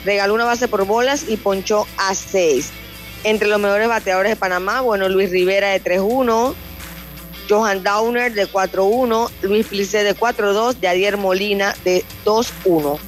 regaló 0.06 0.34
una 0.34 0.46
base 0.46 0.70
por 0.70 0.86
bolas 0.86 1.26
y 1.28 1.36
ponchó 1.36 1.86
a 1.98 2.16
seis. 2.16 2.70
Entre 3.26 3.50
los 3.50 3.60
mejores 3.60 3.90
bateadores 3.90 4.32
de 4.32 4.36
Panamá, 4.38 4.80
bueno, 4.80 5.10
Luis 5.10 5.30
Rivera 5.32 5.70
de 5.70 5.84
3-1, 5.84 6.56
Johan 7.50 7.84
Downer 7.84 8.34
de 8.34 8.48
4-1, 8.48 9.30
Luis 9.42 9.68
Plice 9.68 10.04
de 10.04 10.16
4-2, 10.16 10.80
Yadier 10.80 11.18
Molina 11.18 11.76
de 11.84 12.06
2-1. 12.24 13.00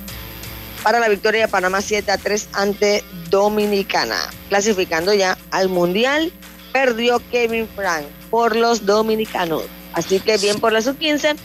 Para 0.83 0.99
la 0.99 1.07
victoria 1.07 1.41
de 1.41 1.47
Panamá 1.47 1.79
7-3 1.79 2.47
ante 2.53 3.03
Dominicana. 3.29 4.17
Clasificando 4.49 5.13
ya 5.13 5.37
al 5.51 5.69
Mundial, 5.69 6.33
perdió 6.71 7.21
Kevin 7.31 7.67
Frank 7.75 8.05
por 8.29 8.55
los 8.55 8.85
dominicanos. 8.85 9.63
Así 9.93 10.19
que 10.19 10.37
bien 10.37 10.59
por 10.59 10.71
la 10.71 10.81
sub-15, 10.81 11.35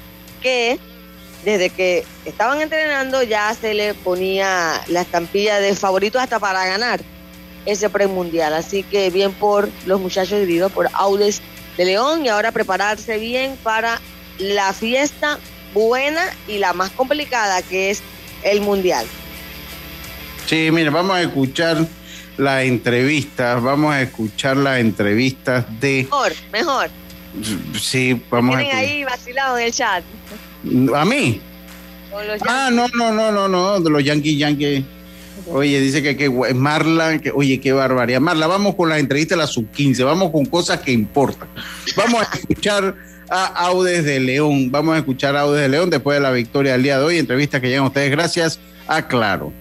que 0.43 0.79
desde 1.45 1.70
que 1.70 2.05
estaban 2.25 2.61
entrenando 2.61 3.22
ya 3.22 3.55
se 3.55 3.75
le 3.75 3.95
ponía 3.95 4.81
la 4.89 5.03
estampilla 5.03 5.61
de 5.61 5.75
favoritos 5.75 6.22
hasta 6.22 6.39
para 6.39 6.64
ganar 6.66 7.01
ese 7.66 7.91
premundial. 7.91 8.55
Así 8.55 8.83
que 8.83 9.11
bien 9.11 9.33
por 9.33 9.68
los 9.87 10.01
muchachos 10.01 10.41
dirigidos 10.41 10.72
por 10.72 10.89
Audes 10.93 11.43
de 11.77 11.85
León 11.85 12.25
y 12.25 12.29
ahora 12.29 12.53
prepararse 12.53 13.18
bien 13.18 13.57
para 13.62 14.01
la 14.39 14.72
fiesta 14.72 15.39
buena 15.72 16.22
y 16.49 16.59
la 16.59 16.72
más 16.72 16.91
complicada 16.91 17.62
que 17.62 17.91
es 17.91 18.03
el 18.43 18.61
mundial. 18.61 19.07
Sí, 20.47 20.70
mire, 20.70 20.91
vamos 20.91 21.16
a 21.16 21.22
escuchar 21.22 21.87
la 22.37 22.64
entrevista, 22.64 23.57
vamos 23.57 23.95
a 23.95 24.03
escuchar 24.03 24.57
las 24.57 24.80
entrevistas 24.80 25.64
de... 25.80 26.05
Mejor, 26.05 26.32
mejor. 26.53 26.91
Sí, 27.80 28.20
vamos 28.30 28.57
Tienen 28.57 28.76
ahí 28.76 29.05
vacilado 29.05 29.59
en 29.59 29.64
el 29.64 29.72
chat. 29.72 30.05
¿A 30.95 31.05
mí? 31.05 31.41
Ah, 32.47 32.70
no, 32.72 32.87
no, 32.89 33.12
no, 33.12 33.32
no, 33.32 33.49
no, 33.49 33.80
de 33.80 33.91
los 33.91 34.05
Yankees, 34.05 34.39
Yankees. 34.39 34.85
Oye, 35.47 35.80
dice 35.80 36.03
que, 36.03 36.16
que 36.16 36.30
Marla, 36.30 37.18
que, 37.18 37.32
oye, 37.32 37.61
qué 37.61 37.72
barbaridad. 37.72 38.20
Marla, 38.20 38.47
vamos 38.47 38.76
con 38.76 38.89
la 38.89 38.99
entrevista 38.99 39.35
de 39.35 39.41
la 39.41 39.47
sub-15, 39.47 40.05
vamos 40.05 40.30
con 40.30 40.47
cosas 40.47 40.80
que 40.80 40.93
importan. 40.93 41.49
Vamos 41.97 42.22
a 42.22 42.37
escuchar 42.37 42.95
a 43.28 43.47
Audes 43.66 44.05
de 44.05 44.20
León, 44.20 44.70
vamos 44.70 44.95
a 44.95 44.99
escuchar 44.99 45.37
a 45.37 45.41
Audes 45.41 45.62
de 45.62 45.68
León 45.68 45.91
después 45.91 46.16
de 46.16 46.22
la 46.22 46.30
victoria 46.30 46.72
del 46.72 46.85
día 46.85 46.99
de 46.99 47.05
hoy, 47.05 47.18
entrevista 47.18 47.61
que 47.61 47.68
llegan 47.68 47.85
ustedes 47.85 48.11
gracias 48.11 48.61
a 48.87 49.07
Claro. 49.07 49.53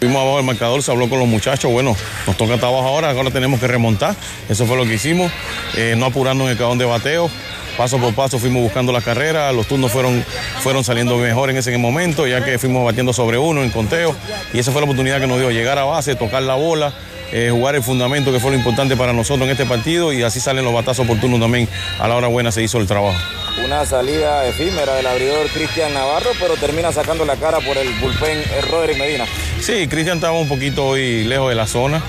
Fuimos 0.00 0.22
abajo 0.22 0.36
del 0.36 0.46
marcador, 0.46 0.80
se 0.80 0.92
habló 0.92 1.08
con 1.08 1.18
los 1.18 1.26
muchachos, 1.26 1.72
bueno, 1.72 1.96
nos 2.24 2.36
toca 2.36 2.54
estar 2.54 2.68
abajo 2.68 2.86
ahora, 2.86 3.10
ahora 3.10 3.32
tenemos 3.32 3.58
que 3.58 3.66
remontar, 3.66 4.14
eso 4.48 4.64
fue 4.64 4.76
lo 4.76 4.84
que 4.84 4.94
hicimos, 4.94 5.32
eh, 5.76 5.96
no 5.98 6.06
apurarnos 6.06 6.44
en 6.44 6.52
el 6.52 6.56
cajón 6.56 6.78
de 6.78 6.84
bateo, 6.84 7.28
paso 7.76 7.98
por 7.98 8.14
paso 8.14 8.38
fuimos 8.38 8.62
buscando 8.62 8.92
la 8.92 9.00
carrera, 9.00 9.50
los 9.52 9.66
turnos 9.66 9.90
fueron, 9.90 10.24
fueron 10.62 10.84
saliendo 10.84 11.16
mejor 11.16 11.50
en 11.50 11.56
ese 11.56 11.76
momento, 11.78 12.28
ya 12.28 12.44
que 12.44 12.60
fuimos 12.60 12.84
batiendo 12.84 13.12
sobre 13.12 13.38
uno 13.38 13.64
en 13.64 13.70
conteo, 13.70 14.14
y 14.52 14.60
esa 14.60 14.70
fue 14.70 14.80
la 14.80 14.84
oportunidad 14.84 15.20
que 15.20 15.26
nos 15.26 15.40
dio, 15.40 15.50
llegar 15.50 15.78
a 15.78 15.84
base, 15.84 16.14
tocar 16.14 16.44
la 16.44 16.54
bola, 16.54 16.92
eh, 17.32 17.50
jugar 17.50 17.74
el 17.74 17.82
fundamento 17.82 18.32
que 18.32 18.40
fue 18.40 18.50
lo 18.50 18.56
importante 18.56 18.96
para 18.96 19.12
nosotros 19.12 19.46
en 19.46 19.52
este 19.52 19.66
partido 19.66 20.12
y 20.12 20.22
así 20.22 20.40
salen 20.40 20.64
los 20.64 20.72
batazos 20.72 21.04
oportunos 21.04 21.40
también. 21.40 21.68
A 21.98 22.08
la 22.08 22.16
hora 22.16 22.28
buena 22.28 22.52
se 22.52 22.62
hizo 22.62 22.78
el 22.78 22.86
trabajo. 22.86 23.18
Una 23.64 23.84
salida 23.84 24.46
efímera 24.46 24.94
del 24.94 25.06
abridor 25.06 25.48
Cristian 25.48 25.92
Navarro, 25.92 26.30
pero 26.40 26.54
termina 26.56 26.92
sacando 26.92 27.24
la 27.24 27.36
cara 27.36 27.58
por 27.60 27.76
el 27.76 27.88
bullpen 28.00 28.38
eh, 28.38 28.60
Roderick 28.70 28.98
Medina. 28.98 29.26
Sí, 29.60 29.88
Cristian 29.88 30.18
estaba 30.18 30.38
un 30.38 30.48
poquito 30.48 30.86
hoy 30.86 31.24
lejos 31.24 31.48
de 31.48 31.54
la 31.54 31.66
zona. 31.66 32.02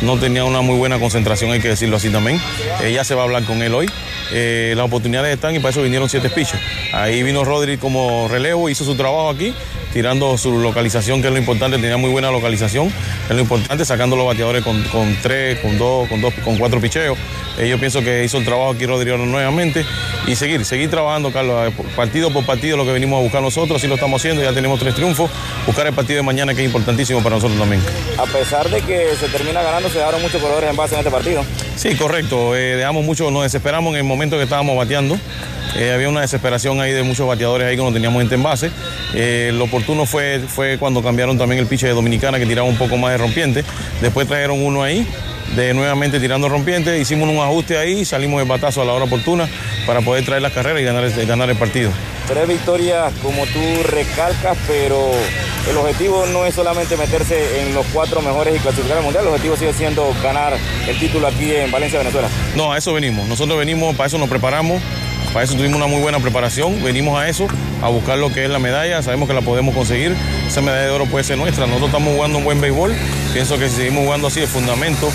No 0.00 0.18
tenía 0.18 0.44
una 0.44 0.62
muy 0.62 0.76
buena 0.76 0.98
concentración, 0.98 1.52
hay 1.52 1.60
que 1.60 1.68
decirlo 1.68 1.96
así 1.96 2.10
también. 2.10 2.40
Eh, 2.82 2.92
ya 2.92 3.04
se 3.04 3.14
va 3.14 3.22
a 3.22 3.24
hablar 3.24 3.44
con 3.44 3.62
él 3.62 3.74
hoy. 3.74 3.88
las 4.30 4.84
oportunidades 4.84 5.34
están 5.34 5.54
y 5.54 5.58
para 5.58 5.70
eso 5.70 5.82
vinieron 5.82 6.08
siete 6.08 6.30
pichos. 6.30 6.58
Ahí 6.92 7.22
vino 7.22 7.44
Roderick 7.44 7.78
como 7.78 8.26
relevo, 8.28 8.68
hizo 8.68 8.84
su 8.84 8.96
trabajo 8.96 9.30
aquí 9.30 9.54
tirando 9.92 10.36
su 10.38 10.58
localización, 10.58 11.20
que 11.20 11.28
es 11.28 11.32
lo 11.32 11.38
importante, 11.38 11.76
tenía 11.78 11.96
muy 11.96 12.10
buena 12.10 12.30
localización, 12.30 12.92
es 13.28 13.34
lo 13.34 13.40
importante, 13.40 13.84
sacando 13.84 14.16
los 14.16 14.26
bateadores 14.26 14.64
con, 14.64 14.82
tres, 15.22 15.58
con 15.60 15.78
dos, 15.78 16.08
con 16.08 16.20
dos, 16.20 16.34
con 16.44 16.56
cuatro 16.56 16.80
picheos. 16.80 17.18
Eh, 17.58 17.68
yo 17.68 17.78
pienso 17.78 18.00
que 18.00 18.24
hizo 18.24 18.38
el 18.38 18.44
trabajo 18.44 18.70
aquí 18.70 18.86
Rodrigo 18.86 19.18
nuevamente 19.18 19.84
y 20.26 20.36
seguir, 20.36 20.64
seguir 20.64 20.88
trabajando, 20.88 21.30
Carlos, 21.32 21.68
eh, 21.68 21.82
partido 21.94 22.32
por 22.32 22.46
partido 22.46 22.76
lo 22.76 22.86
que 22.86 22.92
venimos 22.92 23.18
a 23.18 23.22
buscar 23.22 23.42
nosotros, 23.42 23.78
así 23.78 23.88
lo 23.88 23.96
estamos 23.96 24.20
haciendo, 24.20 24.42
ya 24.42 24.52
tenemos 24.52 24.80
tres 24.80 24.94
triunfos, 24.94 25.30
buscar 25.66 25.86
el 25.86 25.92
partido 25.92 26.16
de 26.18 26.22
mañana 26.22 26.54
que 26.54 26.62
es 26.62 26.66
importantísimo 26.66 27.22
para 27.22 27.36
nosotros 27.36 27.58
también. 27.58 27.82
A 28.16 28.24
pesar 28.24 28.68
de 28.70 28.80
que 28.80 29.14
se 29.20 29.28
termina 29.28 29.62
ganando, 29.62 29.90
se 29.90 29.98
dejaron 29.98 30.22
muchos 30.22 30.40
colores 30.40 30.70
en 30.70 30.76
base 30.76 30.94
en 30.94 31.00
este 31.00 31.10
partido. 31.10 31.44
Sí, 31.76 31.94
correcto, 31.96 32.56
eh, 32.56 32.76
dejamos 32.76 33.04
mucho, 33.04 33.30
nos 33.30 33.42
desesperamos 33.42 33.92
en 33.92 33.98
el 33.98 34.04
momento 34.04 34.36
que 34.36 34.44
estábamos 34.44 34.76
bateando. 34.76 35.18
Había 35.74 36.08
una 36.08 36.20
desesperación 36.20 36.80
ahí 36.80 36.92
de 36.92 37.02
muchos 37.02 37.26
bateadores 37.26 37.66
ahí 37.66 37.76
que 37.76 37.82
no 37.82 37.92
teníamos 37.92 38.20
gente 38.20 38.34
en 38.34 38.42
base. 38.42 38.70
lo 39.52 39.64
oportuno 39.64 40.06
fue, 40.06 40.40
fue 40.46 40.78
cuando 40.78 41.02
cambiaron 41.02 41.38
también 41.38 41.60
el 41.60 41.66
piche 41.66 41.86
de 41.86 41.92
Dominicana 41.92 42.38
que 42.38 42.46
tiraba 42.46 42.68
un 42.68 42.76
poco 42.76 42.96
más 42.96 43.12
de 43.12 43.18
rompiente. 43.18 43.64
Después 44.00 44.26
trajeron 44.26 44.62
uno 44.62 44.82
ahí 44.82 45.06
de 45.56 45.74
nuevamente 45.74 46.18
tirando 46.18 46.48
rompiente, 46.48 46.98
hicimos 46.98 47.28
un 47.28 47.38
ajuste 47.38 47.76
ahí 47.76 48.00
y 48.00 48.04
salimos 48.04 48.40
de 48.40 48.48
batazo 48.48 48.82
a 48.82 48.84
la 48.84 48.92
hora 48.92 49.04
oportuna 49.04 49.48
para 49.86 50.00
poder 50.00 50.24
traer 50.24 50.42
las 50.42 50.52
carreras 50.52 50.80
y 50.80 50.84
ganar, 50.84 51.26
ganar 51.26 51.50
el 51.50 51.56
partido. 51.56 51.90
Tres 52.26 52.48
victorias 52.48 53.12
como 53.22 53.44
tú 53.46 53.60
recalcas, 53.84 54.56
pero 54.66 55.10
el 55.68 55.76
objetivo 55.76 56.24
no 56.26 56.46
es 56.46 56.54
solamente 56.54 56.96
meterse 56.96 57.60
en 57.60 57.74
los 57.74 57.84
cuatro 57.92 58.22
mejores 58.22 58.56
y 58.56 58.58
clasificar 58.60 58.98
al 58.98 59.04
mundial, 59.04 59.24
el 59.24 59.30
objetivo 59.30 59.56
sigue 59.56 59.72
siendo 59.72 60.14
ganar 60.22 60.54
el 60.88 60.98
título 60.98 61.26
aquí 61.26 61.54
en 61.54 61.70
Valencia, 61.70 61.98
Venezuela. 61.98 62.28
No, 62.56 62.72
a 62.72 62.78
eso 62.78 62.94
venimos, 62.94 63.28
nosotros 63.28 63.58
venimos, 63.58 63.94
para 63.94 64.06
eso 64.06 64.18
nos 64.18 64.28
preparamos, 64.28 64.80
para 65.32 65.44
eso 65.44 65.54
tuvimos 65.54 65.76
una 65.76 65.86
muy 65.86 66.00
buena 66.00 66.20
preparación, 66.20 66.82
venimos 66.82 67.18
a 67.18 67.28
eso, 67.28 67.46
a 67.82 67.88
buscar 67.88 68.18
lo 68.18 68.32
que 68.32 68.44
es 68.44 68.50
la 68.50 68.58
medalla, 68.58 69.02
sabemos 69.02 69.28
que 69.28 69.34
la 69.34 69.40
podemos 69.40 69.74
conseguir, 69.74 70.14
esa 70.46 70.60
medalla 70.60 70.84
de 70.84 70.90
oro 70.90 71.06
puede 71.06 71.24
ser 71.24 71.38
nuestra, 71.38 71.66
nosotros 71.66 71.88
estamos 71.88 72.14
jugando 72.14 72.38
un 72.38 72.44
buen 72.44 72.60
béisbol, 72.60 72.94
pienso 73.32 73.58
que 73.58 73.68
si 73.68 73.76
seguimos 73.76 74.04
jugando 74.04 74.28
así, 74.28 74.40
el 74.40 74.48
fundamento 74.48 75.10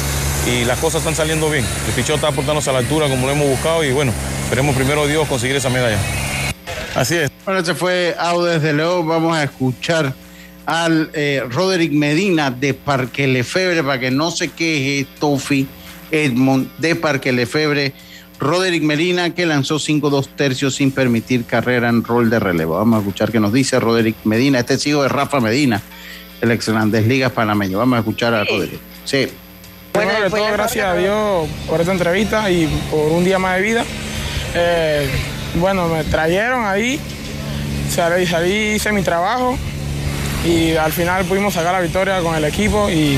y 0.48 0.64
las 0.66 0.80
cosas 0.80 1.02
están 1.02 1.16
saliendo 1.16 1.50
bien. 1.50 1.66
El 1.88 1.94
pichón 1.94 2.16
está 2.16 2.30
aportándose 2.30 2.70
a 2.70 2.74
la 2.74 2.80
altura 2.80 3.08
como 3.10 3.28
lo 3.28 3.34
hemos 3.34 3.48
buscado 3.48 3.84
y 3.84 3.92
bueno, 3.92 4.14
esperemos 4.44 4.76
primero 4.76 5.06
Dios 5.06 5.28
conseguir 5.28 5.56
esa 5.58 5.70
medalla. 5.70 5.98
Así 6.96 7.16
es. 7.16 7.30
Bueno, 7.46 7.64
se 7.64 7.76
fue 7.76 8.16
Audes 8.18 8.62
desde 8.62 8.76
León. 8.76 9.08
Vamos 9.08 9.36
a 9.36 9.44
escuchar 9.44 10.14
al 10.66 11.12
eh, 11.14 11.44
Roderick 11.50 11.92
Medina 11.92 12.50
de 12.50 12.74
Parque 12.74 13.28
Lefebre 13.28 13.84
para 13.84 14.00
que 14.00 14.10
no 14.10 14.32
se 14.32 14.50
queje 14.50 15.06
Tofi 15.20 15.68
Edmond 16.12 16.70
de 16.78 16.96
Parque 16.96 17.32
Lefebre. 17.32 17.94
Roderick 18.40 18.84
Medina 18.84 19.34
que 19.34 19.46
lanzó 19.46 19.76
5-2 19.76 20.28
tercios 20.36 20.76
sin 20.76 20.92
permitir 20.92 21.46
carrera 21.46 21.90
en 21.90 22.04
rol 22.04 22.30
de 22.30 22.40
relevo. 22.40 22.76
Vamos 22.76 22.98
a 22.98 23.00
escuchar 23.00 23.32
qué 23.32 23.40
nos 23.40 23.52
dice 23.52 23.80
Roderick 23.80 24.16
Medina. 24.26 24.60
Este 24.60 24.76
es 24.76 24.86
hijo 24.86 25.04
de 25.04 25.10
Rafa 25.10 25.40
Medina, 25.40 25.82
el 26.42 26.52
ex 26.52 26.70
Grandes 26.70 27.08
Ligas 27.08 27.32
panameño. 27.32 27.80
Vamos 27.80 27.98
a 27.98 28.00
escuchar 28.00 28.34
a 28.34 28.44
Roderick. 28.44 28.80
Sí. 29.06 29.28
Bueno, 29.94 30.12
de 30.22 30.30
todo, 30.30 30.46
gracias 30.52 30.86
a 30.86 30.94
Dios 30.94 31.48
por 31.68 31.80
esta 31.80 31.92
entrevista 31.92 32.52
y 32.52 32.68
por 32.92 33.12
un 33.12 33.26
día 33.26 33.40
más 33.40 33.56
de 33.56 33.62
vida. 33.64 33.86
Eh, 34.54 35.10
bueno, 35.56 35.88
me 35.88 36.04
trajeron 36.04 36.66
ahí, 36.66 37.00
salí, 37.90 38.28
salí, 38.28 38.76
hice 38.76 38.92
mi 38.92 39.02
trabajo 39.02 39.58
y 40.46 40.76
al 40.76 40.92
final 40.92 41.26
pudimos 41.26 41.56
sacar 41.56 41.74
la 41.74 41.82
victoria 41.82 42.22
con 42.22 42.36
el 42.36 42.46
equipo 42.46 42.90
y 42.90 43.18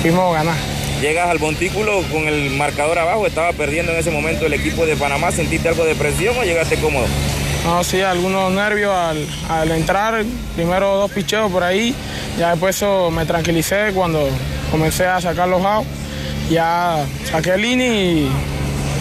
pudimos 0.00 0.32
ganar. 0.32 0.77
Llegas 1.00 1.28
al 1.28 1.38
montículo 1.38 2.02
con 2.10 2.26
el 2.26 2.50
marcador 2.50 2.98
abajo, 2.98 3.24
estaba 3.24 3.52
perdiendo 3.52 3.92
en 3.92 3.98
ese 3.98 4.10
momento 4.10 4.46
el 4.46 4.52
equipo 4.54 4.84
de 4.84 4.96
Panamá, 4.96 5.30
¿sentiste 5.30 5.68
algo 5.68 5.84
de 5.84 5.94
presión 5.94 6.36
o 6.36 6.42
llegaste 6.42 6.76
cómodo? 6.76 7.06
No, 7.64 7.84
sí, 7.84 8.00
algunos 8.00 8.50
nervios 8.50 8.92
al, 9.48 9.70
entrar, 9.70 10.24
primero 10.56 10.96
dos 10.96 11.10
picheos 11.12 11.52
por 11.52 11.62
ahí, 11.62 11.94
ya 12.36 12.50
después 12.50 12.84
me 13.12 13.24
tranquilicé 13.26 13.92
cuando 13.94 14.28
comencé 14.72 15.06
a 15.06 15.20
sacar 15.20 15.48
los 15.48 15.64
outs, 15.64 15.86
ya 16.50 17.04
saqué 17.30 17.50
el 17.50 17.64
inning 17.64 17.92
y, 17.92 18.28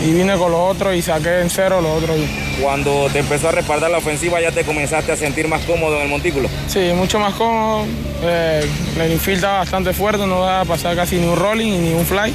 vine 0.06 0.38
con 0.38 0.52
los 0.52 0.60
otros 0.60 0.96
y 0.96 1.02
saqué 1.02 1.42
en 1.42 1.50
cero 1.50 1.82
los 1.82 2.04
otros. 2.04 2.18
Cuando 2.62 3.10
te 3.12 3.20
empezó 3.20 3.50
a 3.50 3.52
respaldar 3.52 3.92
la 3.92 3.98
ofensiva 3.98 4.42
ya 4.42 4.52
te 4.52 4.64
comenzaste 4.64 5.12
a 5.12 5.16
sentir 5.16 5.48
más 5.48 5.64
cómodo 5.66 5.98
en 5.98 6.04
el 6.04 6.10
montículo. 6.10 6.50
Sí, 6.68 6.92
mucho 6.94 7.20
más 7.20 7.34
cómodo. 7.34 7.86
Eh, 8.24 8.68
el 9.00 9.12
infield 9.12 9.38
estaba 9.38 9.60
bastante 9.60 9.94
fuerte, 9.94 10.26
no 10.26 10.40
va 10.40 10.62
a 10.62 10.66
pasar 10.66 10.96
casi 10.96 11.18
ni 11.18 11.28
un 11.28 11.36
rolling 11.36 11.82
ni 11.82 11.94
un 11.94 12.06
fly. 12.06 12.34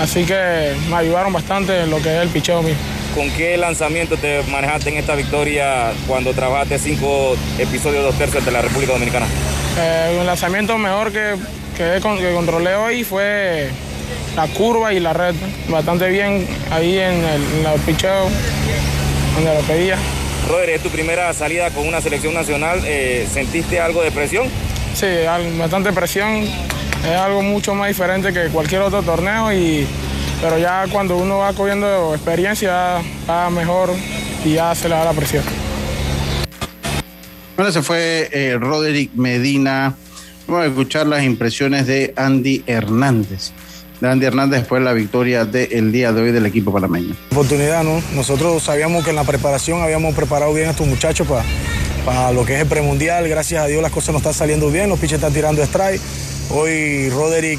Así 0.00 0.24
que 0.24 0.74
me 0.88 0.96
ayudaron 0.96 1.32
bastante 1.32 1.82
en 1.82 1.90
lo 1.90 2.02
que 2.02 2.14
es 2.16 2.22
el 2.22 2.28
picheo 2.28 2.62
mío. 2.62 2.74
¿Con 3.14 3.30
qué 3.30 3.56
lanzamiento 3.56 4.16
te 4.16 4.42
manejaste 4.50 4.90
en 4.90 4.96
esta 4.96 5.14
victoria 5.14 5.92
cuando 6.08 6.32
trabajaste 6.34 6.78
cinco 6.80 7.36
episodios 7.58 8.02
dos 8.02 8.18
tercios 8.18 8.44
de 8.44 8.50
la 8.50 8.60
República 8.60 8.92
Dominicana? 8.92 9.26
Eh, 9.78 10.18
el 10.18 10.26
lanzamiento 10.26 10.76
mejor 10.78 11.12
que, 11.12 11.36
que, 11.76 12.00
controlé 12.00 12.74
hoy 12.74 13.04
fue 13.04 13.70
la 14.36 14.48
curva 14.48 14.92
y 14.92 15.00
la 15.00 15.12
red. 15.12 15.34
Bastante 15.68 16.08
bien 16.08 16.46
ahí 16.70 16.98
en 16.98 17.24
el, 17.24 17.42
en 17.66 17.80
picheo, 17.86 18.28
donde 19.34 19.54
lo 19.54 19.60
pedía. 19.60 19.96
Rodri, 20.48 20.72
es 20.72 20.82
tu 20.82 20.90
primera 20.90 21.32
salida 21.32 21.70
con 21.70 21.88
una 21.88 22.00
selección 22.00 22.34
nacional. 22.34 22.80
Eh, 22.84 23.26
¿Sentiste 23.32 23.80
algo 23.80 24.02
de 24.02 24.10
presión? 24.10 24.48
Sí, 24.94 25.06
bastante 25.58 25.92
presión. 25.92 26.44
es 27.04 27.16
algo 27.18 27.42
mucho 27.42 27.74
más 27.74 27.88
diferente 27.88 28.32
que 28.32 28.48
cualquier 28.48 28.82
otro 28.82 29.02
torneo 29.02 29.52
y 29.52 29.86
pero 30.40 30.58
ya 30.58 30.84
cuando 30.92 31.16
uno 31.16 31.38
va 31.38 31.52
cogiendo 31.54 32.14
experiencia 32.14 33.00
va 33.28 33.48
mejor 33.50 33.90
y 34.44 34.54
ya 34.54 34.74
se 34.74 34.88
le 34.88 34.94
da 34.94 35.04
la 35.04 35.12
presión. 35.12 35.42
Bueno, 37.56 37.72
se 37.72 37.82
fue 37.82 38.28
eh, 38.32 38.58
Roderick 38.60 39.14
Medina. 39.14 39.94
Vamos 40.46 40.64
a 40.64 40.66
escuchar 40.66 41.06
las 41.06 41.22
impresiones 41.22 41.86
de 41.86 42.12
Andy 42.16 42.62
Hernández. 42.66 43.52
De 44.00 44.08
Andy 44.08 44.26
Hernández 44.26 44.60
después 44.60 44.80
de 44.80 44.84
la 44.84 44.92
victoria 44.92 45.44
del 45.44 45.92
día 45.92 46.12
de 46.12 46.22
hoy 46.22 46.32
del 46.32 46.46
equipo 46.46 46.72
panameño. 46.72 47.14
Oportunidad, 47.32 47.84
¿no? 47.84 48.02
Nosotros 48.14 48.62
sabíamos 48.62 49.04
que 49.04 49.10
en 49.10 49.16
la 49.16 49.24
preparación 49.24 49.82
habíamos 49.82 50.14
preparado 50.14 50.52
bien 50.52 50.68
a 50.68 50.70
estos 50.72 50.86
muchachos 50.86 51.26
para 51.26 51.44
para 52.04 52.32
lo 52.32 52.44
que 52.44 52.54
es 52.54 52.60
el 52.60 52.66
premundial. 52.66 53.28
Gracias 53.28 53.62
a 53.62 53.66
Dios 53.66 53.82
las 53.82 53.92
cosas 53.92 54.12
nos 54.12 54.20
están 54.20 54.34
saliendo 54.34 54.70
bien, 54.70 54.88
los 54.88 54.98
pitchers 54.98 55.20
están 55.20 55.32
tirando 55.32 55.62
strike. 55.62 56.00
Hoy 56.50 57.08
Roderick 57.10 57.58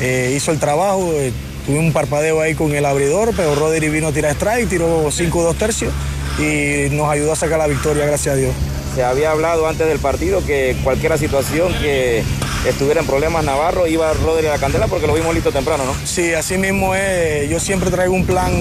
eh, 0.00 0.32
hizo 0.36 0.50
el 0.50 0.58
trabajo, 0.58 1.12
eh, 1.14 1.32
tuve 1.66 1.78
un 1.78 1.92
parpadeo 1.92 2.40
ahí 2.40 2.54
con 2.54 2.72
el 2.74 2.84
abridor, 2.86 3.32
pero 3.36 3.54
Roderick 3.54 3.92
vino 3.92 4.08
a 4.08 4.12
tirar 4.12 4.32
strike, 4.32 4.68
tiró 4.68 5.10
5-2 5.10 5.54
tercios 5.56 5.92
y 6.38 6.88
nos 6.94 7.08
ayudó 7.10 7.32
a 7.32 7.36
sacar 7.36 7.58
la 7.58 7.66
victoria, 7.66 8.06
gracias 8.06 8.34
a 8.34 8.38
Dios. 8.38 8.54
Se 8.94 9.04
había 9.04 9.30
hablado 9.30 9.66
antes 9.68 9.86
del 9.86 9.98
partido 9.98 10.44
que 10.44 10.76
cualquier 10.82 11.16
situación 11.18 11.72
que 11.80 12.22
estuviera 12.66 13.00
en 13.00 13.06
problemas 13.06 13.44
Navarro 13.44 13.86
iba 13.86 14.12
Roderick 14.12 14.50
a 14.50 14.54
la 14.54 14.58
candela 14.58 14.86
porque 14.86 15.06
lo 15.06 15.14
vimos 15.14 15.34
listo 15.34 15.52
temprano, 15.52 15.84
¿no? 15.84 15.94
Sí, 16.04 16.32
así 16.34 16.58
mismo 16.58 16.94
es. 16.94 17.48
Yo 17.50 17.60
siempre 17.60 17.90
traigo 17.90 18.14
un 18.14 18.26
plan, 18.26 18.52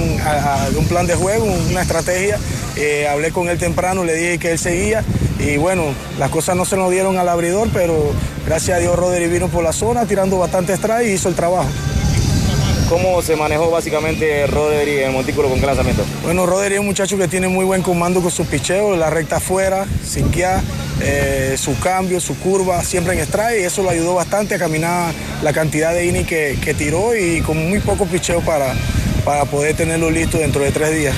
un 0.75 0.87
plan 0.87 1.07
de 1.07 1.15
juego, 1.15 1.45
una 1.45 1.81
estrategia. 1.81 2.37
Eh, 2.75 3.07
hablé 3.07 3.31
con 3.31 3.49
él 3.49 3.57
temprano, 3.57 4.03
le 4.03 4.13
dije 4.13 4.39
que 4.39 4.51
él 4.51 4.59
seguía 4.59 5.03
y 5.39 5.57
bueno, 5.57 5.85
las 6.19 6.29
cosas 6.29 6.55
no 6.55 6.65
se 6.65 6.77
nos 6.77 6.91
dieron 6.91 7.17
al 7.17 7.27
abridor, 7.27 7.69
pero 7.73 8.13
gracias 8.45 8.77
a 8.77 8.79
Dios 8.79 8.95
Roderick 8.95 9.31
vino 9.31 9.47
por 9.49 9.63
la 9.63 9.73
zona 9.73 10.05
tirando 10.05 10.37
bastante 10.37 10.73
strike 10.73 11.07
y 11.07 11.11
hizo 11.13 11.29
el 11.29 11.35
trabajo. 11.35 11.69
¿Cómo 12.91 13.21
se 13.21 13.37
manejó 13.37 13.71
básicamente 13.71 14.45
Roderick 14.47 14.97
en 14.97 15.05
el 15.05 15.11
montículo 15.13 15.47
con 15.47 15.61
qué 15.61 15.65
lanzamiento? 15.65 16.03
Bueno, 16.23 16.45
Roderick 16.45 16.73
es 16.73 16.79
un 16.81 16.87
muchacho 16.87 17.17
que 17.17 17.29
tiene 17.29 17.47
muy 17.47 17.63
buen 17.63 17.81
comando 17.83 18.19
con 18.19 18.29
sus 18.29 18.45
picheos, 18.47 18.97
la 18.97 19.09
recta 19.09 19.37
afuera, 19.37 19.85
sin 20.03 20.29
eh, 20.99 21.55
su 21.57 21.79
cambio, 21.79 22.19
su 22.19 22.37
curva, 22.37 22.83
siempre 22.83 23.13
en 23.13 23.21
strike 23.21 23.61
y 23.61 23.63
eso 23.63 23.81
lo 23.81 23.91
ayudó 23.91 24.15
bastante 24.15 24.55
a 24.55 24.59
caminar 24.59 25.13
la 25.41 25.53
cantidad 25.53 25.93
de 25.93 26.05
innings 26.05 26.27
que, 26.27 26.59
que 26.61 26.73
tiró 26.73 27.15
y 27.15 27.39
con 27.39 27.69
muy 27.69 27.79
poco 27.79 28.05
picheo 28.07 28.41
para, 28.41 28.73
para 29.23 29.45
poder 29.45 29.73
tenerlo 29.73 30.11
listo 30.11 30.37
dentro 30.37 30.61
de 30.61 30.73
tres 30.73 30.93
días 30.93 31.15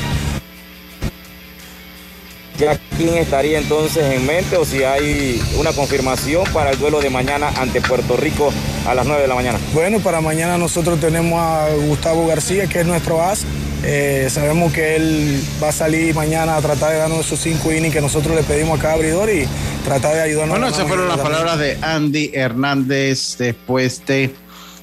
ya 2.57 2.77
quién 2.97 3.17
estaría 3.17 3.57
entonces 3.57 4.03
en 4.13 4.25
mente 4.25 4.57
o 4.57 4.65
si 4.65 4.83
hay 4.83 5.41
una 5.57 5.73
confirmación 5.73 6.43
para 6.53 6.71
el 6.71 6.79
duelo 6.79 7.01
de 7.01 7.09
mañana 7.09 7.49
ante 7.57 7.81
Puerto 7.81 8.17
Rico 8.17 8.53
a 8.85 8.93
las 8.93 9.05
9 9.05 9.21
de 9.23 9.27
la 9.27 9.35
mañana. 9.35 9.59
Bueno, 9.73 9.99
para 9.99 10.21
mañana 10.21 10.57
nosotros 10.57 10.99
tenemos 10.99 11.39
a 11.39 11.69
Gustavo 11.87 12.27
García, 12.27 12.67
que 12.67 12.81
es 12.81 12.85
nuestro 12.85 13.21
as. 13.21 13.45
Eh, 13.85 14.27
sabemos 14.29 14.71
que 14.71 14.95
él 14.95 15.43
va 15.61 15.69
a 15.69 15.71
salir 15.73 16.15
mañana 16.15 16.55
a 16.55 16.61
tratar 16.61 16.93
de 16.93 16.99
darnos 16.99 17.25
esos 17.25 17.39
cinco 17.39 17.73
innings 17.73 17.93
que 17.93 18.01
nosotros 18.01 18.33
le 18.35 18.43
pedimos 18.43 18.79
a 18.79 18.81
cada 18.81 18.93
abridor 18.93 19.29
y 19.29 19.45
tratar 19.83 20.15
de 20.15 20.21
ayudarnos. 20.21 20.57
Bueno, 20.57 20.73
esas 20.73 20.87
fueron 20.87 21.09
las 21.09 21.19
palabras 21.19 21.59
de 21.59 21.77
Andy 21.81 22.31
Hernández 22.33 23.35
después 23.37 24.05
de 24.05 24.33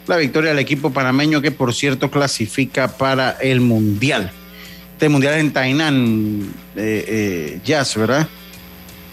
la 0.07 0.16
victoria 0.16 0.51
del 0.51 0.59
equipo 0.59 0.91
panameño 0.91 1.41
que 1.41 1.51
por 1.51 1.73
cierto 1.73 2.11
clasifica 2.11 2.89
para 2.89 3.39
el 3.41 3.61
Mundial 3.61 4.33
este 5.01 5.09
mundial 5.09 5.39
en 5.39 5.51
Tainan, 5.51 6.55
eh, 6.77 7.05
eh, 7.09 7.61
Jazz, 7.65 7.97
¿verdad? 7.97 8.29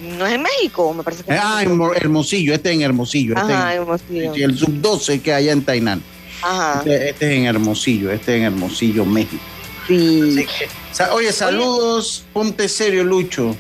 No 0.01 0.27
es 0.27 0.33
en 0.33 0.41
México, 0.41 0.93
me 0.93 1.01
parece 1.01 1.23
que 1.23 1.31
Ah, 1.31 1.63
en 1.63 1.79
Hermosillo, 1.95 2.53
este 2.53 2.71
es 2.71 2.75
en 2.75 2.81
Hermosillo. 2.81 3.37
Este 3.37 3.53
Ajá, 3.53 3.73
en, 3.73 3.81
Hermosillo. 3.83 4.33
El 4.33 4.57
sub-12 4.57 5.21
que 5.21 5.33
hay 5.33 5.47
en 5.47 5.63
Tainán. 5.63 6.03
Ajá. 6.41 6.79
Este, 6.79 7.09
este, 7.11 7.25
es 7.31 7.37
en 7.39 7.45
Hermosillo, 7.45 8.11
este 8.11 8.33
es 8.33 8.39
en 8.39 8.43
Hermosillo, 8.47 9.05
México. 9.05 9.41
Sí. 9.87 10.45
oye, 11.13 11.31
saludos, 11.31 12.25
ponte 12.33 12.67
serio, 12.67 13.05
Lucho. 13.05 13.55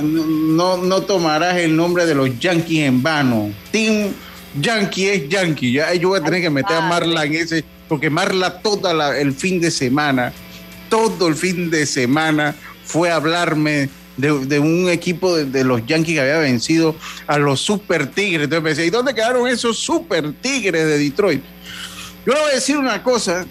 No, 0.00 0.76
no, 0.76 1.02
tomarás 1.02 1.56
el 1.56 1.74
nombre 1.74 2.06
de 2.06 2.14
los 2.14 2.38
Yankees 2.38 2.86
en 2.86 3.02
vano. 3.02 3.50
Team 3.72 4.12
Yankee 4.60 5.08
es 5.08 5.28
Yankee. 5.28 5.72
Ya, 5.72 5.92
yo 5.94 6.10
voy 6.10 6.20
a 6.20 6.22
tener 6.22 6.40
que 6.40 6.50
meter 6.50 6.76
a 6.76 6.82
Marla 6.82 7.24
en 7.24 7.34
ese, 7.34 7.64
porque 7.88 8.10
Marla 8.10 8.60
todo 8.60 9.12
el 9.12 9.32
fin 9.32 9.60
de 9.60 9.72
semana 9.72 10.32
todo 10.92 11.26
el 11.26 11.36
fin 11.36 11.70
de 11.70 11.86
semana 11.86 12.54
fue 12.84 13.10
a 13.10 13.16
hablarme 13.16 13.88
de, 14.18 14.58
un 14.58 14.90
equipo 14.90 15.34
de, 15.34 15.64
los 15.64 15.86
Yankees 15.86 16.16
que 16.16 16.20
había 16.20 16.36
vencido 16.36 16.94
a 17.26 17.38
los 17.38 17.62
Super 17.62 18.08
Tigres. 18.08 18.44
Entonces 18.44 18.62
me 18.62 18.68
decía, 18.68 18.84
¿y 18.84 18.90
dónde 18.90 19.14
quedaron 19.14 19.48
esos 19.48 19.78
Super 19.78 20.34
Tigres 20.34 20.84
de 20.84 20.98
Detroit? 20.98 21.42
Yo 22.26 22.34
le 22.34 22.40
voy 22.40 22.50
a 22.50 22.54
decir 22.56 22.76
una 22.76 23.02
cosa. 23.02 23.46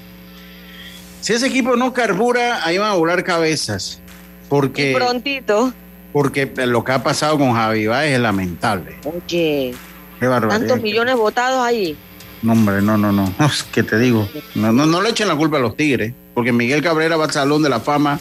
Si 1.21 1.33
ese 1.33 1.47
equipo 1.47 1.75
no 1.75 1.93
carbura, 1.93 2.63
ahí 2.63 2.77
van 2.77 2.91
a 2.91 2.93
volar 2.93 3.23
cabezas. 3.23 3.99
Porque. 4.47 4.93
prontito. 4.95 5.73
Porque 6.13 6.45
lo 6.67 6.83
que 6.83 6.91
ha 6.91 7.01
pasado 7.01 7.39
con 7.39 7.53
Javi 7.53 7.87
Baez 7.87 8.13
es 8.13 8.19
lamentable. 8.19 8.97
Oye. 9.03 9.73
Qué 10.19 10.27
barbaridad. 10.27 10.59
Tantos 10.59 10.83
millones 10.83 11.15
votados 11.15 11.65
ahí. 11.65 11.97
No, 12.43 12.51
hombre, 12.51 12.83
no, 12.83 12.99
no, 12.99 13.11
no. 13.11 13.33
¿Qué 13.73 13.81
te 13.81 13.97
digo? 13.97 14.29
No, 14.53 14.71
no, 14.71 14.85
no 14.85 15.01
le 15.01 15.09
echen 15.09 15.27
la 15.27 15.35
culpa 15.35 15.57
a 15.57 15.61
los 15.61 15.75
Tigres 15.75 16.13
porque 16.33 16.51
Miguel 16.51 16.81
Cabrera 16.81 17.17
va 17.17 17.25
al 17.25 17.31
Salón 17.31 17.63
de 17.63 17.69
la 17.69 17.79
Fama 17.79 18.19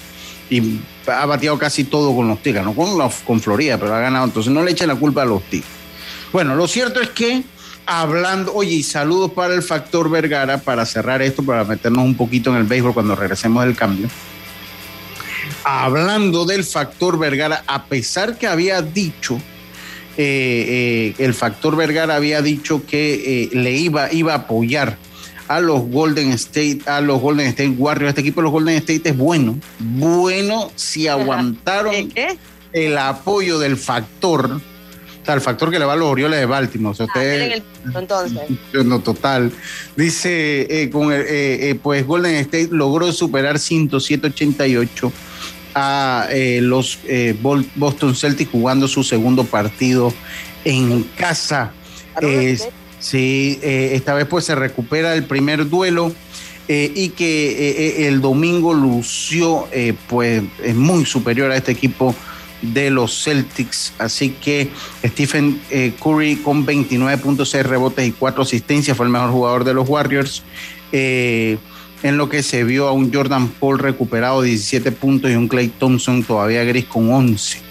y 0.48 0.80
ha 1.06 1.26
bateado 1.26 1.58
casi 1.58 1.84
todo 1.84 2.14
con 2.14 2.28
los 2.28 2.42
Tigres, 2.42 2.64
no 2.64 2.74
con, 2.74 2.98
con 3.24 3.40
Florida, 3.40 3.78
pero 3.78 3.94
ha 3.94 4.00
ganado. 4.00 4.24
Entonces 4.24 4.52
no 4.52 4.62
le 4.62 4.72
echen 4.72 4.88
la 4.88 4.96
culpa 4.96 5.22
a 5.22 5.26
los 5.26 5.42
Tigres. 5.44 5.70
Bueno, 6.32 6.54
lo 6.54 6.66
cierto 6.66 7.00
es 7.00 7.10
que 7.10 7.42
hablando, 7.86 8.54
oye, 8.54 8.76
y 8.76 8.82
saludos 8.82 9.32
para 9.32 9.54
el 9.54 9.62
factor 9.62 10.10
Vergara 10.10 10.58
para 10.58 10.86
cerrar 10.86 11.22
esto, 11.22 11.42
para 11.42 11.64
meternos 11.64 12.04
un 12.04 12.16
poquito 12.16 12.50
en 12.50 12.56
el 12.56 12.64
béisbol 12.64 12.94
cuando 12.94 13.16
regresemos 13.16 13.64
del 13.64 13.74
cambio. 13.74 14.08
Hablando 15.64 16.44
del 16.44 16.64
factor 16.64 17.18
Vergara, 17.18 17.64
a 17.66 17.84
pesar 17.84 18.38
que 18.38 18.46
había 18.46 18.80
dicho, 18.80 19.36
eh, 20.16 21.12
eh, 21.16 21.24
el 21.24 21.34
factor 21.34 21.76
Vergara 21.76 22.16
había 22.16 22.42
dicho 22.42 22.84
que 22.86 23.44
eh, 23.44 23.50
le 23.52 23.72
iba, 23.72 24.12
iba 24.12 24.32
a 24.32 24.36
apoyar 24.36 24.96
a 25.50 25.58
los 25.58 25.82
Golden 25.88 26.30
State, 26.30 26.82
a 26.86 27.00
los 27.00 27.20
Golden 27.20 27.48
State 27.48 27.74
Warriors. 27.76 28.10
Este 28.10 28.20
equipo 28.20 28.40
de 28.40 28.44
los 28.44 28.52
Golden 28.52 28.76
State 28.76 29.08
es 29.08 29.16
bueno, 29.16 29.58
bueno 29.80 30.70
si 30.76 31.08
aguantaron 31.08 31.92
el 32.72 32.96
apoyo 32.96 33.58
del 33.58 33.76
factor, 33.76 34.48
o 34.48 35.24
sea, 35.24 35.34
el 35.34 35.40
factor 35.40 35.72
que 35.72 35.80
le 35.80 35.84
va 35.84 35.94
a 35.94 35.96
los 35.96 36.06
Orioles 36.06 36.38
de 36.38 36.46
Baltimore. 36.46 36.96
O 36.96 37.02
ah, 37.16 37.98
entonces. 37.98 38.34
No, 38.84 39.00
total. 39.00 39.50
Dice, 39.96 40.68
eh, 40.70 40.88
con 40.88 41.12
eh, 41.12 41.18
eh, 41.26 41.78
pues 41.82 42.06
Golden 42.06 42.36
State 42.36 42.68
logró 42.70 43.12
superar 43.12 43.56
107-88 43.56 45.10
a 45.74 46.28
los 46.60 47.00
Boston 47.74 48.14
Celtics 48.14 48.52
jugando 48.52 48.86
su 48.86 49.02
segundo 49.02 49.42
partido 49.42 50.14
en 50.64 51.02
casa. 51.16 51.72
Sí, 53.00 53.58
eh, 53.62 53.92
esta 53.94 54.12
vez 54.14 54.26
pues 54.26 54.44
se 54.44 54.54
recupera 54.54 55.14
el 55.14 55.24
primer 55.24 55.68
duelo 55.68 56.12
eh, 56.68 56.92
y 56.94 57.08
que 57.08 57.70
eh, 57.70 58.06
el 58.06 58.20
domingo 58.20 58.74
lució 58.74 59.66
pues 60.06 60.42
es 60.62 60.76
muy 60.76 61.06
superior 61.06 61.50
a 61.50 61.56
este 61.56 61.72
equipo 61.72 62.14
de 62.60 62.90
los 62.90 63.24
Celtics. 63.24 63.94
Así 63.98 64.30
que 64.30 64.68
Stephen 65.02 65.60
Curry 66.02 66.36
con 66.36 66.66
29.6 66.66 67.62
rebotes 67.62 68.06
y 68.06 68.12
4 68.12 68.42
asistencias 68.42 68.96
fue 68.96 69.06
el 69.06 69.12
mejor 69.12 69.30
jugador 69.30 69.64
de 69.64 69.74
los 69.74 69.88
Warriors. 69.88 70.42
en 70.92 72.16
lo 72.16 72.28
que 72.28 72.42
se 72.42 72.64
vio 72.64 72.86
a 72.86 72.92
un 72.92 73.12
Jordan 73.12 73.48
Paul 73.48 73.78
recuperado 73.78 74.42
17 74.42 74.92
puntos 74.92 75.30
y 75.30 75.34
un 75.34 75.48
Clay 75.48 75.68
Thompson 75.68 76.22
todavía 76.22 76.64
gris 76.64 76.84
con 76.84 77.10
11. 77.10 77.69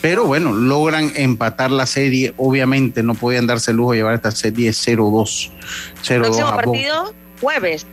Pero 0.00 0.24
bueno, 0.24 0.52
logran 0.52 1.12
empatar 1.16 1.70
la 1.70 1.86
serie. 1.86 2.32
Obviamente 2.36 3.02
no 3.02 3.14
podían 3.14 3.46
darse 3.46 3.72
el 3.72 3.76
lujo 3.76 3.92
de 3.92 3.98
llevar 3.98 4.14
esta 4.14 4.30
serie 4.30 4.70
0-2. 4.70 5.50
Próximo 6.06 6.50
partido, 6.56 7.14
jueves, 7.40 7.86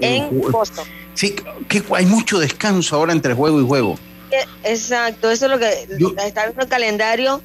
en 0.00 0.40
Boston. 0.50 0.84
Sí, 1.14 1.34
que 1.68 1.82
hay 1.94 2.06
mucho 2.06 2.38
descanso 2.38 2.96
ahora 2.96 3.12
entre 3.12 3.34
juego 3.34 3.60
y 3.60 3.66
juego. 3.66 3.98
Exacto, 4.64 5.30
eso 5.30 5.46
es 5.46 5.50
lo 5.50 5.58
que 5.58 5.70
está 6.26 6.44
viendo 6.44 6.62
el 6.62 6.68
calendario 6.68 7.40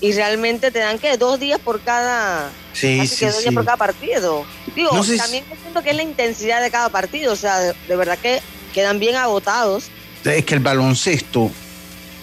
y 0.00 0.12
realmente 0.12 0.72
te 0.72 0.80
dan 0.80 0.98
que 0.98 1.16
dos 1.16 1.38
días 1.38 1.60
por 1.60 1.80
cada 1.80 2.50
sí, 2.72 3.06
sí, 3.06 3.24
dos 3.24 3.42
días 3.42 3.54
por 3.54 3.64
cada 3.64 3.76
partido. 3.76 4.44
Digo, 4.74 4.90
también 4.90 5.44
siento 5.60 5.82
que 5.82 5.90
es 5.90 5.96
la 5.96 6.02
intensidad 6.02 6.60
de 6.60 6.70
cada 6.70 6.88
partido, 6.88 7.32
o 7.32 7.36
sea, 7.36 7.58
de 7.60 7.96
verdad 7.96 8.18
que 8.18 8.40
quedan 8.74 8.98
bien 8.98 9.14
agotados. 9.14 9.84
Es 10.24 10.44
que 10.44 10.54
el 10.54 10.60
baloncesto 10.60 11.50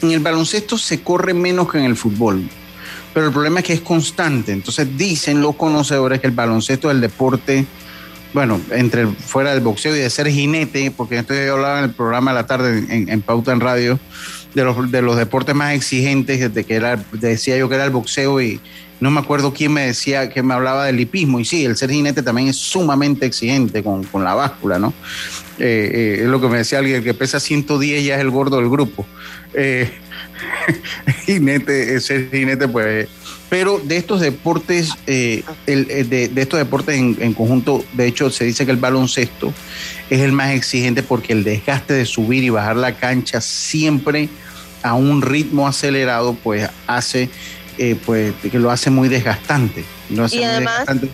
en 0.01 0.11
el 0.11 0.19
baloncesto 0.19 0.77
se 0.77 1.01
corre 1.01 1.33
menos 1.33 1.71
que 1.71 1.77
en 1.77 1.85
el 1.85 1.95
fútbol, 1.95 2.47
pero 3.13 3.27
el 3.27 3.33
problema 3.33 3.59
es 3.59 3.65
que 3.65 3.73
es 3.73 3.81
constante. 3.81 4.51
Entonces 4.51 4.97
dicen 4.97 5.41
los 5.41 5.55
conocedores 5.55 6.19
que 6.21 6.27
el 6.27 6.33
baloncesto 6.33 6.89
es 6.89 6.95
el 6.95 7.01
deporte, 7.01 7.65
bueno, 8.33 8.61
entre 8.71 9.07
fuera 9.07 9.51
del 9.51 9.61
boxeo 9.61 9.95
y 9.95 9.99
de 9.99 10.09
ser 10.09 10.29
jinete, 10.29 10.91
porque 10.91 11.17
esto 11.17 11.33
yo 11.33 11.55
hablaba 11.55 11.79
en 11.79 11.85
el 11.85 11.91
programa 11.91 12.31
de 12.31 12.35
la 12.35 12.45
tarde 12.45 12.85
en, 12.89 13.21
Pauta 13.21 13.51
en 13.51 13.59
Radio, 13.59 13.99
de 14.53 14.63
los, 14.63 14.91
de 14.91 15.01
los 15.01 15.17
deportes 15.17 15.55
más 15.55 15.73
exigentes, 15.73 16.53
de 16.53 16.63
que 16.63 16.75
era, 16.75 17.03
decía 17.13 17.57
yo 17.57 17.69
que 17.69 17.75
era 17.75 17.85
el 17.85 17.91
boxeo 17.91 18.41
y, 18.41 18.59
no 18.99 19.11
me 19.11 19.19
acuerdo 19.19 19.53
quién 19.53 19.73
me 19.73 19.85
decía 19.85 20.29
que 20.29 20.43
me 20.43 20.53
hablaba 20.53 20.85
del 20.85 20.99
hipismo. 20.99 21.39
Y 21.39 21.45
sí, 21.45 21.65
el 21.65 21.77
ser 21.77 21.89
jinete 21.89 22.21
también 22.21 22.49
es 22.49 22.57
sumamente 22.57 23.25
exigente 23.25 23.83
con, 23.83 24.03
con 24.03 24.23
la 24.23 24.33
báscula, 24.33 24.79
¿no? 24.79 24.93
Eh, 25.57 25.91
eh, 25.93 26.17
es 26.21 26.27
lo 26.27 26.41
que 26.41 26.47
me 26.47 26.57
decía 26.57 26.79
alguien, 26.79 27.03
que 27.03 27.13
pesa 27.13 27.39
110 27.39 28.03
ya 28.03 28.15
es 28.15 28.21
el 28.21 28.29
gordo 28.29 28.57
del 28.57 28.69
grupo. 28.69 29.05
Eh, 29.53 29.89
jinete, 31.25 31.95
ese 31.95 32.27
jinete, 32.31 32.67
pues. 32.67 33.07
Pero 33.49 33.79
de 33.79 33.97
estos 33.97 34.21
deportes, 34.21 34.91
el, 35.07 35.43
de, 35.65 36.31
estos 36.35 36.59
deportes 36.59 36.95
en, 36.95 37.33
conjunto, 37.33 37.83
de 37.93 38.05
hecho, 38.05 38.29
se 38.29 38.45
dice 38.45 38.63
que 38.63 38.71
el 38.71 38.77
baloncesto 38.77 39.51
es 40.11 40.19
el 40.19 40.33
más 40.33 40.51
exigente 40.51 41.01
porque 41.01 41.33
el 41.33 41.43
desgaste 41.43 41.95
de 41.95 42.05
subir 42.05 42.43
y 42.43 42.49
bajar 42.49 42.75
la 42.75 42.95
cancha 42.95 43.41
siempre 43.41 44.29
a 44.83 44.93
un 44.93 45.21
ritmo 45.21 45.67
acelerado, 45.67 46.35
pues 46.35 46.69
hace, 46.85 47.29
pues, 48.05 48.33
que 48.51 48.59
lo 48.59 48.71
hace 48.71 48.89
muy 48.89 49.07
desgastante. 49.07 49.85
Lo 50.09 50.25
hace 50.25 50.37
y 50.37 50.43
además, 50.43 50.79
desgastante. 50.79 51.09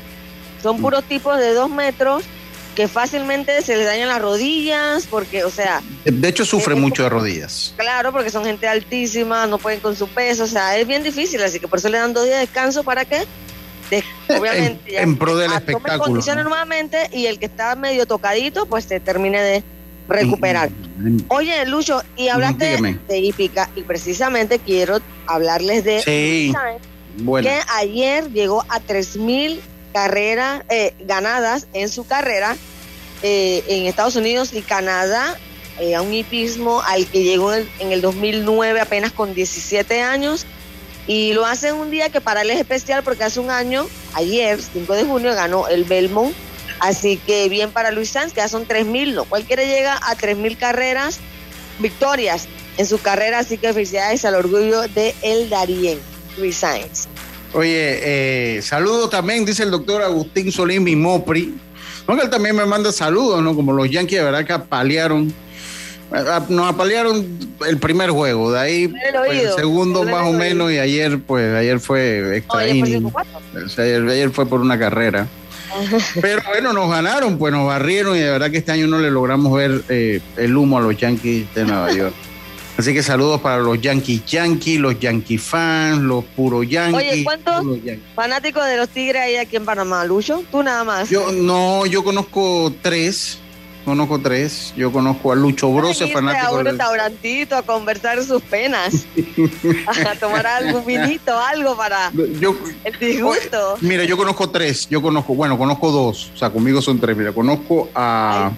son 0.62 0.82
puros 0.82 1.04
tipos 1.04 1.38
de 1.38 1.54
dos 1.54 1.70
metros 1.70 2.24
que 2.76 2.88
fácilmente 2.88 3.62
se 3.62 3.78
les 3.78 3.86
dañan 3.86 4.10
las 4.10 4.22
rodillas, 4.22 5.08
porque, 5.10 5.46
o 5.46 5.50
sea... 5.50 5.82
De 6.04 6.28
hecho, 6.28 6.44
sufre 6.44 6.76
mucho 6.76 7.04
de 7.04 7.10
rodillas. 7.10 7.74
Claro, 7.78 8.12
porque 8.12 8.30
son 8.30 8.44
gente 8.44 8.68
altísima, 8.68 9.48
no 9.48 9.58
pueden 9.58 9.80
con 9.80 9.96
su 9.96 10.08
peso, 10.10 10.44
o 10.44 10.48
sea, 10.48 10.78
es 10.78 10.86
bien 10.86 11.02
difícil, 11.02 11.42
así 11.42 11.60
que 11.60 11.68
por 11.70 11.80
eso 11.80 11.88
le 11.88 11.98
dan 11.98 12.14
dos 12.14 12.26
días 12.26 12.36
de 12.36 12.42
descanso, 12.42 12.84
¿para 12.84 13.06
qué? 13.06 13.26
De, 13.90 14.04
obviamente, 14.38 14.98
en, 14.98 15.10
en, 15.10 15.18
pro 15.18 15.38
del 15.38 15.54
espectáculo. 15.54 16.04
condiciones 16.04 16.44
¿no? 16.44 16.50
nuevamente 16.50 17.10
y 17.14 17.28
el 17.28 17.40
que 17.40 17.46
está 17.46 17.76
medio 17.76 18.06
tocadito, 18.06 18.66
pues 18.66 18.86
se 18.86 19.00
termine 19.00 19.42
de 19.42 19.64
recuperar. 20.08 20.70
Oye, 21.30 21.66
Lucho, 21.66 22.02
y 22.16 22.28
hablaste 22.28 22.68
Dígame. 22.68 23.00
de 23.08 23.20
hípica, 23.20 23.70
y 23.76 23.82
precisamente 23.82 24.60
quiero 24.60 25.00
hablarles 25.28 25.84
de... 25.84 26.02
Sí, 26.02 26.54
bueno. 27.18 27.48
Que 27.48 27.60
ayer 27.76 28.32
llegó 28.32 28.66
a 28.70 28.80
3000 28.80 29.62
carreras 29.94 30.64
eh, 30.70 30.94
ganadas 31.06 31.68
en 31.74 31.88
su 31.88 32.06
carrera 32.06 32.58
eh, 33.24 33.64
en 33.68 33.86
Estados 33.86 34.16
Unidos 34.18 34.54
y 34.54 34.62
Canadá, 34.62 35.38
eh, 35.80 35.96
a 35.96 36.02
un 36.02 36.14
hipismo 36.14 36.82
al 36.82 37.08
que 37.08 37.24
llegó 37.24 37.54
en 37.54 37.62
el, 37.62 37.70
en 37.80 37.92
el, 37.92 38.02
2009 38.02 38.80
apenas 38.82 39.12
con 39.12 39.34
17 39.34 40.02
años. 40.02 40.46
Y 41.08 41.34
lo 41.34 41.46
hace 41.46 41.72
un 41.72 41.92
día 41.92 42.10
que 42.10 42.20
para 42.20 42.42
él 42.42 42.50
es 42.50 42.60
especial 42.60 43.04
porque 43.04 43.24
hace 43.24 43.40
un 43.40 43.52
año, 43.52 43.88
ayer, 44.14 44.62
5 44.62 44.94
de 44.94 45.04
junio, 45.06 45.34
ganó 45.34 45.68
el 45.68 45.86
Belmont. 45.86 46.36
Así 46.80 47.18
que 47.18 47.48
bien 47.50 47.72
para 47.72 47.92
Luis 47.92 48.10
Sanz, 48.10 48.34
que 48.34 48.42
ya 48.42 48.50
son 48.50 48.68
3.000, 48.68 49.14
¿no? 49.14 49.26
Cualquiera 49.26 49.64
llega 49.64 49.96
a 49.96 50.16
3.000 50.16 50.58
carreras, 50.58 51.20
victorias 51.80 52.48
en 52.78 52.86
su 52.86 53.00
carrera. 53.00 53.40
Así 53.40 53.58
que 53.58 53.74
felicidades 53.74 54.26
al 54.26 54.36
orgullo 54.36 54.82
de 54.82 55.16
el 55.22 55.50
Darien, 55.50 56.00
Luis 56.38 56.58
Sainz. 56.58 57.08
Oye, 57.54 58.58
eh, 58.58 58.62
saludos 58.62 59.10
también, 59.10 59.46
dice 59.46 59.64
el 59.64 59.72
doctor 59.72 60.02
Agustín 60.02 60.52
Solín 60.52 60.84
Mimopri. 60.84 61.56
No, 62.08 62.16
que 62.16 62.24
él 62.24 62.30
también 62.30 62.56
me 62.56 62.66
manda 62.66 62.92
saludos, 62.92 63.42
¿no? 63.42 63.56
Como 63.56 63.72
los 63.72 63.90
Yankees 63.90 64.20
de 64.20 64.26
verdad 64.26 64.46
que 64.46 64.54
apalearon. 64.54 65.34
Nos 66.50 66.70
apalearon 66.70 67.26
el 67.66 67.78
primer 67.80 68.12
juego, 68.12 68.52
de 68.52 68.60
ahí 68.60 68.88
pues, 68.88 69.44
el 69.44 69.54
segundo 69.54 70.04
más 70.04 70.28
o 70.28 70.34
menos, 70.34 70.72
y 70.72 70.78
ayer, 70.78 71.20
pues, 71.20 71.54
ayer 71.56 71.80
fue 71.80 72.38
extra 72.38 72.60
ayer, 72.60 74.08
ayer 74.08 74.30
fue 74.30 74.46
por 74.46 74.62
una 74.62 74.78
carrera. 74.78 75.28
Pero 76.22 76.42
bueno, 76.48 76.74
nos 76.74 76.90
ganaron, 76.90 77.38
pues 77.38 77.54
nos 77.54 77.68
barrieron 77.68 78.16
y 78.16 78.20
de 78.20 78.30
verdad 78.32 78.52
que 78.52 78.58
este 78.58 78.72
año 78.72 78.88
no 78.88 79.00
le 79.00 79.12
logramos 79.12 79.54
ver 79.54 79.84
eh, 79.90 80.22
el 80.38 80.56
humo 80.56 80.78
a 80.78 80.82
los 80.82 80.98
Yankees 80.98 81.54
de 81.54 81.66
Nueva 81.66 81.92
York. 81.92 82.14
Así 82.78 82.94
que 82.94 83.02
saludos 83.02 83.40
para 83.40 83.60
los 83.62 83.80
Yankees 83.80 84.26
Yankees, 84.26 84.80
los 84.80 85.00
Yankee 85.00 85.38
fans, 85.38 86.02
los 86.02 86.26
puro 86.26 86.62
Yankees. 86.62 87.14
Oye, 87.14 87.24
¿cuántos 87.24 87.64
fanáticos 88.16 88.66
de 88.66 88.76
los 88.76 88.90
Tigres 88.90 89.22
hay 89.22 89.38
aquí 89.38 89.56
en 89.56 89.64
Panamá, 89.64 90.04
Lucho? 90.04 90.44
Tú 90.52 90.62
nada 90.62 90.84
más. 90.84 91.10
Yo 91.10 91.32
no, 91.32 91.86
yo 91.86 92.04
conozco 92.04 92.74
tres. 92.82 93.40
Conozco 93.86 94.20
tres. 94.20 94.74
Yo 94.76 94.92
conozco 94.92 95.32
a 95.32 95.36
Lucho 95.36 95.72
Brose, 95.72 96.08
fanático. 96.08 96.48
a 96.48 96.52
un 96.60 96.66
restaurantito 96.66 97.56
a 97.56 97.62
conversar 97.62 98.24
sus 98.24 98.42
penas. 98.42 99.06
a 99.86 100.16
tomar 100.20 100.48
algún 100.48 100.86
vinito, 100.86 101.38
algo 101.40 101.78
para 101.78 102.12
yo, 102.40 102.56
el 102.84 103.00
disgusto. 103.00 103.78
Mira, 103.82 104.04
yo 104.04 104.18
conozco 104.18 104.50
tres. 104.50 104.90
Yo 104.90 105.02
conozco, 105.02 105.36
bueno, 105.36 105.58
conozco 105.58 105.92
dos. 105.92 106.32
O 106.34 106.38
sea, 106.38 106.50
conmigo 106.50 106.82
son 106.82 107.00
tres. 107.00 107.16
Mira, 107.16 107.32
conozco 107.32 107.90
a 107.94 108.52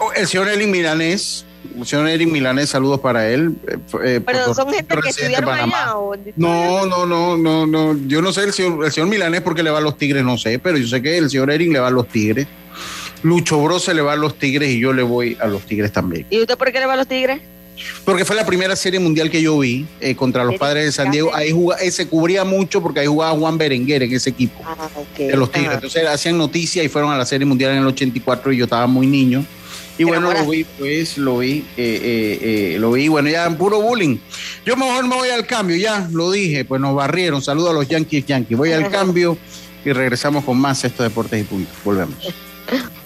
Ay. 0.00 0.06
el 0.16 0.26
señor 0.26 0.48
Eli 0.48 0.66
Milanés 0.66 1.46
señor 1.84 2.08
Eric 2.08 2.28
Milanes, 2.28 2.70
saludos 2.70 3.00
para 3.00 3.28
él. 3.28 3.56
Eh, 4.04 4.20
Pero 4.24 4.54
son 4.54 4.72
gente 4.72 4.96
que 5.02 5.08
estudiaron 5.08 5.50
allá 5.50 5.96
o 5.96 6.14
No, 6.36 6.86
no, 6.86 7.06
no, 7.06 7.36
no, 7.36 7.66
no. 7.66 7.96
Yo 8.06 8.22
no 8.22 8.32
sé 8.32 8.44
el 8.44 8.52
señor, 8.52 8.84
el 8.84 8.92
señor 8.92 9.08
Milanés 9.08 9.42
porque 9.42 9.62
le 9.62 9.70
va 9.70 9.78
a 9.78 9.82
los 9.82 9.98
Tigres, 9.98 10.24
no 10.24 10.38
sé, 10.38 10.58
pero 10.58 10.78
yo 10.78 10.86
sé 10.86 11.02
que 11.02 11.18
el 11.18 11.30
señor 11.30 11.50
Eric 11.50 11.72
le 11.72 11.80
va 11.80 11.88
a 11.88 11.90
los 11.90 12.08
Tigres. 12.08 12.46
Lucho 13.22 13.60
Bro 13.62 13.78
se 13.78 13.94
le 13.94 14.02
va 14.02 14.12
a 14.12 14.16
los 14.16 14.38
Tigres 14.38 14.70
y 14.70 14.80
yo 14.80 14.92
le 14.92 15.02
voy 15.02 15.36
a 15.40 15.46
los 15.46 15.62
Tigres 15.62 15.92
también. 15.92 16.26
¿Y 16.30 16.40
usted 16.40 16.56
por 16.56 16.70
qué 16.72 16.80
le 16.80 16.86
va 16.86 16.94
a 16.94 16.96
los 16.96 17.06
Tigres? 17.06 17.40
Porque 18.04 18.24
fue 18.24 18.36
la 18.36 18.46
primera 18.46 18.74
serie 18.74 18.98
mundial 19.00 19.30
que 19.30 19.42
yo 19.42 19.58
vi 19.58 19.86
eh, 20.00 20.14
contra 20.14 20.44
los 20.44 20.56
padres 20.56 20.86
de 20.86 20.92
San 20.92 21.10
Diego. 21.10 21.34
Ahí 21.34 21.50
jugaba, 21.50 21.82
eh, 21.82 21.90
se 21.90 22.08
cubría 22.08 22.44
mucho 22.44 22.82
porque 22.82 23.00
ahí 23.00 23.06
jugaba 23.06 23.36
Juan 23.38 23.58
Berenguer 23.58 24.02
en 24.02 24.14
ese 24.14 24.30
equipo 24.30 24.62
ah, 24.64 24.88
okay. 24.94 25.28
de 25.28 25.36
los 25.36 25.50
Tigres. 25.52 25.74
Entonces 25.74 26.06
hacían 26.06 26.38
noticias 26.38 26.84
y 26.84 26.88
fueron 26.88 27.10
a 27.10 27.18
la 27.18 27.26
serie 27.26 27.44
mundial 27.44 27.72
en 27.72 27.78
el 27.78 27.86
84 27.86 28.52
y 28.52 28.58
yo 28.58 28.64
estaba 28.64 28.86
muy 28.86 29.06
niño. 29.06 29.44
Y 29.98 30.04
bueno, 30.04 30.30
lo 30.30 30.46
vi, 30.46 30.64
pues, 30.78 31.16
lo 31.16 31.38
vi, 31.38 31.64
eh, 31.76 32.76
lo 32.78 32.92
vi, 32.92 33.08
bueno, 33.08 33.30
ya 33.30 33.46
en 33.46 33.56
puro 33.56 33.80
bullying. 33.80 34.18
Yo 34.64 34.76
mejor 34.76 35.06
me 35.06 35.16
voy 35.16 35.30
al 35.30 35.46
cambio, 35.46 35.74
ya 35.76 36.06
lo 36.12 36.30
dije, 36.30 36.66
pues 36.66 36.82
nos 36.82 36.94
barrieron. 36.94 37.40
Saludos 37.40 37.70
a 37.70 37.72
los 37.72 37.88
Yankees 37.88 38.26
Yankees. 38.26 38.58
Voy 38.58 38.72
al 38.72 38.90
cambio 38.90 39.38
y 39.86 39.92
regresamos 39.92 40.44
con 40.44 40.58
más 40.58 40.84
estos 40.84 41.04
deportes 41.04 41.40
y 41.40 41.44
puntos. 41.44 41.74
Volvemos. 41.82 42.16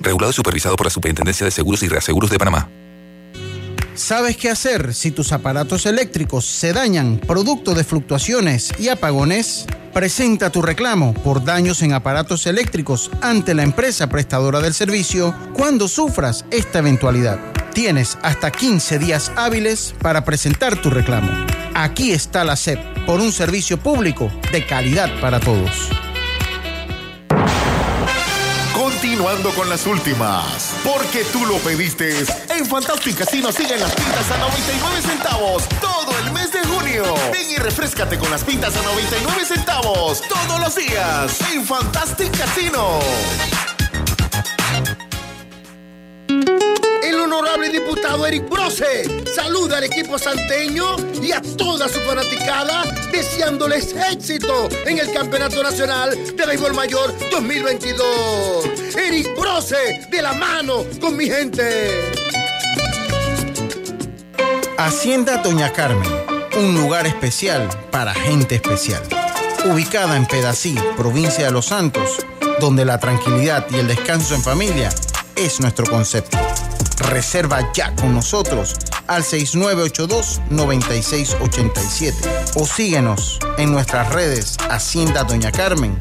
Regulado 0.00 0.30
y 0.30 0.34
supervisado 0.34 0.76
por 0.76 0.86
la 0.86 0.90
Superintendencia 0.90 1.44
de 1.44 1.50
Seguros 1.50 1.82
y 1.82 1.88
Reaseguros 1.88 2.30
de 2.30 2.38
Panamá. 2.38 2.68
¿Sabes 3.94 4.36
qué 4.38 4.48
hacer 4.48 4.94
si 4.94 5.10
tus 5.10 5.30
aparatos 5.30 5.84
eléctricos 5.84 6.46
se 6.46 6.72
dañan 6.72 7.18
producto 7.18 7.74
de 7.74 7.84
fluctuaciones 7.84 8.72
y 8.78 8.88
apagones? 8.88 9.66
Presenta 9.92 10.50
tu 10.50 10.62
reclamo 10.62 11.12
por 11.12 11.44
daños 11.44 11.82
en 11.82 11.92
aparatos 11.92 12.46
eléctricos 12.46 13.10
ante 13.20 13.52
la 13.52 13.62
empresa 13.62 14.08
prestadora 14.08 14.60
del 14.60 14.72
servicio 14.72 15.34
cuando 15.52 15.86
sufras 15.86 16.46
esta 16.50 16.78
eventualidad. 16.78 17.38
Tienes 17.74 18.16
hasta 18.22 18.50
15 18.50 18.98
días 18.98 19.32
hábiles 19.36 19.94
para 20.00 20.24
presentar 20.24 20.80
tu 20.80 20.88
reclamo. 20.88 21.30
Aquí 21.74 22.12
está 22.12 22.44
la 22.44 22.56
SEP 22.56 22.80
por 23.04 23.20
un 23.20 23.32
servicio 23.32 23.78
público 23.78 24.30
de 24.50 24.64
calidad 24.66 25.10
para 25.20 25.40
todos. 25.40 25.90
Continuando 28.80 29.50
con 29.50 29.68
las 29.68 29.86
últimas, 29.86 30.74
porque 30.82 31.22
tú 31.24 31.44
lo 31.44 31.58
pediste. 31.58 32.24
En 32.48 32.64
Fantastic 32.64 33.18
Casino 33.18 33.52
siguen 33.52 33.78
las 33.78 33.94
pintas 33.94 34.30
a 34.30 34.38
99 34.38 35.02
centavos 35.02 35.68
todo 35.82 36.18
el 36.24 36.32
mes 36.32 36.50
de 36.50 36.64
junio. 36.64 37.04
Ven 37.30 37.50
y 37.50 37.56
refrescate 37.56 38.18
con 38.18 38.30
las 38.30 38.42
pintas 38.42 38.74
a 38.78 38.82
99 38.82 39.44
centavos 39.44 40.22
todos 40.22 40.60
los 40.60 40.74
días 40.74 41.38
en 41.52 41.66
Fantastic 41.66 42.34
Casino. 42.38 43.00
Honorable 47.40 47.70
diputado 47.70 48.26
Eric 48.26 48.50
Brose 48.50 49.24
saluda 49.34 49.78
al 49.78 49.84
equipo 49.84 50.18
santeño 50.18 50.96
y 51.22 51.32
a 51.32 51.40
toda 51.40 51.88
su 51.88 51.98
fanaticada 52.00 52.84
deseándoles 53.10 53.94
éxito 54.12 54.68
en 54.84 54.98
el 54.98 55.10
Campeonato 55.10 55.62
Nacional 55.62 56.10
de 56.36 56.46
Béisbol 56.46 56.74
Mayor 56.74 57.14
2022. 57.30 58.94
Eric 58.94 59.34
Brose 59.40 60.06
de 60.10 60.22
la 60.22 60.34
mano 60.34 60.84
con 61.00 61.16
mi 61.16 61.30
gente. 61.30 62.12
Hacienda 64.76 65.38
Doña 65.38 65.72
Carmen, 65.72 66.10
un 66.58 66.74
lugar 66.74 67.06
especial 67.06 67.70
para 67.90 68.12
gente 68.12 68.56
especial. 68.56 69.02
Ubicada 69.64 70.18
en 70.18 70.26
Pedací, 70.26 70.76
provincia 70.94 71.46
de 71.46 71.52
Los 71.52 71.66
Santos, 71.66 72.18
donde 72.60 72.84
la 72.84 73.00
tranquilidad 73.00 73.66
y 73.70 73.76
el 73.76 73.88
descanso 73.88 74.34
en 74.34 74.42
familia 74.42 74.90
es 75.36 75.58
nuestro 75.60 75.86
concepto. 75.86 76.36
Reserva 77.00 77.72
ya 77.72 77.96
con 77.96 78.14
nosotros 78.14 78.76
al 79.06 79.24
6982-9687 79.24 82.14
o 82.56 82.66
síguenos 82.66 83.38
en 83.58 83.72
nuestras 83.72 84.12
redes 84.12 84.56
Hacienda 84.68 85.24
Doña 85.24 85.50
Carmen 85.50 85.96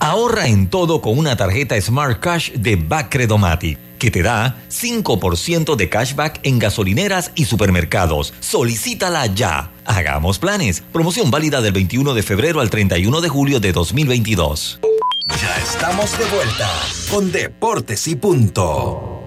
Ahorra 0.00 0.46
en 0.48 0.70
todo 0.70 1.02
con 1.02 1.18
una 1.18 1.36
tarjeta 1.36 1.78
Smart 1.80 2.20
Cash 2.20 2.52
de 2.52 2.76
Bacredomatic 2.76 3.87
que 3.98 4.10
te 4.10 4.22
da 4.22 4.56
5% 4.70 5.76
de 5.76 5.88
cashback 5.88 6.40
en 6.42 6.58
gasolineras 6.58 7.32
y 7.34 7.44
supermercados. 7.44 8.32
Solicítala 8.40 9.26
ya. 9.26 9.72
Hagamos 9.84 10.38
planes. 10.38 10.82
Promoción 10.92 11.30
válida 11.30 11.60
del 11.60 11.72
21 11.72 12.14
de 12.14 12.22
febrero 12.22 12.60
al 12.60 12.70
31 12.70 13.20
de 13.20 13.28
julio 13.28 13.60
de 13.60 13.72
2022. 13.72 14.80
Ya 15.28 15.56
estamos 15.62 16.18
de 16.18 16.24
vuelta 16.24 16.70
con 17.10 17.30
Deportes 17.30 18.08
y 18.08 18.16
Punto. 18.16 19.18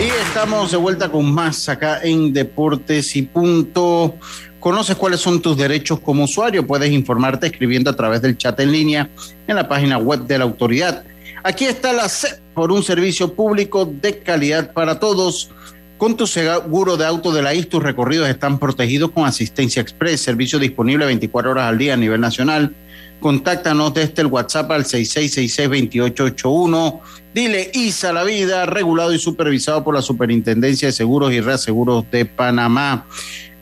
Y 0.00 0.06
estamos 0.28 0.70
de 0.70 0.76
vuelta 0.76 1.10
con 1.10 1.32
más 1.32 1.68
acá 1.68 2.00
en 2.02 2.32
Deportes 2.32 3.16
y 3.16 3.22
Punto. 3.22 4.14
¿Conoces 4.60 4.96
cuáles 4.96 5.20
son 5.20 5.42
tus 5.42 5.56
derechos 5.56 6.00
como 6.00 6.24
usuario? 6.24 6.66
Puedes 6.66 6.90
informarte 6.90 7.46
escribiendo 7.46 7.90
a 7.90 7.96
través 7.96 8.22
del 8.22 8.38
chat 8.38 8.58
en 8.60 8.72
línea 8.72 9.10
en 9.46 9.56
la 9.56 9.68
página 9.68 9.98
web 9.98 10.20
de 10.26 10.38
la 10.38 10.44
autoridad. 10.44 11.04
Aquí 11.42 11.66
está 11.66 11.92
la 11.92 12.08
SEP 12.08 12.40
por 12.54 12.72
un 12.72 12.82
servicio 12.82 13.34
público 13.34 13.84
de 13.84 14.18
calidad 14.18 14.72
para 14.72 14.98
todos. 14.98 15.50
Con 15.96 16.16
tu 16.16 16.26
seguro 16.28 16.96
de 16.96 17.04
auto 17.06 17.32
de 17.32 17.42
la 17.42 17.54
IS, 17.54 17.68
tus 17.68 17.82
recorridos 17.82 18.28
están 18.28 18.60
protegidos 18.60 19.10
con 19.10 19.26
asistencia 19.26 19.82
express, 19.82 20.20
servicio 20.20 20.60
disponible 20.60 21.04
24 21.06 21.50
horas 21.50 21.64
al 21.64 21.78
día 21.78 21.94
a 21.94 21.96
nivel 21.96 22.20
nacional. 22.20 22.76
Contáctanos 23.18 23.94
desde 23.94 24.22
el 24.22 24.28
WhatsApp 24.28 24.70
al 24.70 24.84
6666-2881. 24.84 27.00
Dile 27.34 27.72
ISA 27.74 28.12
la 28.12 28.22
vida, 28.22 28.64
regulado 28.64 29.12
y 29.12 29.18
supervisado 29.18 29.82
por 29.82 29.96
la 29.96 30.02
Superintendencia 30.02 30.86
de 30.86 30.92
Seguros 30.92 31.32
y 31.32 31.40
Reaseguros 31.40 32.08
de 32.12 32.26
Panamá. 32.26 33.08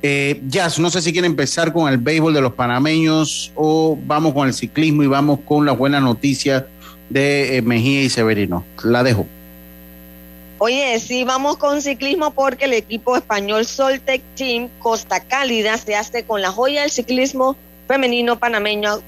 Eh, 0.02 0.42
Jazz, 0.46 0.78
no 0.78 0.90
sé 0.90 1.00
si 1.00 1.10
quiere 1.12 1.26
empezar 1.26 1.72
con 1.72 1.90
el 1.90 1.96
béisbol 1.96 2.34
de 2.34 2.42
los 2.42 2.52
panameños 2.52 3.50
o 3.54 3.98
vamos 4.06 4.34
con 4.34 4.46
el 4.46 4.52
ciclismo 4.52 5.02
y 5.02 5.06
vamos 5.06 5.40
con 5.46 5.64
las 5.64 5.78
buenas 5.78 6.02
noticias 6.02 6.64
de 7.08 7.56
eh, 7.56 7.62
Mejía 7.62 8.02
y 8.02 8.08
Severino. 8.08 8.64
La 8.82 9.02
dejo. 9.02 9.26
Oye, 10.58 10.98
sí, 11.00 11.24
vamos 11.24 11.58
con 11.58 11.82
ciclismo 11.82 12.30
porque 12.30 12.64
el 12.64 12.72
equipo 12.72 13.16
español 13.16 13.66
Soltec 13.66 14.22
Team 14.36 14.70
Costa 14.78 15.20
Cálida 15.20 15.76
se 15.76 15.94
hace 15.94 16.24
con 16.24 16.40
la 16.40 16.50
joya 16.50 16.80
del 16.80 16.90
ciclismo 16.90 17.56
femenino 17.86 18.38
panameño 18.38 19.00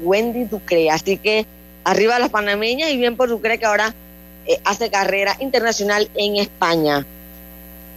Wendy 0.00 0.44
Ducre. 0.44 0.90
Así 0.90 1.18
que 1.18 1.44
arriba 1.84 2.20
las 2.20 2.30
panameñas 2.30 2.90
y 2.90 2.96
bien 2.96 3.16
por 3.16 3.28
Ducre 3.28 3.58
que 3.58 3.66
ahora 3.66 3.94
eh, 4.46 4.60
hace 4.64 4.90
carrera 4.90 5.36
internacional 5.40 6.08
en 6.14 6.36
España. 6.36 7.04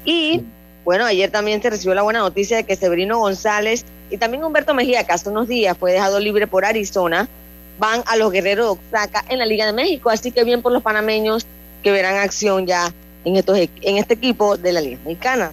Y 0.04 0.42
bueno, 0.84 1.06
ayer 1.06 1.32
también 1.32 1.62
se 1.62 1.70
recibió 1.70 1.94
la 1.96 2.04
buena 2.04 2.20
noticia 2.20 2.58
de 2.58 2.64
que 2.64 2.76
Severino 2.76 3.20
González 3.20 3.86
y 4.10 4.18
también 4.18 4.44
Humberto 4.44 4.74
Mejía, 4.74 5.04
que 5.04 5.12
hace 5.12 5.30
unos 5.30 5.48
días 5.48 5.78
fue 5.78 5.92
dejado 5.92 6.20
libre 6.20 6.48
por 6.48 6.66
Arizona, 6.66 7.28
van 7.78 8.04
a 8.06 8.16
los 8.16 8.32
guerreros 8.32 8.78
de 8.78 8.80
Oaxaca 8.92 9.26
en 9.30 9.40
la 9.40 9.46
Liga 9.46 9.66
de 9.66 9.74
México. 9.74 10.10
Así 10.10 10.32
que 10.32 10.44
bien 10.44 10.62
por 10.62 10.72
los 10.72 10.82
panameños 10.82 11.46
que 11.84 11.92
verán 11.92 12.16
acción 12.16 12.66
ya 12.66 12.94
en, 13.24 13.36
estos, 13.36 13.58
en 13.58 13.98
este 13.98 14.14
equipo 14.16 14.58
de 14.58 14.74
la 14.74 14.82
Liga 14.82 15.00
Mexicana. 15.04 15.52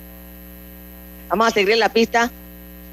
Vamos 1.28 1.48
a 1.48 1.50
seguir 1.50 1.76
la 1.76 1.88
pista 1.88 2.30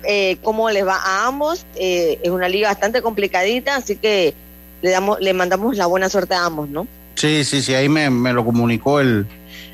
eh, 0.03 0.38
cómo 0.41 0.69
les 0.69 0.86
va 0.86 0.95
a 0.95 1.27
ambos. 1.27 1.65
Eh, 1.75 2.19
es 2.23 2.30
una 2.30 2.47
liga 2.47 2.69
bastante 2.69 3.01
complicadita, 3.01 3.75
así 3.75 3.97
que 3.97 4.34
le, 4.82 4.91
damos, 4.91 5.19
le 5.19 5.34
mandamos 5.34 5.75
la 5.75 5.86
buena 5.86 6.09
suerte 6.09 6.36
a 6.36 6.45
ambos, 6.45 6.69
¿no? 6.69 6.88
Sí, 7.15 7.43
sí, 7.43 7.61
sí, 7.61 7.73
ahí 7.73 7.89
me, 7.89 8.09
me 8.09 8.32
lo 8.32 8.45
comunicó 8.45 9.01
el, 9.01 9.25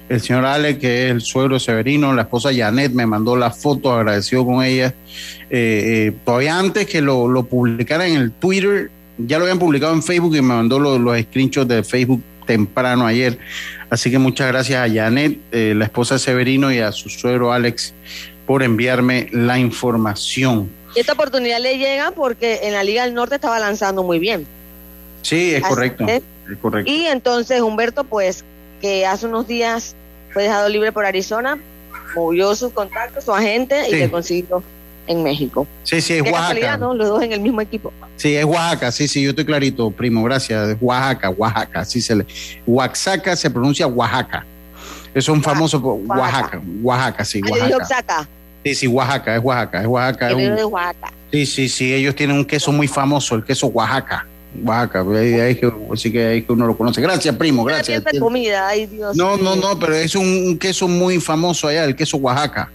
el 0.09 0.21
señor 0.21 0.45
Ale, 0.45 0.79
que 0.79 1.05
es 1.05 1.11
el 1.11 1.21
suegro 1.21 1.59
Severino, 1.59 2.13
la 2.13 2.23
esposa 2.23 2.49
Janet 2.53 2.91
me 2.93 3.05
mandó 3.05 3.35
la 3.35 3.51
foto, 3.51 3.93
agradecido 3.93 4.45
con 4.45 4.63
ella. 4.63 4.95
Eh, 5.49 6.13
todavía 6.25 6.57
antes 6.57 6.87
que 6.87 7.01
lo, 7.01 7.27
lo 7.27 7.43
publicara 7.43 8.07
en 8.07 8.15
el 8.15 8.31
Twitter, 8.31 8.89
ya 9.17 9.37
lo 9.37 9.45
habían 9.45 9.59
publicado 9.59 9.93
en 9.93 10.03
Facebook 10.03 10.35
y 10.35 10.41
me 10.41 10.53
mandó 10.53 10.79
los, 10.79 10.99
los 10.99 11.19
screenshots 11.19 11.67
de 11.67 11.83
Facebook 11.83 12.21
temprano 12.45 13.05
ayer. 13.05 13.37
Así 13.89 14.11
que 14.11 14.19
muchas 14.19 14.47
gracias 14.47 14.79
a 14.89 14.93
Janet, 14.93 15.39
eh, 15.51 15.73
la 15.75 15.85
esposa 15.85 16.15
de 16.15 16.19
Severino, 16.19 16.71
y 16.71 16.79
a 16.79 16.91
su 16.91 17.09
suegro 17.09 17.51
Alex 17.51 17.93
por 18.45 18.63
enviarme 18.63 19.27
la 19.31 19.57
información. 19.57 20.69
Y 20.95 20.99
esta 20.99 21.13
oportunidad 21.13 21.59
le 21.59 21.77
llega 21.77 22.11
porque 22.11 22.61
en 22.63 22.73
la 22.73 22.83
Liga 22.83 23.03
del 23.03 23.13
Norte 23.13 23.35
estaba 23.35 23.59
lanzando 23.59 24.03
muy 24.03 24.19
bien. 24.19 24.45
Sí, 25.23 25.55
es 25.55 25.63
correcto. 25.63 26.05
Es 26.07 26.21
correcto. 26.61 26.91
Y 26.91 27.05
entonces 27.07 27.61
Humberto, 27.61 28.03
pues, 28.03 28.45
que 28.81 29.05
hace 29.05 29.25
unos 29.25 29.47
días 29.47 29.95
fue 30.31 30.43
dejado 30.43 30.69
libre 30.69 30.91
por 30.91 31.05
Arizona, 31.05 31.57
movió 32.15 32.55
sus 32.55 32.71
contactos, 32.71 33.25
su 33.25 33.33
agente 33.33 33.83
Sí. 33.89 33.95
y 33.95 33.99
le 33.99 34.11
consiguió 34.11 34.63
en 35.07 35.23
México. 35.23 35.67
Sí, 35.83 36.01
sí, 36.01 36.13
es 36.13 36.23
Qué 36.23 36.31
Oaxaca. 36.31 36.77
Los 36.77 37.07
dos 37.07 37.23
en 37.23 37.31
el 37.33 37.39
mismo 37.41 37.61
equipo. 37.61 37.91
Sí, 38.15 38.35
es 38.35 38.45
Oaxaca, 38.45 38.91
sí, 38.91 39.07
sí, 39.07 39.21
yo 39.23 39.31
estoy 39.31 39.45
clarito, 39.45 39.91
primo, 39.91 40.23
gracias. 40.23 40.69
Es 40.69 40.77
Oaxaca, 40.81 41.29
Oaxaca, 41.29 41.79
así 41.81 42.01
se 42.01 42.15
le. 42.15 42.25
Oaxaca 42.65 43.35
se 43.35 43.49
pronuncia 43.49 43.87
Oaxaca. 43.87 44.45
Es 45.13 45.29
un 45.29 45.41
famoso 45.41 45.77
Oaxaca, 45.79 46.61
Oaxaca, 46.81 47.23
sí, 47.25 47.41
Ah, 47.45 47.67
Oaxaca. 47.77 48.27
Sí, 48.63 48.75
sí, 48.75 48.87
Oaxaca, 48.87 49.35
es 49.35 49.43
Oaxaca, 49.43 49.81
es 49.81 49.87
Oaxaca. 49.87 50.25
es 50.27 50.31
Yo 50.31 50.37
un- 50.49 50.55
de 50.55 50.65
Oaxaca. 50.65 51.13
Sí, 51.31 51.45
sí, 51.45 51.69
sí, 51.69 51.93
ellos 51.93 52.15
tienen 52.15 52.35
un 52.37 52.45
queso 52.45 52.71
muy 52.71 52.87
famoso, 52.87 53.35
el 53.35 53.43
queso 53.43 53.67
Oaxaca. 53.67 54.25
Oaxaca, 54.63 55.01
ahí, 55.01 55.33
ahí 55.33 55.55
que, 55.55 55.71
así 55.93 56.11
que 56.11 56.25
ahí 56.25 56.41
que 56.41 56.51
uno 56.53 56.65
lo 56.65 56.77
conoce. 56.77 57.01
Gracias, 57.01 57.35
primo, 57.35 57.63
gracias. 57.65 58.01
comida, 58.19 58.67
ay 58.67 58.85
Dios. 58.85 59.15
No, 59.15 59.35
no, 59.37 59.55
no, 59.55 59.77
pero 59.77 59.93
es 59.95 60.15
un, 60.15 60.25
un 60.25 60.57
queso 60.57 60.87
muy 60.87 61.19
famoso 61.19 61.67
allá, 61.67 61.83
el 61.83 61.95
queso 61.95 62.17
Oaxaca. 62.17 62.69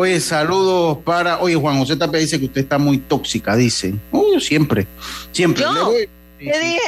Oye, 0.00 0.20
saludos 0.20 0.98
para. 1.04 1.40
Oye, 1.40 1.56
Juan 1.56 1.76
José 1.80 1.96
Tapia 1.96 2.20
dice 2.20 2.38
que 2.38 2.44
usted 2.44 2.60
está 2.60 2.78
muy 2.78 2.98
tóxica, 2.98 3.56
dice. 3.56 3.94
Oh, 4.12 4.38
siempre, 4.38 4.86
siempre. 5.32 5.64
¿Yo? 5.64 5.86
Voy- 5.86 6.08
¿Qué 6.38 6.44
dije? 6.56 6.78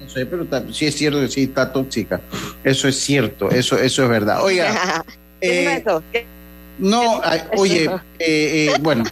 No 0.00 0.08
sé, 0.08 0.24
pero 0.24 0.44
está- 0.44 0.64
sí 0.72 0.86
es 0.86 0.94
cierto 0.96 1.20
que 1.20 1.28
sí 1.28 1.42
está 1.42 1.70
tóxica. 1.70 2.22
Eso 2.64 2.88
es 2.88 2.98
cierto, 2.98 3.50
eso, 3.50 3.76
eso 3.76 4.02
es 4.02 4.08
verdad. 4.08 4.42
Oiga, 4.42 5.04
¿Qué 5.42 5.46
eh, 5.64 5.72
es 5.74 5.80
eso? 5.82 6.02
¿Qué- 6.10 6.24
no, 6.78 7.20
oye, 7.58 7.84
eh, 7.84 7.90
eh, 8.18 8.72
bueno, 8.80 9.04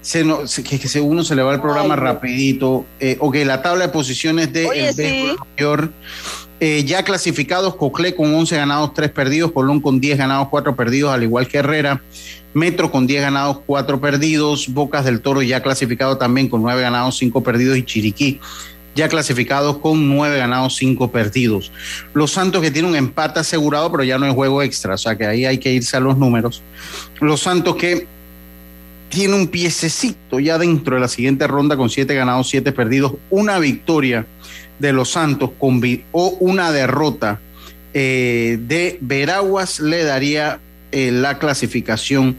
se 0.00 0.24
no- 0.24 0.46
se- 0.46 0.64
que, 0.64 0.80
que 0.80 0.88
se- 0.88 1.02
uno 1.02 1.22
se 1.24 1.34
le 1.34 1.42
va 1.42 1.52
el 1.52 1.60
programa 1.60 1.92
Ay, 1.92 2.00
rapidito. 2.00 2.86
Eh, 3.00 3.18
ok, 3.20 3.36
la 3.44 3.60
tabla 3.60 3.88
de 3.88 3.92
posiciones 3.92 4.50
de 4.50 4.64
Oye, 4.66 4.88
el 4.88 4.94
sí. 4.94 5.36
mayor. 5.58 5.92
Eh, 6.60 6.84
ya 6.84 7.02
clasificados, 7.04 7.76
Coclé 7.76 8.16
con 8.16 8.34
11 8.34 8.56
ganados, 8.56 8.94
3 8.94 9.10
perdidos, 9.10 9.52
Colón 9.52 9.80
con 9.80 10.00
10 10.00 10.16
ganados, 10.16 10.48
4 10.48 10.74
perdidos, 10.74 11.12
al 11.12 11.22
igual 11.22 11.46
que 11.46 11.58
Herrera. 11.58 12.00
Metro 12.58 12.90
con 12.90 13.06
10 13.06 13.22
ganados, 13.22 13.60
4 13.66 14.00
perdidos. 14.00 14.68
Bocas 14.68 15.04
del 15.04 15.20
Toro 15.20 15.42
ya 15.42 15.62
clasificado 15.62 16.18
también 16.18 16.48
con 16.48 16.62
9 16.62 16.82
ganados, 16.82 17.16
5 17.18 17.42
perdidos. 17.42 17.78
Y 17.78 17.84
Chiriquí 17.84 18.40
ya 18.94 19.08
clasificados 19.08 19.78
con 19.78 20.08
9 20.08 20.38
ganados, 20.38 20.76
5 20.76 21.12
perdidos. 21.12 21.70
Los 22.14 22.32
Santos 22.32 22.60
que 22.60 22.72
tienen 22.72 22.90
un 22.90 22.96
empate 22.96 23.40
asegurado, 23.40 23.90
pero 23.92 24.02
ya 24.02 24.18
no 24.18 24.26
es 24.26 24.34
juego 24.34 24.60
extra, 24.60 24.94
o 24.94 24.98
sea 24.98 25.16
que 25.16 25.24
ahí 25.24 25.44
hay 25.44 25.58
que 25.58 25.72
irse 25.72 25.96
a 25.96 26.00
los 26.00 26.18
números. 26.18 26.62
Los 27.20 27.40
Santos 27.40 27.76
que 27.76 28.08
tiene 29.08 29.34
un 29.34 29.46
piececito 29.46 30.40
ya 30.40 30.58
dentro 30.58 30.96
de 30.96 31.00
la 31.00 31.08
siguiente 31.08 31.46
ronda 31.46 31.76
con 31.76 31.88
7 31.88 32.12
ganados, 32.12 32.48
7 32.50 32.72
perdidos, 32.72 33.14
una 33.30 33.60
victoria 33.60 34.26
de 34.80 34.92
los 34.92 35.10
Santos 35.10 35.50
con 35.58 35.80
o 36.12 36.36
una 36.40 36.72
derrota 36.72 37.40
eh, 37.94 38.58
de 38.60 38.98
Veraguas 39.00 39.80
le 39.80 40.04
daría 40.04 40.60
eh, 40.92 41.10
la 41.10 41.38
clasificación 41.38 42.36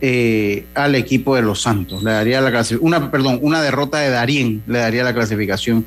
eh, 0.00 0.64
al 0.74 0.94
equipo 0.94 1.36
de 1.36 1.42
los 1.42 1.62
Santos. 1.62 2.02
Le 2.02 2.12
daría 2.12 2.40
la 2.40 2.64
una, 2.80 3.10
perdón, 3.10 3.38
una 3.42 3.60
derrota 3.62 3.98
de 3.98 4.10
Darien 4.10 4.62
le 4.66 4.78
daría 4.78 5.04
la 5.04 5.14
clasificación 5.14 5.84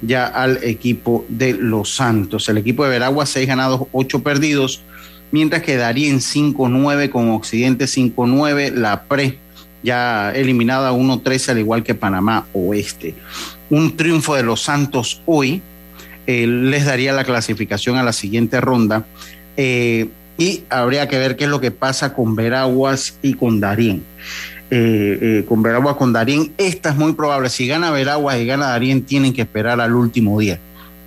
ya 0.00 0.26
al 0.26 0.62
equipo 0.62 1.24
de 1.28 1.54
los 1.54 1.94
Santos. 1.94 2.48
El 2.48 2.58
equipo 2.58 2.84
de 2.84 2.90
Veraguas, 2.90 3.30
6 3.30 3.48
ganados, 3.48 3.82
8 3.92 4.22
perdidos, 4.22 4.82
mientras 5.32 5.62
que 5.62 5.76
Darien 5.76 6.20
5-9 6.20 7.10
con 7.10 7.30
Occidente 7.30 7.86
5-9, 7.86 8.72
la 8.74 9.02
pre 9.04 9.38
ya 9.82 10.32
eliminada 10.34 10.92
1-3 10.92 11.48
al 11.50 11.58
igual 11.58 11.82
que 11.82 11.94
Panamá 11.94 12.46
Oeste. 12.52 13.14
Un 13.70 13.96
triunfo 13.96 14.34
de 14.34 14.42
los 14.42 14.62
Santos 14.62 15.22
hoy 15.26 15.62
eh, 16.26 16.46
les 16.46 16.84
daría 16.84 17.12
la 17.12 17.24
clasificación 17.24 17.96
a 17.96 18.02
la 18.02 18.12
siguiente 18.12 18.60
ronda. 18.60 19.04
Eh, 19.56 20.08
y 20.38 20.64
habría 20.70 21.08
que 21.08 21.18
ver 21.18 21.36
qué 21.36 21.44
es 21.44 21.50
lo 21.50 21.60
que 21.60 21.72
pasa 21.72 22.14
con 22.14 22.36
Veraguas 22.36 23.18
y 23.20 23.34
con 23.34 23.60
Darien. 23.60 24.04
Eh, 24.70 25.18
eh, 25.20 25.44
con 25.48 25.62
Veraguas, 25.62 25.96
con 25.96 26.12
Darien, 26.12 26.52
esta 26.56 26.90
es 26.90 26.96
muy 26.96 27.12
probable. 27.12 27.48
Si 27.50 27.66
gana 27.66 27.90
Veraguas 27.90 28.38
y 28.38 28.46
gana 28.46 28.68
Darien, 28.68 29.02
tienen 29.02 29.34
que 29.34 29.42
esperar 29.42 29.80
al 29.80 29.94
último 29.94 30.38
día. 30.38 30.60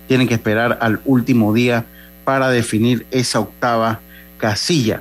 Tienen 0.06 0.28
que 0.28 0.34
esperar 0.34 0.78
al 0.82 1.00
último 1.06 1.54
día 1.54 1.86
para 2.24 2.50
definir 2.50 3.06
esa 3.10 3.40
octava 3.40 4.00
casilla. 4.36 5.00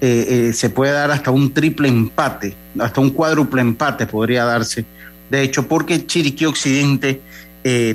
Eh, 0.00 0.48
eh, 0.48 0.52
se 0.54 0.70
puede 0.70 0.92
dar 0.92 1.12
hasta 1.12 1.30
un 1.30 1.54
triple 1.54 1.86
empate, 1.86 2.56
hasta 2.80 3.00
un 3.00 3.10
cuádruple 3.10 3.60
empate 3.60 4.06
podría 4.06 4.44
darse, 4.44 4.84
de 5.30 5.42
hecho, 5.42 5.68
porque 5.68 6.04
Chiriquí 6.04 6.46
Occidente 6.46 7.20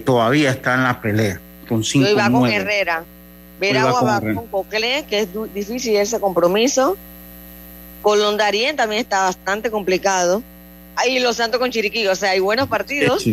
todavía 0.05 0.51
está 0.51 0.75
en 0.75 0.83
la 0.83 1.01
pelea, 1.01 1.39
con 1.67 1.83
cinco 1.83 2.07
Hoy 2.07 2.13
va 2.13 2.29
con 2.29 2.47
Herrera, 2.47 3.03
Veragua 3.59 4.01
va 4.01 4.19
con, 4.19 4.47
Cocle, 4.47 5.05
que 5.09 5.19
es 5.19 5.27
difícil 5.53 5.95
ese 5.95 6.19
compromiso. 6.19 6.97
Colón 8.01 8.37
Darien 8.37 8.75
también 8.75 9.01
está 9.01 9.23
bastante 9.23 9.71
complicado. 9.71 10.43
Ahí 10.95 11.19
Los 11.19 11.37
Santos 11.37 11.59
con 11.59 11.71
Chiriquí, 11.71 12.05
o 12.07 12.15
sea, 12.15 12.31
hay 12.31 12.39
buenos 12.39 12.67
partidos. 12.67 13.25